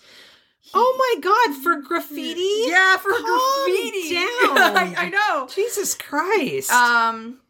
Oh 0.75 0.97
my 0.99 1.21
god, 1.21 1.63
for 1.63 1.81
graffiti? 1.81 2.71
Yeah, 2.71 2.97
for 2.97 3.11
Calm 3.11 3.25
graffiti. 3.25 4.15
down. 4.15 4.77
I, 4.77 4.95
I 4.97 5.09
know. 5.11 5.49
Jesus 5.49 5.95
Christ. 5.95 6.71
Um, 6.71 7.41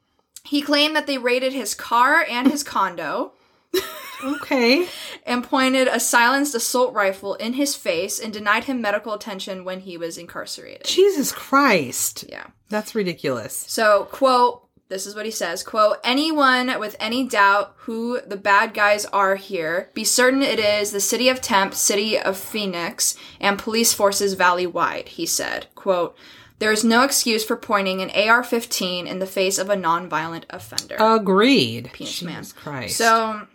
he 0.44 0.60
claimed 0.62 0.94
that 0.96 1.06
they 1.06 1.18
raided 1.18 1.52
his 1.52 1.74
car 1.74 2.24
and 2.28 2.50
his 2.50 2.62
condo 2.62 3.32
okay. 4.24 4.86
and 5.24 5.42
pointed 5.42 5.88
a 5.88 5.98
silenced 5.98 6.54
assault 6.54 6.94
rifle 6.94 7.34
in 7.34 7.54
his 7.54 7.74
face 7.74 8.20
and 8.20 8.32
denied 8.32 8.64
him 8.64 8.80
medical 8.80 9.14
attention 9.14 9.64
when 9.64 9.80
he 9.80 9.96
was 9.96 10.18
incarcerated. 10.18 10.84
Jesus 10.84 11.32
Christ. 11.32 12.24
Yeah. 12.28 12.46
That's 12.68 12.94
ridiculous. 12.94 13.64
So, 13.68 14.04
quote, 14.10 14.63
this 14.88 15.06
is 15.06 15.14
what 15.14 15.24
he 15.24 15.30
says, 15.30 15.62
quote, 15.62 15.96
anyone 16.04 16.78
with 16.78 16.94
any 17.00 17.26
doubt 17.26 17.74
who 17.78 18.20
the 18.26 18.36
bad 18.36 18.74
guys 18.74 19.06
are 19.06 19.36
here, 19.36 19.90
be 19.94 20.04
certain 20.04 20.42
it 20.42 20.58
is 20.58 20.90
the 20.90 21.00
city 21.00 21.28
of 21.28 21.40
Temp, 21.40 21.74
city 21.74 22.18
of 22.18 22.36
Phoenix, 22.36 23.16
and 23.40 23.58
police 23.58 23.92
forces 23.92 24.34
valley-wide, 24.34 25.08
he 25.08 25.24
said. 25.24 25.66
Quote, 25.74 26.16
there 26.58 26.70
is 26.70 26.84
no 26.84 27.02
excuse 27.02 27.44
for 27.44 27.56
pointing 27.56 28.00
an 28.00 28.10
AR-15 28.10 29.06
in 29.06 29.18
the 29.18 29.26
face 29.26 29.58
of 29.58 29.70
a 29.70 29.76
nonviolent 29.76 30.44
offender. 30.50 30.96
Agreed. 30.98 31.90
Penis 31.92 32.20
Jesus 32.20 32.22
man. 32.22 32.44
Christ. 32.62 32.96
So, 32.96 33.46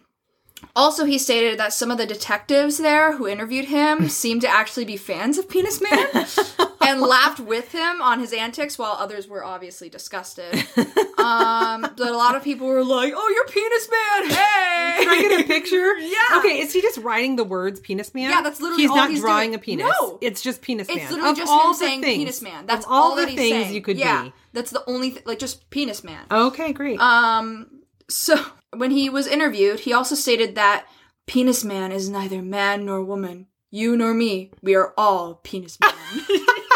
also, 0.75 1.05
he 1.05 1.17
stated 1.17 1.57
that 1.59 1.73
some 1.73 1.91
of 1.91 1.97
the 1.97 2.05
detectives 2.05 2.77
there 2.77 3.15
who 3.15 3.27
interviewed 3.27 3.65
him 3.65 4.09
seemed 4.09 4.41
to 4.41 4.49
actually 4.49 4.85
be 4.85 4.97
fans 4.97 5.37
of 5.37 5.49
Penis 5.49 5.81
Man 5.81 6.27
and 6.89 7.01
laughed 7.01 7.39
with 7.39 7.71
him 7.71 8.01
on 8.01 8.19
his 8.19 8.33
antics, 8.33 8.77
while 8.77 8.93
others 8.93 9.27
were 9.27 9.43
obviously 9.43 9.89
disgusted. 9.89 10.67
Um, 11.19 11.81
but 11.81 12.07
a 12.07 12.15
lot 12.15 12.35
of 12.37 12.43
people 12.45 12.65
were 12.65 12.81
like, 12.83 13.11
"Oh, 13.13 13.29
you're 13.35 13.45
Penis 13.47 13.89
Man! 13.91 14.29
Hey!" 14.29 15.03
Can 15.03 15.09
I 15.09 15.17
get 15.21 15.41
a 15.41 15.43
picture? 15.43 15.97
Yeah. 15.99 16.37
Okay, 16.39 16.59
is 16.59 16.71
he 16.71 16.81
just 16.81 16.97
writing 16.99 17.35
the 17.35 17.43
words 17.43 17.81
penis 17.81 18.13
man? 18.13 18.29
Yeah, 18.29 18.41
that's 18.41 18.61
literally 18.61 18.83
He's 18.83 18.89
all 18.89 18.95
not 18.95 19.09
he's 19.09 19.19
drawing 19.19 19.49
doing. 19.49 19.55
a 19.55 19.61
penis. 19.61 19.93
No. 19.99 20.17
It's 20.21 20.41
just 20.41 20.61
penis 20.61 20.87
It's 20.87 20.95
man. 20.95 21.03
It's 21.03 21.11
literally 21.11 21.31
Of 21.31 21.37
just 21.37 21.51
all 21.51 21.67
him 21.67 21.73
saying 21.73 22.01
things, 22.01 22.17
"Penis 22.19 22.41
Man." 22.41 22.65
That's 22.65 22.85
all, 22.85 22.93
all 22.93 23.15
the 23.17 23.23
that 23.23 23.29
he's 23.31 23.37
things 23.37 23.51
saying. 23.65 23.73
you 23.75 23.81
could 23.81 23.97
yeah, 23.97 24.23
be. 24.23 24.33
that's 24.53 24.71
the 24.71 24.81
only 24.87 25.11
th- 25.11 25.25
like 25.25 25.39
just 25.39 25.69
Penis 25.69 26.05
Man. 26.05 26.25
Okay, 26.31 26.71
great. 26.71 26.99
Um, 27.01 27.81
so 28.09 28.41
when 28.73 28.91
he 28.91 29.09
was 29.09 29.27
interviewed, 29.27 29.81
he 29.81 29.91
also 29.91 30.15
stated 30.15 30.55
that 30.55 30.85
penis 31.27 31.65
man 31.65 31.91
is 31.91 32.07
neither 32.09 32.41
man 32.41 32.85
nor 32.85 33.03
woman. 33.03 33.47
You 33.71 33.97
nor 33.97 34.13
me. 34.13 34.51
We 34.61 34.73
are 34.75 34.93
all 34.97 35.35
penis 35.35 35.77
man. 35.81 35.91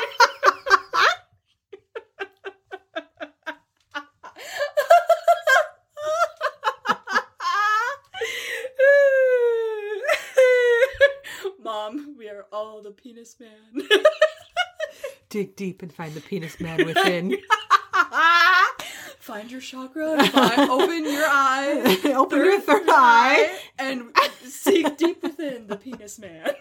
Mom, 11.84 12.16
we 12.18 12.30
are 12.30 12.46
all 12.54 12.82
the 12.82 12.92
penis 12.92 13.36
man. 13.42 13.88
Dig 15.30 15.58
deep 15.58 15.82
and 15.82 15.92
find 15.92 16.14
the 16.14 16.22
penis 16.22 16.58
man 16.62 16.86
within. 16.86 17.36
Find 19.20 19.52
your 19.52 19.60
chakra. 19.60 20.26
Find, 20.28 20.70
open 20.70 21.04
your 21.04 21.26
eye. 21.26 22.00
Open 22.16 22.40
your 22.40 22.62
third 22.62 22.88
eye. 22.88 23.58
and 23.80 24.12
seek 24.44 24.98
deep 24.98 25.24
within 25.24 25.68
the 25.68 25.76
penis 25.76 26.20
man. 26.20 26.52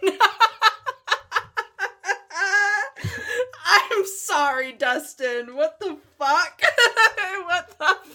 I'm 3.64 4.06
sorry, 4.06 4.72
Dustin. 4.72 5.54
What 5.54 5.78
the 5.78 5.98
fuck? 6.18 6.62
what 7.44 7.68
the 7.68 7.74
fuck? 7.74 8.06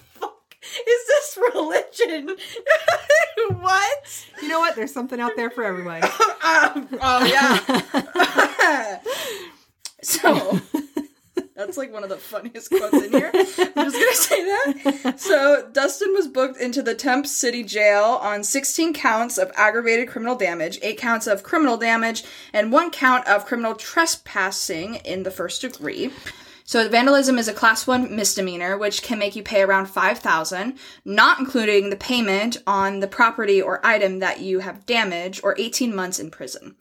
Is 0.88 1.08
this 1.08 1.38
religion? 1.54 2.36
what? 3.60 4.26
You 4.42 4.48
know 4.48 4.60
what? 4.60 4.76
There's 4.76 4.94
something 4.94 5.20
out 5.20 5.34
there 5.36 5.50
for 5.50 5.64
everyone. 5.64 6.02
Um, 6.48 6.88
oh 7.02 7.26
yeah. 7.26 9.00
so 10.02 10.62
that's 11.58 11.76
like 11.76 11.92
one 11.92 12.04
of 12.04 12.10
the 12.10 12.16
funniest 12.16 12.70
quotes 12.70 13.04
in 13.04 13.12
here. 13.12 13.32
I'm 13.34 13.44
just 13.44 13.76
gonna 13.76 14.14
say 14.14 14.46
that. 14.46 15.16
So 15.18 15.68
Dustin 15.74 16.14
was 16.14 16.30
booked 16.30 16.58
into 16.58 16.82
the 16.82 16.96
Temp 16.96 17.28
City 17.28 17.64
Jail 17.64 18.20
on 18.22 18.46
16 18.46 18.94
counts 18.94 19.38
of 19.38 19.52
aggravated 19.56 20.08
criminal 20.08 20.38
damage, 20.38 20.80
eight 20.82 20.98
counts 20.98 21.28
of 21.28 21.44
criminal 21.44 21.76
damage, 21.76 22.24
and 22.54 22.72
one 22.72 22.92
count 22.92 23.28
of 23.28 23.46
criminal 23.46 23.76
trespassing 23.76 24.96
in 25.04 25.24
the 25.24 25.32
first 25.32 25.62
degree. 25.62 26.12
So 26.68 26.88
vandalism 26.90 27.38
is 27.40 27.48
a 27.48 27.54
class 27.54 27.88
1 27.88 28.14
misdemeanor 28.14 28.78
which 28.78 29.02
can 29.02 29.18
make 29.18 29.38
you 29.38 29.42
pay 29.42 29.62
around 29.62 29.86
5000, 29.86 30.78
not 31.06 31.40
including 31.40 31.90
the 31.90 31.96
payment 31.96 32.58
on 32.68 33.00
the 33.00 33.08
property 33.08 33.62
or 33.62 33.80
item 33.86 34.20
that 34.20 34.42
you 34.42 34.60
have 34.60 34.86
damaged 34.86 35.40
or 35.46 35.56
18 35.58 35.96
months 35.96 36.20
in 36.20 36.30
prison. 36.30 36.76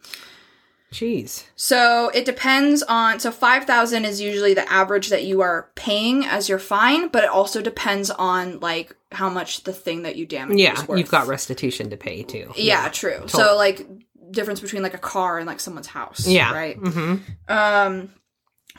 Jeez. 0.92 1.44
So 1.54 2.10
it 2.14 2.24
depends 2.24 2.82
on 2.82 3.20
so 3.20 3.30
5000 3.30 4.04
is 4.04 4.20
usually 4.20 4.54
the 4.54 4.68
average 4.72 5.08
that 5.10 5.22
you 5.24 5.40
are 5.40 5.70
paying 5.76 6.24
as 6.24 6.48
your 6.48 6.58
fine, 6.58 7.06
but 7.08 7.22
it 7.22 7.30
also 7.30 7.62
depends 7.62 8.10
on 8.10 8.58
like 8.58 8.92
how 9.12 9.28
much 9.28 9.62
the 9.62 9.72
thing 9.72 10.02
that 10.02 10.16
you 10.16 10.26
damaged 10.26 10.58
Yeah, 10.58 10.72
is 10.80 10.88
worth. 10.88 10.98
you've 10.98 11.10
got 11.10 11.28
restitution 11.28 11.90
to 11.90 11.96
pay 11.96 12.24
too. 12.24 12.52
Yeah, 12.56 12.88
true. 12.88 13.22
So 13.28 13.56
like 13.56 13.86
difference 14.32 14.58
between 14.60 14.82
like 14.82 14.94
a 14.94 14.98
car 14.98 15.38
and 15.38 15.46
like 15.46 15.60
someone's 15.60 15.86
house, 15.86 16.26
Yeah. 16.26 16.52
right? 16.52 16.76
Hmm 16.76 17.16
Um, 17.48 18.10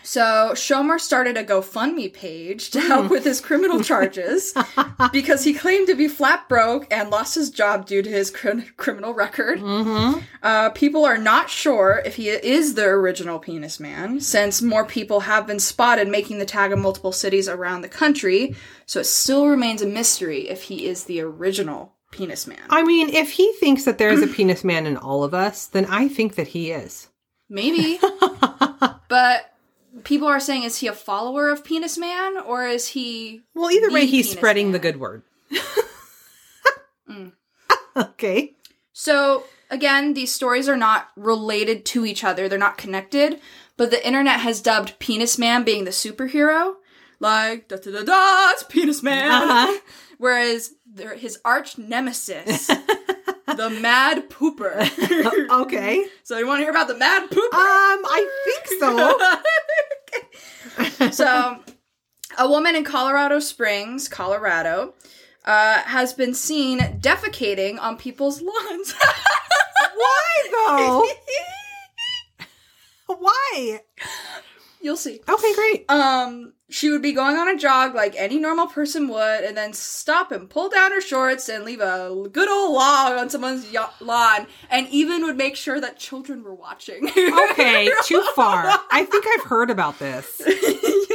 so 0.03 0.51
Schomer 0.53 0.99
started 0.99 1.37
a 1.37 1.43
GoFundMe 1.43 2.11
page 2.13 2.69
to 2.71 2.79
help 2.81 3.09
with 3.09 3.23
his 3.23 3.41
criminal 3.41 3.81
charges 3.81 4.53
because 5.11 5.43
he 5.43 5.53
claimed 5.53 5.87
to 5.87 5.95
be 5.95 6.07
flat 6.07 6.47
broke 6.49 6.87
and 6.91 7.09
lost 7.09 7.35
his 7.35 7.49
job 7.49 7.85
due 7.85 8.01
to 8.01 8.09
his 8.09 8.31
cr- 8.31 8.61
criminal 8.77 9.13
record. 9.13 9.59
hmm 9.59 10.13
Uh, 10.43 10.69
people 10.69 11.03
are 11.05 11.17
not 11.17 11.49
sure 11.49 12.01
if 12.05 12.15
he 12.15 12.29
is 12.29 12.75
the 12.75 12.85
original 12.85 13.39
penis 13.39 13.79
man, 13.79 14.19
since 14.21 14.61
more 14.61 14.85
people 14.85 15.21
have 15.21 15.45
been 15.47 15.59
spotted 15.59 16.07
making 16.07 16.39
the 16.39 16.45
tag 16.45 16.71
in 16.71 16.79
multiple 16.81 17.11
cities 17.11 17.49
around 17.49 17.81
the 17.81 17.89
country. 17.89 18.55
So 18.85 18.99
it 19.01 19.05
still 19.05 19.47
remains 19.47 19.81
a 19.81 19.87
mystery 19.87 20.47
if 20.49 20.63
he 20.63 20.87
is 20.87 21.03
the 21.05 21.19
original 21.21 21.93
penis 22.11 22.47
man. 22.47 22.59
I 22.69 22.83
mean, 22.83 23.09
if 23.09 23.31
he 23.31 23.51
thinks 23.59 23.83
that 23.83 23.97
there 23.97 24.09
is 24.11 24.21
a 24.23 24.27
penis 24.35 24.63
man 24.63 24.85
in 24.85 24.95
all 24.95 25.23
of 25.25 25.33
us, 25.33 25.65
then 25.65 25.85
I 25.89 26.07
think 26.07 26.35
that 26.35 26.47
he 26.49 26.71
is. 26.71 27.09
Maybe. 27.49 27.99
but 29.09 29.53
people 30.03 30.27
are 30.27 30.39
saying, 30.39 30.63
is 30.63 30.77
he 30.79 30.87
a 30.87 30.93
follower 30.93 31.49
of 31.49 31.63
Penis 31.63 31.97
Man 31.97 32.37
or 32.37 32.67
is 32.67 32.89
he. 32.89 33.41
Well, 33.55 33.71
either 33.71 33.91
way, 33.91 34.05
he's 34.05 34.27
penis 34.27 34.37
spreading 34.37 34.65
man. 34.67 34.73
the 34.73 34.79
good 34.79 34.99
word. 34.99 35.23
Mm. 37.09 37.31
Okay. 37.95 38.53
So, 38.93 39.43
again, 39.71 40.13
these 40.13 40.31
stories 40.31 40.69
are 40.69 40.77
not 40.77 41.07
related 41.15 41.83
to 41.87 42.05
each 42.05 42.23
other, 42.23 42.47
they're 42.47 42.59
not 42.59 42.77
connected, 42.77 43.39
but 43.75 43.89
the 43.89 44.05
internet 44.05 44.39
has 44.41 44.61
dubbed 44.61 44.99
Penis 44.99 45.37
Man 45.39 45.63
being 45.63 45.85
the 45.85 45.91
superhero. 45.91 46.75
Like, 47.19 47.67
da 47.67 47.77
da 47.77 47.91
da 47.91 48.03
da, 48.03 48.51
it's 48.51 48.63
Penis 48.63 49.01
Man. 49.01 49.31
Uh-huh. 49.31 49.79
Whereas 50.19 50.73
his 51.15 51.39
arch 51.43 51.77
nemesis, 51.79 52.67
the 52.67 53.69
Mad 53.81 54.29
Pooper. 54.29 54.81
Okay. 55.61 56.05
so, 56.23 56.37
you 56.37 56.45
want 56.45 56.59
to 56.59 56.63
hear 56.63 56.71
about 56.71 56.87
the 56.87 56.97
Mad 56.97 57.29
Pooper? 57.29 57.53
Um, 57.53 58.05
I 58.05 58.41
think 58.45 58.79
so. 58.79 59.19
So, 61.11 61.59
a 62.37 62.49
woman 62.49 62.75
in 62.75 62.83
Colorado 62.83 63.39
Springs, 63.39 64.07
Colorado, 64.07 64.93
uh, 65.45 65.79
has 65.79 66.13
been 66.13 66.33
seen 66.33 66.79
defecating 66.99 67.79
on 67.79 67.97
people's 67.97 68.41
lawns. 68.41 68.93
Why 69.95 70.49
though? 70.51 71.07
Why? 73.15 73.81
You'll 74.87 74.95
see. 74.95 75.19
Okay, 75.27 75.53
great. 75.53 75.91
Um, 75.91 76.53
she 76.69 76.89
would 76.89 77.01
be 77.01 77.11
going 77.11 77.35
on 77.35 77.49
a 77.49 77.57
jog 77.57 77.93
like 77.93 78.15
any 78.17 78.37
normal 78.39 78.67
person 78.67 79.09
would, 79.09 79.43
and 79.43 79.57
then 79.57 79.73
stop 79.73 80.31
and 80.31 80.49
pull 80.49 80.69
down 80.69 80.91
her 80.93 81.01
shorts 81.01 81.49
and 81.49 81.65
leave 81.65 81.81
a 81.81 82.15
good 82.31 82.47
old 82.47 82.73
log 82.73 83.17
on 83.17 83.29
someone's 83.29 83.69
y- 83.69 83.89
lawn, 83.99 84.47
and 84.69 84.87
even 84.87 85.23
would 85.25 85.35
make 85.35 85.57
sure 85.57 85.81
that 85.81 85.97
children 85.99 86.41
were 86.41 86.55
watching. 86.55 87.09
Okay, 87.51 87.91
too 88.05 88.23
far. 88.33 88.63
I 88.89 89.03
think 89.03 89.25
I've 89.27 89.43
heard 89.49 89.69
about 89.69 89.99
this. 89.99 90.41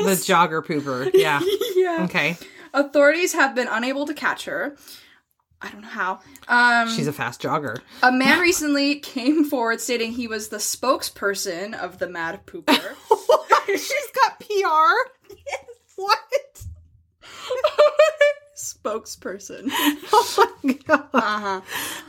The 0.02 0.10
jogger 0.16 0.62
pooper. 0.66 1.10
Yeah. 1.14 1.40
yeah. 1.76 2.04
Okay. 2.04 2.36
Authorities 2.74 3.32
have 3.34 3.54
been 3.54 3.68
unable 3.70 4.04
to 4.06 4.14
catch 4.14 4.44
her. 4.46 4.76
I 5.60 5.68
don't 5.70 5.82
know 5.82 5.86
how. 5.88 6.18
Um, 6.48 6.88
She's 6.88 7.06
a 7.06 7.12
fast 7.12 7.40
jogger. 7.40 7.78
a 8.02 8.10
man 8.10 8.40
recently 8.40 8.96
came 8.98 9.44
forward 9.44 9.80
stating 9.80 10.10
he 10.10 10.26
was 10.26 10.48
the 10.48 10.56
spokesperson 10.56 11.72
of 11.74 11.98
the 11.98 12.08
Mad 12.08 12.44
Pooper. 12.46 12.96
She's 13.66 14.10
got 14.14 14.40
PR. 14.40 15.34
Yes. 15.46 15.64
What? 15.96 16.18
spokesperson. 18.56 19.70
Oh 20.14 20.56
my 20.62 20.72
god. 20.74 21.08
Uh 21.12 21.20
huh. 21.20 21.60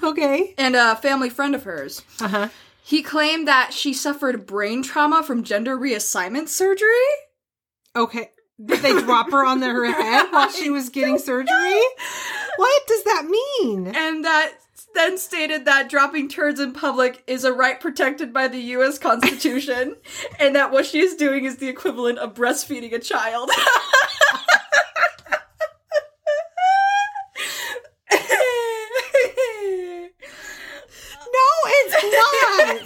Okay. 0.03 0.53
And 0.57 0.75
a 0.75 0.95
family 0.95 1.29
friend 1.29 1.55
of 1.55 1.63
hers. 1.63 2.01
Uh 2.21 2.27
huh. 2.27 2.49
He 2.83 3.01
claimed 3.01 3.47
that 3.47 3.73
she 3.73 3.93
suffered 3.93 4.45
brain 4.45 4.83
trauma 4.83 5.23
from 5.23 5.43
gender 5.43 5.77
reassignment 5.77 6.49
surgery. 6.49 6.89
Okay. 7.95 8.29
Did 8.63 8.81
they 8.81 8.91
drop 9.01 9.31
her 9.31 9.43
on 9.45 9.61
her 9.61 9.91
head 9.91 10.27
while 10.31 10.49
she 10.49 10.69
was 10.77 10.89
getting 10.89 11.17
surgery? 11.17 11.81
What 12.57 12.87
does 12.87 13.03
that 13.05 13.25
mean? 13.25 13.87
And 13.87 14.23
that 14.25 14.51
then 14.95 15.17
stated 15.17 15.65
that 15.65 15.89
dropping 15.89 16.29
turds 16.29 16.59
in 16.59 16.73
public 16.73 17.23
is 17.27 17.43
a 17.43 17.53
right 17.53 17.79
protected 17.79 18.33
by 18.33 18.47
the 18.47 18.59
US 18.59 18.97
Constitution, 18.97 19.97
and 20.39 20.55
that 20.55 20.71
what 20.71 20.85
she 20.85 20.99
is 20.99 21.15
doing 21.15 21.45
is 21.45 21.57
the 21.57 21.69
equivalent 21.69 22.19
of 22.19 22.33
breastfeeding 22.33 22.93
a 22.93 22.99
child. 22.99 23.49
No, 31.33 31.39
it's 31.65 32.03
not. 32.13 32.85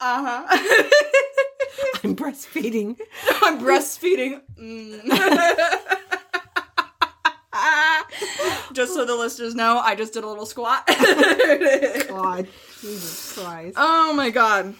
uh-huh. 0.00 0.44
I'm 2.04 2.16
breastfeeding. 2.16 2.98
I'm 3.42 3.60
breastfeeding. 3.60 4.40
Mm. 4.58 5.78
just 8.72 8.94
so 8.94 9.04
the 9.04 9.14
listeners 9.14 9.54
know, 9.54 9.78
I 9.78 9.94
just 9.94 10.12
did 10.12 10.24
a 10.24 10.28
little 10.28 10.46
squat. 10.46 10.86
God. 12.08 12.48
Jesus 12.80 13.38
Christ. 13.38 13.74
oh 13.78 14.12
my 14.14 14.30
god. 14.30 14.74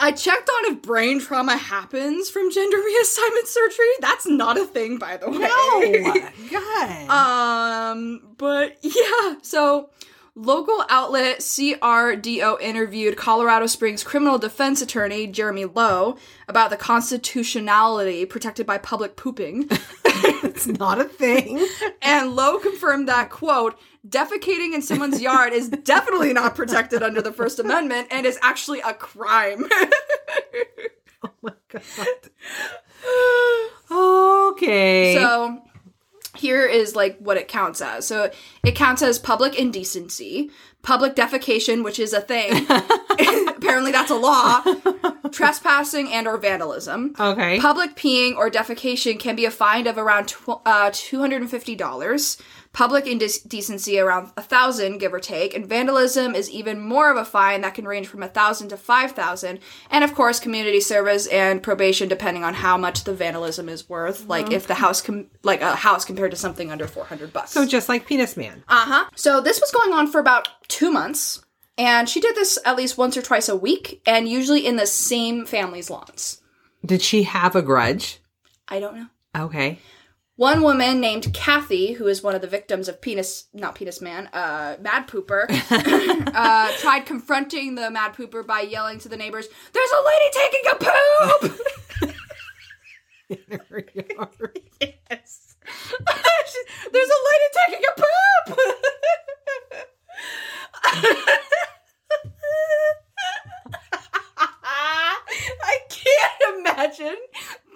I 0.00 0.12
checked 0.12 0.48
on 0.48 0.72
if 0.72 0.82
brain 0.82 1.20
trauma 1.20 1.56
happens 1.56 2.30
from 2.30 2.50
gender 2.52 2.76
reassignment 2.78 3.46
surgery. 3.46 3.86
That's 4.00 4.26
not 4.26 4.56
a 4.56 4.64
thing, 4.64 4.98
by 4.98 5.16
the 5.16 5.28
way. 5.30 5.38
No. 5.38 6.30
God. 6.50 7.10
Um, 7.10 8.22
but 8.36 8.78
yeah, 8.82 9.34
so 9.42 9.90
local 10.38 10.84
outlet 10.88 11.40
KRDO 11.40 12.60
interviewed 12.60 13.16
Colorado 13.16 13.66
Springs 13.66 14.04
criminal 14.04 14.38
defense 14.38 14.80
attorney 14.80 15.26
Jeremy 15.26 15.64
Lowe 15.64 16.16
about 16.46 16.70
the 16.70 16.76
constitutionality 16.76 18.24
protected 18.24 18.64
by 18.64 18.78
public 18.78 19.16
pooping. 19.16 19.66
it's 20.04 20.66
not 20.66 21.00
a 21.00 21.04
thing. 21.04 21.66
and 22.00 22.36
Lowe 22.36 22.58
confirmed 22.60 23.08
that, 23.08 23.30
quote, 23.30 23.78
defecating 24.08 24.74
in 24.74 24.82
someone's 24.82 25.20
yard 25.20 25.52
is 25.52 25.68
definitely 25.68 26.32
not 26.32 26.54
protected 26.54 27.02
under 27.02 27.20
the 27.20 27.32
First 27.32 27.58
Amendment 27.58 28.06
and 28.10 28.24
is 28.24 28.38
actually 28.42 28.80
a 28.80 28.94
crime. 28.94 29.64
Oh 31.20 31.30
my 31.42 31.52
God. 31.68 31.82
Okay. 33.90 35.14
So 35.16 35.62
here 36.38 36.64
is 36.66 36.94
like 36.96 37.18
what 37.18 37.36
it 37.36 37.48
counts 37.48 37.80
as. 37.80 38.06
So 38.06 38.30
it 38.64 38.74
counts 38.74 39.02
as 39.02 39.18
public 39.18 39.58
indecency, 39.58 40.50
public 40.82 41.14
defecation, 41.16 41.84
which 41.84 41.98
is 41.98 42.12
a 42.12 42.20
thing. 42.20 42.66
Apparently 43.48 43.92
that's 43.92 44.10
a 44.10 44.14
law. 44.14 44.62
Trespassing 45.30 46.12
and 46.12 46.26
or 46.26 46.36
vandalism. 46.38 47.14
okay. 47.18 47.58
Public 47.60 47.96
peeing 47.96 48.36
or 48.36 48.50
defecation 48.50 49.18
can 49.18 49.36
be 49.36 49.44
a 49.44 49.50
fine 49.50 49.86
of 49.86 49.98
around 49.98 50.28
tw- 50.28 50.60
uh, 50.64 50.90
$250. 50.90 52.40
Public 52.78 53.08
indecency 53.08 53.98
around 53.98 54.30
a 54.36 54.40
thousand, 54.40 54.98
give 54.98 55.12
or 55.12 55.18
take, 55.18 55.52
and 55.52 55.66
vandalism 55.66 56.36
is 56.36 56.48
even 56.48 56.78
more 56.78 57.10
of 57.10 57.16
a 57.16 57.24
fine 57.24 57.62
that 57.62 57.74
can 57.74 57.84
range 57.84 58.06
from 58.06 58.22
a 58.22 58.28
thousand 58.28 58.68
to 58.68 58.76
five 58.76 59.10
thousand. 59.10 59.58
And 59.90 60.04
of 60.04 60.14
course, 60.14 60.38
community 60.38 60.78
service 60.78 61.26
and 61.26 61.60
probation, 61.60 62.08
depending 62.08 62.44
on 62.44 62.54
how 62.54 62.76
much 62.76 63.02
the 63.02 63.12
vandalism 63.12 63.68
is 63.68 63.88
worth. 63.88 64.28
Like 64.28 64.52
if 64.52 64.68
the 64.68 64.74
house, 64.74 65.00
com- 65.02 65.26
like 65.42 65.60
a 65.60 65.74
house 65.74 66.04
compared 66.04 66.30
to 66.30 66.36
something 66.36 66.70
under 66.70 66.86
four 66.86 67.04
hundred 67.04 67.32
bucks. 67.32 67.50
so 67.50 67.66
just 67.66 67.88
like 67.88 68.06
Penis 68.06 68.36
Man. 68.36 68.62
Uh 68.68 68.84
huh. 68.86 69.10
So 69.16 69.40
this 69.40 69.60
was 69.60 69.72
going 69.72 69.92
on 69.92 70.06
for 70.06 70.20
about 70.20 70.46
two 70.68 70.92
months, 70.92 71.44
and 71.76 72.08
she 72.08 72.20
did 72.20 72.36
this 72.36 72.60
at 72.64 72.76
least 72.76 72.96
once 72.96 73.16
or 73.16 73.22
twice 73.22 73.48
a 73.48 73.56
week, 73.56 74.00
and 74.06 74.28
usually 74.28 74.64
in 74.64 74.76
the 74.76 74.86
same 74.86 75.46
family's 75.46 75.90
lawns. 75.90 76.40
Did 76.86 77.02
she 77.02 77.24
have 77.24 77.56
a 77.56 77.62
grudge? 77.62 78.20
I 78.68 78.78
don't 78.78 78.94
know. 78.94 79.06
Okay. 79.36 79.80
One 80.38 80.62
woman 80.62 81.00
named 81.00 81.34
Kathy, 81.34 81.94
who 81.94 82.06
is 82.06 82.22
one 82.22 82.36
of 82.36 82.40
the 82.40 82.46
victims 82.46 82.86
of 82.86 83.00
penis, 83.00 83.46
not 83.52 83.74
penis 83.74 84.00
man, 84.00 84.28
uh, 84.28 84.76
Mad 84.80 85.08
Pooper, 85.08 85.46
uh, 86.32 86.72
tried 86.78 87.06
confronting 87.06 87.74
the 87.74 87.90
Mad 87.90 88.14
Pooper 88.14 88.46
by 88.46 88.60
yelling 88.60 89.00
to 89.00 89.08
the 89.08 89.16
neighbors, 89.16 89.48
"There's 89.72 89.90
a 89.90 90.00
lady 90.06 90.30
taking 90.32 90.60
a 90.70 90.76
poop!" 90.76 91.60
yes. 95.10 95.56
There's 96.92 97.10
a 97.10 97.20
lady 97.30 97.48
taking 97.66 97.82
a 97.88 97.92
poop. 98.00 98.58
I 105.64 105.78
can't 105.90 106.58
imagine 106.60 107.16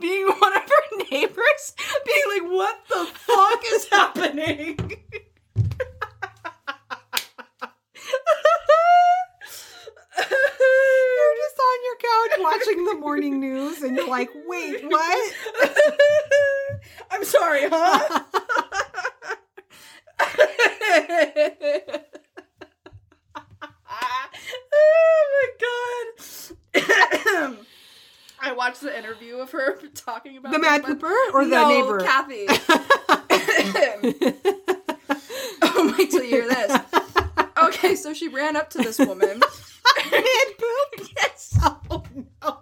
being 0.02 0.26
one 0.38 0.56
of 0.56 0.62
her 0.62 0.96
neighbors 1.10 1.74
being 2.04 2.22
like, 2.34 2.50
what 2.50 2.76
the 2.88 3.06
fuck 3.14 3.62
is 3.72 3.88
happening? 3.88 4.76
You're 10.18 11.36
just 11.38 11.58
on 11.60 11.78
your 11.84 11.96
couch 11.98 12.32
watching 12.40 12.84
the 12.84 12.96
morning 13.00 13.40
news 13.40 13.82
and 13.82 13.96
you're 13.96 14.08
like, 14.08 14.30
wait, 14.46 14.84
what? 14.84 15.34
I'm 17.10 17.24
sorry, 17.24 17.68
huh? 17.68 18.24
oh 24.74 25.26
my 25.32 25.48
god. 25.60 27.56
I 28.44 28.52
watched 28.52 28.80
the 28.80 28.96
interview 28.96 29.36
of 29.36 29.52
her 29.52 29.78
talking 30.32 30.38
about 30.38 30.52
The 30.52 30.58
Mad 30.58 30.82
one. 30.82 30.98
Pooper 30.98 31.34
or 31.34 31.44
the 31.44 31.50
no, 31.50 31.68
neighbor? 31.68 32.00
Kathy. 32.00 32.46
oh, 35.62 35.94
wait 35.98 36.10
till 36.10 36.22
you 36.22 36.28
hear 36.28 36.48
this. 36.48 36.78
Okay, 37.62 37.94
so 37.94 38.14
she 38.14 38.28
ran 38.28 38.56
up 38.56 38.70
to 38.70 38.78
this 38.78 38.98
woman. 38.98 39.40
Mad 40.10 40.46
poop? 40.58 41.08
yes. 41.16 41.58
Oh 41.90 42.02
no. 42.42 42.58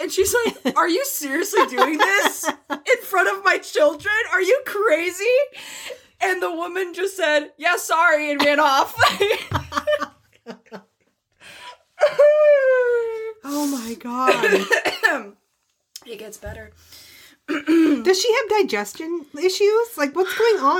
and 0.00 0.10
she's 0.10 0.34
like, 0.44 0.76
Are 0.76 0.88
you 0.88 1.04
seriously 1.04 1.66
doing 1.66 1.98
this 1.98 2.48
in 2.70 3.02
front 3.02 3.36
of 3.36 3.44
my 3.44 3.58
children? 3.58 4.14
Are 4.32 4.42
you 4.42 4.62
crazy? 4.66 5.24
And 6.20 6.42
the 6.42 6.50
woman 6.50 6.94
just 6.94 7.16
said, 7.16 7.52
Yeah, 7.56 7.76
sorry, 7.76 8.30
and 8.30 8.42
ran 8.42 8.58
off. 8.60 8.96
Oh 13.52 13.66
my 13.66 13.94
god. 13.94 14.32
it 16.06 16.18
gets 16.18 16.38
better. 16.38 16.70
Does 17.48 18.20
she 18.20 18.32
have 18.32 18.60
digestion 18.60 19.26
issues? 19.36 19.88
Like, 19.96 20.14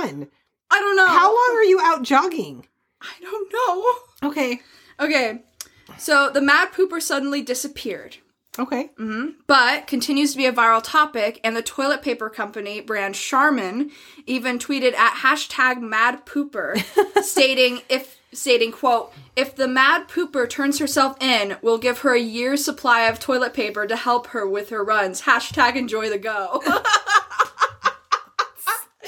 on? 0.01 0.27
I 0.69 0.79
don't 0.79 0.95
know. 0.95 1.07
How 1.07 1.27
long 1.27 1.57
are 1.57 1.63
you 1.63 1.79
out 1.81 2.03
jogging? 2.03 2.65
I 3.01 3.13
don't 3.21 3.53
know. 3.53 4.29
Okay. 4.29 4.61
Okay, 4.99 5.41
so 5.97 6.29
the 6.29 6.41
mad 6.41 6.71
pooper 6.73 7.01
suddenly 7.01 7.41
disappeared. 7.41 8.17
Okay. 8.59 8.89
Mm-hmm. 8.99 9.39
but 9.47 9.87
continues 9.87 10.33
to 10.33 10.37
be 10.37 10.45
a 10.45 10.51
viral 10.51 10.81
topic, 10.83 11.39
and 11.41 11.55
the 11.55 11.61
toilet 11.61 12.01
paper 12.01 12.29
company 12.29 12.81
brand 12.81 13.15
Charmin 13.15 13.91
even 14.25 14.59
tweeted 14.59 14.93
at 14.93 15.21
hashtag 15.23 15.81
Mad 15.81 16.25
Pooper, 16.25 16.77
stating 17.23 17.81
if 17.87 18.19
stating 18.33 18.73
quote 18.73 19.13
if 19.37 19.55
the 19.55 19.69
Mad 19.69 20.09
Pooper 20.09 20.49
turns 20.49 20.79
herself 20.79 21.15
in, 21.21 21.55
we'll 21.61 21.77
give 21.77 21.99
her 21.99 22.13
a 22.13 22.19
year's 22.19 22.63
supply 22.63 23.03
of 23.03 23.19
toilet 23.19 23.53
paper 23.53 23.87
to 23.87 23.95
help 23.95 24.27
her 24.27 24.45
with 24.47 24.69
her 24.69 24.83
runs. 24.83 25.21
Hashtag 25.21 25.75
enjoy 25.75 26.09
the 26.09 26.19
go. 26.19 26.61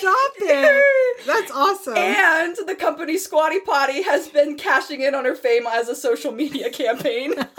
Stop 0.03 0.33
it. 0.39 1.23
That's 1.25 1.49
awesome. 1.49 1.95
and 1.95 2.57
the 2.67 2.75
company 2.75 3.17
Squatty 3.17 3.61
Potty 3.61 4.01
has 4.01 4.27
been 4.27 4.57
cashing 4.57 4.99
in 4.99 5.15
on 5.15 5.23
her 5.23 5.33
fame 5.33 5.65
as 5.65 5.87
a 5.87 5.95
social 5.95 6.33
media 6.33 6.69
campaign. 6.69 7.35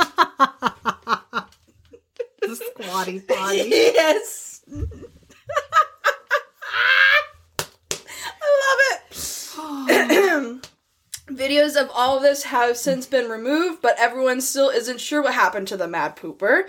the 2.42 2.54
squatty 2.54 3.20
potty. 3.20 3.56
yes. 3.70 4.62
I 4.70 4.76
love 8.60 8.80
it. 8.90 9.00
Videos 11.30 11.80
of 11.80 11.90
all 11.94 12.18
of 12.18 12.22
this 12.22 12.42
have 12.42 12.76
since 12.76 13.06
been 13.06 13.30
removed, 13.30 13.80
but 13.80 13.98
everyone 13.98 14.42
still 14.42 14.68
isn't 14.68 15.00
sure 15.00 15.22
what 15.22 15.32
happened 15.32 15.66
to 15.68 15.78
the 15.78 15.88
Mad 15.88 16.14
Pooper. 16.14 16.68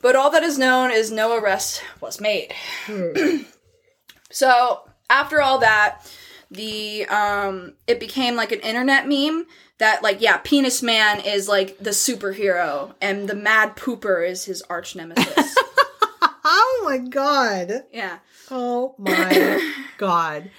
But 0.00 0.16
all 0.16 0.30
that 0.30 0.42
is 0.42 0.56
known 0.58 0.90
is 0.90 1.10
no 1.10 1.36
arrest 1.36 1.82
was 2.00 2.22
made. 2.22 2.54
Hmm. 2.86 3.42
so 4.30 4.88
after 5.10 5.40
all 5.42 5.58
that, 5.58 6.00
the 6.50 7.06
um 7.06 7.72
it 7.86 7.98
became 7.98 8.36
like 8.36 8.52
an 8.52 8.60
internet 8.60 9.08
meme 9.08 9.46
that 9.78 10.02
like 10.02 10.20
yeah, 10.20 10.36
Penis 10.38 10.82
Man 10.82 11.20
is 11.20 11.48
like 11.48 11.78
the 11.78 11.90
superhero 11.90 12.94
and 13.00 13.28
the 13.28 13.34
Mad 13.34 13.76
Pooper 13.76 14.28
is 14.28 14.44
his 14.44 14.62
arch 14.62 14.94
nemesis. 14.96 15.56
Oh 16.46 16.82
my 16.84 16.98
god. 16.98 17.84
yeah. 17.90 18.18
Oh 18.50 18.94
my 18.98 19.72
god. 19.96 20.50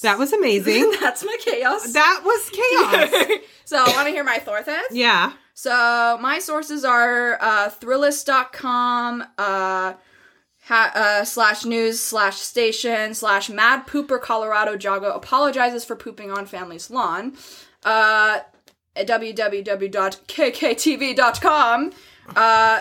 That 0.00 0.18
was 0.18 0.32
amazing. 0.32 0.90
That's 1.00 1.22
my 1.22 1.36
chaos. 1.40 1.92
That 1.92 2.22
was 2.24 2.48
chaos. 2.50 3.38
so, 3.66 3.76
I 3.76 3.90
want 3.94 4.06
to 4.06 4.10
hear 4.10 4.24
my 4.24 4.38
Thorthas? 4.38 4.80
yeah. 4.90 5.34
So, 5.52 6.18
my 6.20 6.38
sources 6.38 6.82
are 6.82 7.36
uh, 7.42 7.68
Thrillist.com, 7.68 9.24
uh, 9.36 9.92
ha- 10.62 10.92
uh, 10.94 11.24
slash 11.24 11.64
news 11.64 12.00
slash 12.00 12.36
station 12.36 13.14
slash 13.14 13.50
Mad 13.50 13.86
Pooper 13.86 14.20
Colorado 14.20 14.72
Jago 14.72 15.12
apologizes 15.12 15.84
for 15.84 15.96
pooping 15.96 16.30
on 16.30 16.46
family's 16.46 16.90
lawn. 16.90 17.34
Uh, 17.84 18.40
www.kktv.com. 18.96 19.92
Uh, 22.36 22.80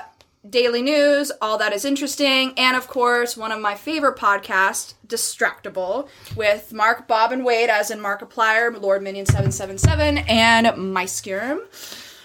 daily 0.50 0.82
news, 0.82 1.32
all 1.42 1.58
that 1.58 1.74
is 1.74 1.86
interesting, 1.86 2.54
and 2.58 2.76
of 2.76 2.88
course, 2.88 3.38
one 3.38 3.52
of 3.52 3.60
my 3.60 3.76
favorite 3.76 4.18
podcasts, 4.18 4.96
Distractible, 5.08 6.08
with 6.36 6.74
Mark, 6.74 7.08
Bob, 7.08 7.32
and 7.32 7.46
Wade, 7.46 7.70
as 7.70 7.92
in 7.92 8.00
Markiplier, 8.00 8.82
Lord 8.82 9.04
Minion 9.04 9.26
777, 9.26 10.20
and 10.20 10.68
Muyskerm. 10.68 11.60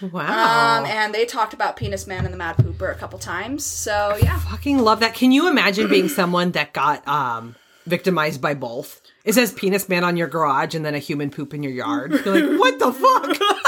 Wow. 0.01 0.79
Um, 0.79 0.85
and 0.85 1.13
they 1.13 1.25
talked 1.25 1.53
about 1.53 1.75
Penis 1.75 2.07
Man 2.07 2.25
and 2.25 2.33
the 2.33 2.37
Mad 2.37 2.57
Pooper 2.57 2.91
a 2.91 2.95
couple 2.95 3.19
times. 3.19 3.63
So 3.65 4.17
yeah, 4.21 4.37
fucking 4.39 4.79
love 4.79 4.99
that. 4.99 5.13
Can 5.13 5.31
you 5.31 5.49
imagine 5.49 5.89
being 5.89 6.09
someone 6.09 6.51
that 6.51 6.73
got 6.73 7.07
um 7.07 7.55
victimized 7.85 8.41
by 8.41 8.53
both? 8.53 9.01
It 9.23 9.33
says 9.33 9.51
penis 9.51 9.89
man 9.89 10.03
on 10.03 10.15
your 10.17 10.27
garage 10.27 10.73
and 10.75 10.85
then 10.85 10.95
a 10.95 10.99
human 10.99 11.29
poop 11.29 11.53
in 11.53 11.63
your 11.63 11.73
yard. 11.73 12.11
You're 12.25 12.39
like, 12.39 12.59
what 12.59 12.79
the 12.79 12.93
fuck? 12.93 13.37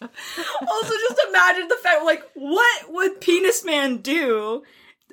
also 0.00 0.94
just 1.08 1.20
imagine 1.28 1.68
the 1.68 1.76
fact 1.76 2.04
like 2.04 2.22
what 2.34 2.92
would 2.92 3.20
Penis 3.20 3.64
Man 3.64 3.98
do 3.98 4.62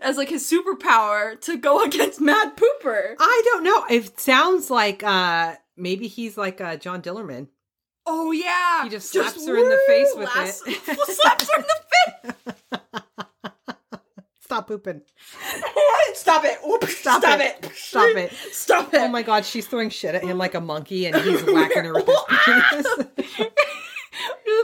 as 0.01 0.17
like 0.17 0.29
his 0.29 0.49
superpower 0.49 1.39
to 1.41 1.57
go 1.57 1.83
against 1.85 2.21
Mad 2.21 2.55
Pooper? 2.55 3.15
I 3.19 3.41
don't 3.45 3.63
know. 3.63 3.85
It 3.89 4.19
sounds 4.19 4.69
like 4.69 5.03
uh 5.03 5.55
maybe 5.75 6.07
he's 6.07 6.37
like 6.37 6.61
uh 6.61 6.77
John 6.77 7.01
Dillermand. 7.01 7.47
Oh 8.07 8.31
yeah, 8.31 8.83
He 8.83 8.89
just 8.89 9.11
slaps 9.11 9.47
her 9.47 9.57
in 9.57 9.69
the 9.69 9.79
face 9.87 10.09
with 10.15 10.27
lass- 10.35 10.61
it. 10.65 10.97
slaps 11.15 11.49
her 11.51 11.59
in 11.59 11.65
the 11.65 12.33
face. 12.33 12.55
Stop 14.41 14.67
pooping. 14.67 15.01
Stop 16.13 16.45
it! 16.45 16.59
Oops, 16.65 16.95
stop, 16.97 17.21
Stop 17.21 17.39
it. 17.39 17.57
it. 17.65 17.71
Stop 17.75 18.15
it. 18.15 18.31
Stop 18.51 18.93
it! 18.93 19.01
Oh 19.01 19.07
my 19.09 19.21
god, 19.23 19.43
she's 19.43 19.67
throwing 19.67 19.89
shit 19.89 20.15
at 20.15 20.23
him 20.23 20.37
like 20.37 20.53
a 20.53 20.61
monkey 20.61 21.07
and 21.07 21.15
he's 21.17 21.41
whacking 21.43 21.83
her 21.83 21.93
with 21.93 22.05
his 22.07 22.87
penis. 23.25 23.49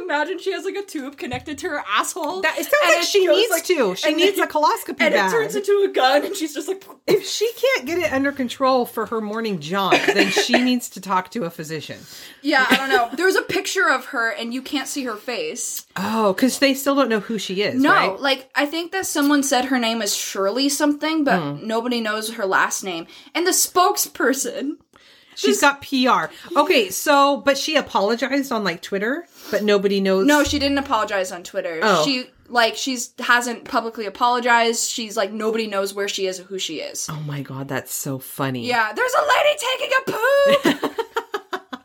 Imagine 0.03 0.39
she 0.39 0.51
has 0.51 0.65
like 0.65 0.75
a 0.75 0.83
tube 0.83 1.17
connected 1.17 1.57
to 1.59 1.69
her 1.69 1.83
asshole. 1.87 2.41
That, 2.41 2.57
it 2.57 2.63
sounds 2.63 2.75
and 2.83 2.95
like 2.97 3.03
she 3.03 3.25
goes, 3.25 3.37
needs 3.37 3.51
like- 3.51 3.63
to. 3.65 3.95
She 3.95 4.13
needs 4.13 4.37
then- 4.37 4.47
a 4.47 4.51
colostomy 4.51 4.89
And 4.99 5.13
bag. 5.13 5.29
it 5.29 5.31
turns 5.31 5.55
into 5.55 5.87
a 5.89 5.93
gun, 5.93 6.25
and 6.25 6.35
she's 6.35 6.53
just 6.53 6.67
like, 6.67 6.83
if 7.07 7.25
she 7.25 7.51
can't 7.53 7.85
get 7.87 7.97
it 7.99 8.11
under 8.11 8.31
control 8.31 8.85
for 8.85 9.05
her 9.07 9.21
morning 9.21 9.59
jaunt, 9.59 9.99
then 10.07 10.29
she 10.31 10.53
needs 10.63 10.89
to 10.91 11.01
talk 11.01 11.31
to 11.31 11.45
a 11.45 11.49
physician. 11.49 11.99
yeah, 12.41 12.65
I 12.69 12.75
don't 12.77 12.89
know. 12.89 13.09
There's 13.13 13.35
a 13.35 13.41
picture 13.41 13.89
of 13.89 14.05
her, 14.07 14.29
and 14.29 14.53
you 14.53 14.61
can't 14.61 14.87
see 14.87 15.03
her 15.05 15.15
face. 15.15 15.85
Oh, 15.95 16.33
because 16.33 16.59
they 16.59 16.73
still 16.73 16.95
don't 16.95 17.09
know 17.09 17.19
who 17.19 17.37
she 17.37 17.61
is. 17.63 17.81
No, 17.81 17.91
right? 17.91 18.19
like 18.19 18.49
I 18.55 18.65
think 18.65 18.91
that 18.91 19.05
someone 19.05 19.43
said 19.43 19.65
her 19.65 19.79
name 19.79 20.01
is 20.01 20.15
Shirley 20.15 20.69
something, 20.69 21.23
but 21.23 21.39
Hmm. 21.39 21.67
nobody 21.67 22.01
knows 22.01 22.33
her 22.33 22.45
last 22.45 22.83
name. 22.83 23.07
And 23.35 23.45
the 23.47 23.51
spokesperson, 23.51 24.77
she's 25.35 25.61
got 25.61 25.81
PR. 25.81 26.33
Okay, 26.57 26.89
so 26.89 27.37
but 27.37 27.57
she 27.57 27.75
apologized 27.75 28.51
on 28.51 28.63
like 28.63 28.81
Twitter, 28.81 29.25
but 29.49 29.63
nobody 29.63 30.01
knows. 30.01 30.25
no, 30.25 30.43
she 30.43 30.59
didn't 30.59 30.77
apologize 30.77 31.31
on 31.31 31.43
Twitter. 31.43 31.79
Oh. 31.81 32.03
She 32.05 32.25
like 32.47 32.75
she's 32.75 33.13
hasn't 33.19 33.65
publicly 33.65 34.05
apologized. 34.05 34.89
She's 34.89 35.15
like 35.15 35.31
nobody 35.31 35.67
knows 35.67 35.93
where 35.93 36.07
she 36.07 36.27
is 36.27 36.39
or 36.39 36.43
who 36.43 36.59
she 36.59 36.79
is. 36.81 37.07
Oh 37.09 37.21
my 37.25 37.41
god, 37.41 37.67
that's 37.67 37.93
so 37.93 38.19
funny. 38.19 38.67
Yeah, 38.67 38.93
there's 38.93 39.13
a 39.13 39.21
lady 39.21 39.59
taking 39.79 39.91
a 39.97 40.11
poop. 40.11 40.90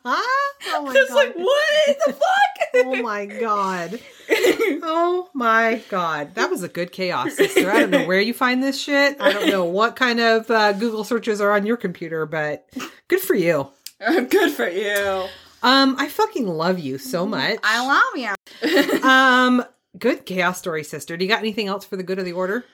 oh 0.06 0.82
my 0.84 0.92
It's 0.94 1.08
god. 1.10 1.16
like 1.16 1.34
what 1.36 1.98
the 2.06 2.12
fuck? 2.12 2.68
oh 2.86 3.02
my 3.02 3.26
god. 3.26 4.00
Oh 4.88 5.28
my 5.34 5.82
god. 5.88 6.34
That 6.34 6.50
was 6.50 6.62
a 6.62 6.68
good 6.68 6.90
chaos, 6.92 7.34
sister. 7.34 7.70
I 7.70 7.80
don't 7.80 7.90
know 7.90 8.06
where 8.06 8.20
you 8.20 8.34
find 8.34 8.62
this 8.62 8.80
shit. 8.80 9.20
I 9.20 9.32
don't 9.32 9.48
know 9.48 9.64
what 9.64 9.94
kind 9.96 10.20
of 10.20 10.50
uh, 10.50 10.72
Google 10.72 11.04
searches 11.04 11.40
are 11.40 11.52
on 11.52 11.64
your 11.66 11.76
computer, 11.76 12.26
but 12.26 12.68
good 13.08 13.20
for 13.20 13.34
you. 13.34 13.68
Good 14.00 14.50
for 14.52 14.68
you. 14.68 15.26
Um, 15.62 15.96
I 15.98 16.08
fucking 16.08 16.46
love 16.46 16.78
you 16.78 16.98
so 16.98 17.24
much. 17.24 17.58
I 17.64 17.86
love 17.86 18.36
you. 19.02 19.08
um, 19.08 19.64
good 19.98 20.26
chaos 20.26 20.58
story, 20.58 20.84
sister. 20.84 21.16
Do 21.16 21.24
you 21.24 21.30
got 21.30 21.38
anything 21.38 21.66
else 21.68 21.84
for 21.86 21.96
the 21.96 22.02
good 22.02 22.18
of 22.18 22.26
the 22.26 22.32
order? 22.32 22.64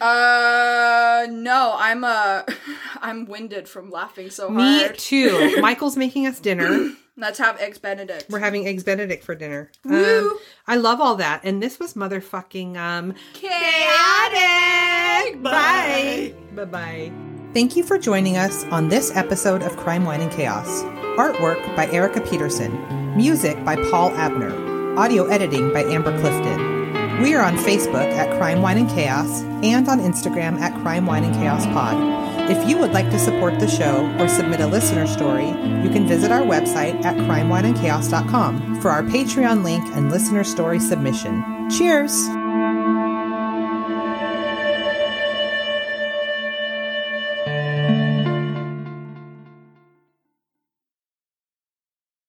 Uh, 0.00 1.26
no, 1.30 1.74
I'm 1.76 2.04
uh, 2.04 2.42
I'm 3.00 3.26
winded 3.26 3.68
from 3.68 3.90
laughing 3.90 4.30
so 4.30 4.48
Me 4.48 4.80
hard. 4.80 4.92
Me 4.92 4.96
too. 4.96 5.56
Michael's 5.60 5.96
making 5.96 6.26
us 6.26 6.40
dinner. 6.40 6.90
Let's 7.16 7.38
have 7.38 7.60
eggs 7.60 7.78
Benedict. 7.78 8.26
We're 8.30 8.38
having 8.38 8.66
eggs 8.66 8.82
Benedict 8.82 9.24
for 9.24 9.34
dinner. 9.34 9.70
Woo. 9.84 10.30
Um, 10.30 10.38
I 10.66 10.76
love 10.76 11.00
all 11.00 11.16
that. 11.16 11.42
And 11.44 11.62
this 11.62 11.78
was 11.78 11.94
motherfucking 11.94 12.76
um 12.76 13.14
chaotic. 13.34 15.42
Bye. 15.42 16.34
Bye 16.54 16.64
bye. 16.64 17.12
Thank 17.52 17.76
you 17.76 17.82
for 17.84 17.98
joining 17.98 18.36
us 18.36 18.64
on 18.66 18.88
this 18.88 19.14
episode 19.16 19.62
of 19.62 19.76
Crime, 19.76 20.04
Wine, 20.04 20.20
and 20.20 20.30
Chaos. 20.32 20.82
Artwork 21.18 21.74
by 21.76 21.88
Erica 21.90 22.20
Peterson. 22.20 23.16
Music 23.16 23.62
by 23.64 23.76
Paul 23.90 24.10
Abner. 24.12 24.96
Audio 24.98 25.26
editing 25.26 25.72
by 25.72 25.82
Amber 25.82 26.18
Clifton. 26.20 26.79
We 27.20 27.34
are 27.34 27.44
on 27.44 27.56
Facebook 27.56 28.10
at 28.14 28.34
Crime, 28.38 28.62
Wine, 28.62 28.78
and 28.78 28.88
Chaos 28.88 29.42
and 29.62 29.86
on 29.88 30.00
Instagram 30.00 30.58
at 30.58 30.72
Crime, 30.80 31.04
Wine, 31.04 31.24
and 31.24 31.34
Chaos 31.34 31.66
Pod. 31.66 32.50
If 32.50 32.66
you 32.66 32.78
would 32.78 32.92
like 32.92 33.10
to 33.10 33.18
support 33.18 33.60
the 33.60 33.68
show 33.68 34.06
or 34.18 34.26
submit 34.26 34.60
a 34.60 34.66
listener 34.66 35.06
story, 35.06 35.48
you 35.48 35.90
can 35.90 36.06
visit 36.06 36.32
our 36.32 36.40
website 36.40 37.04
at 37.04 37.16
crimewineandchaos.com 37.16 38.80
for 38.80 38.90
our 38.90 39.02
Patreon 39.02 39.62
link 39.62 39.84
and 39.94 40.10
listener 40.10 40.44
story 40.44 40.80
submission. 40.80 41.68
Cheers! 41.70 42.39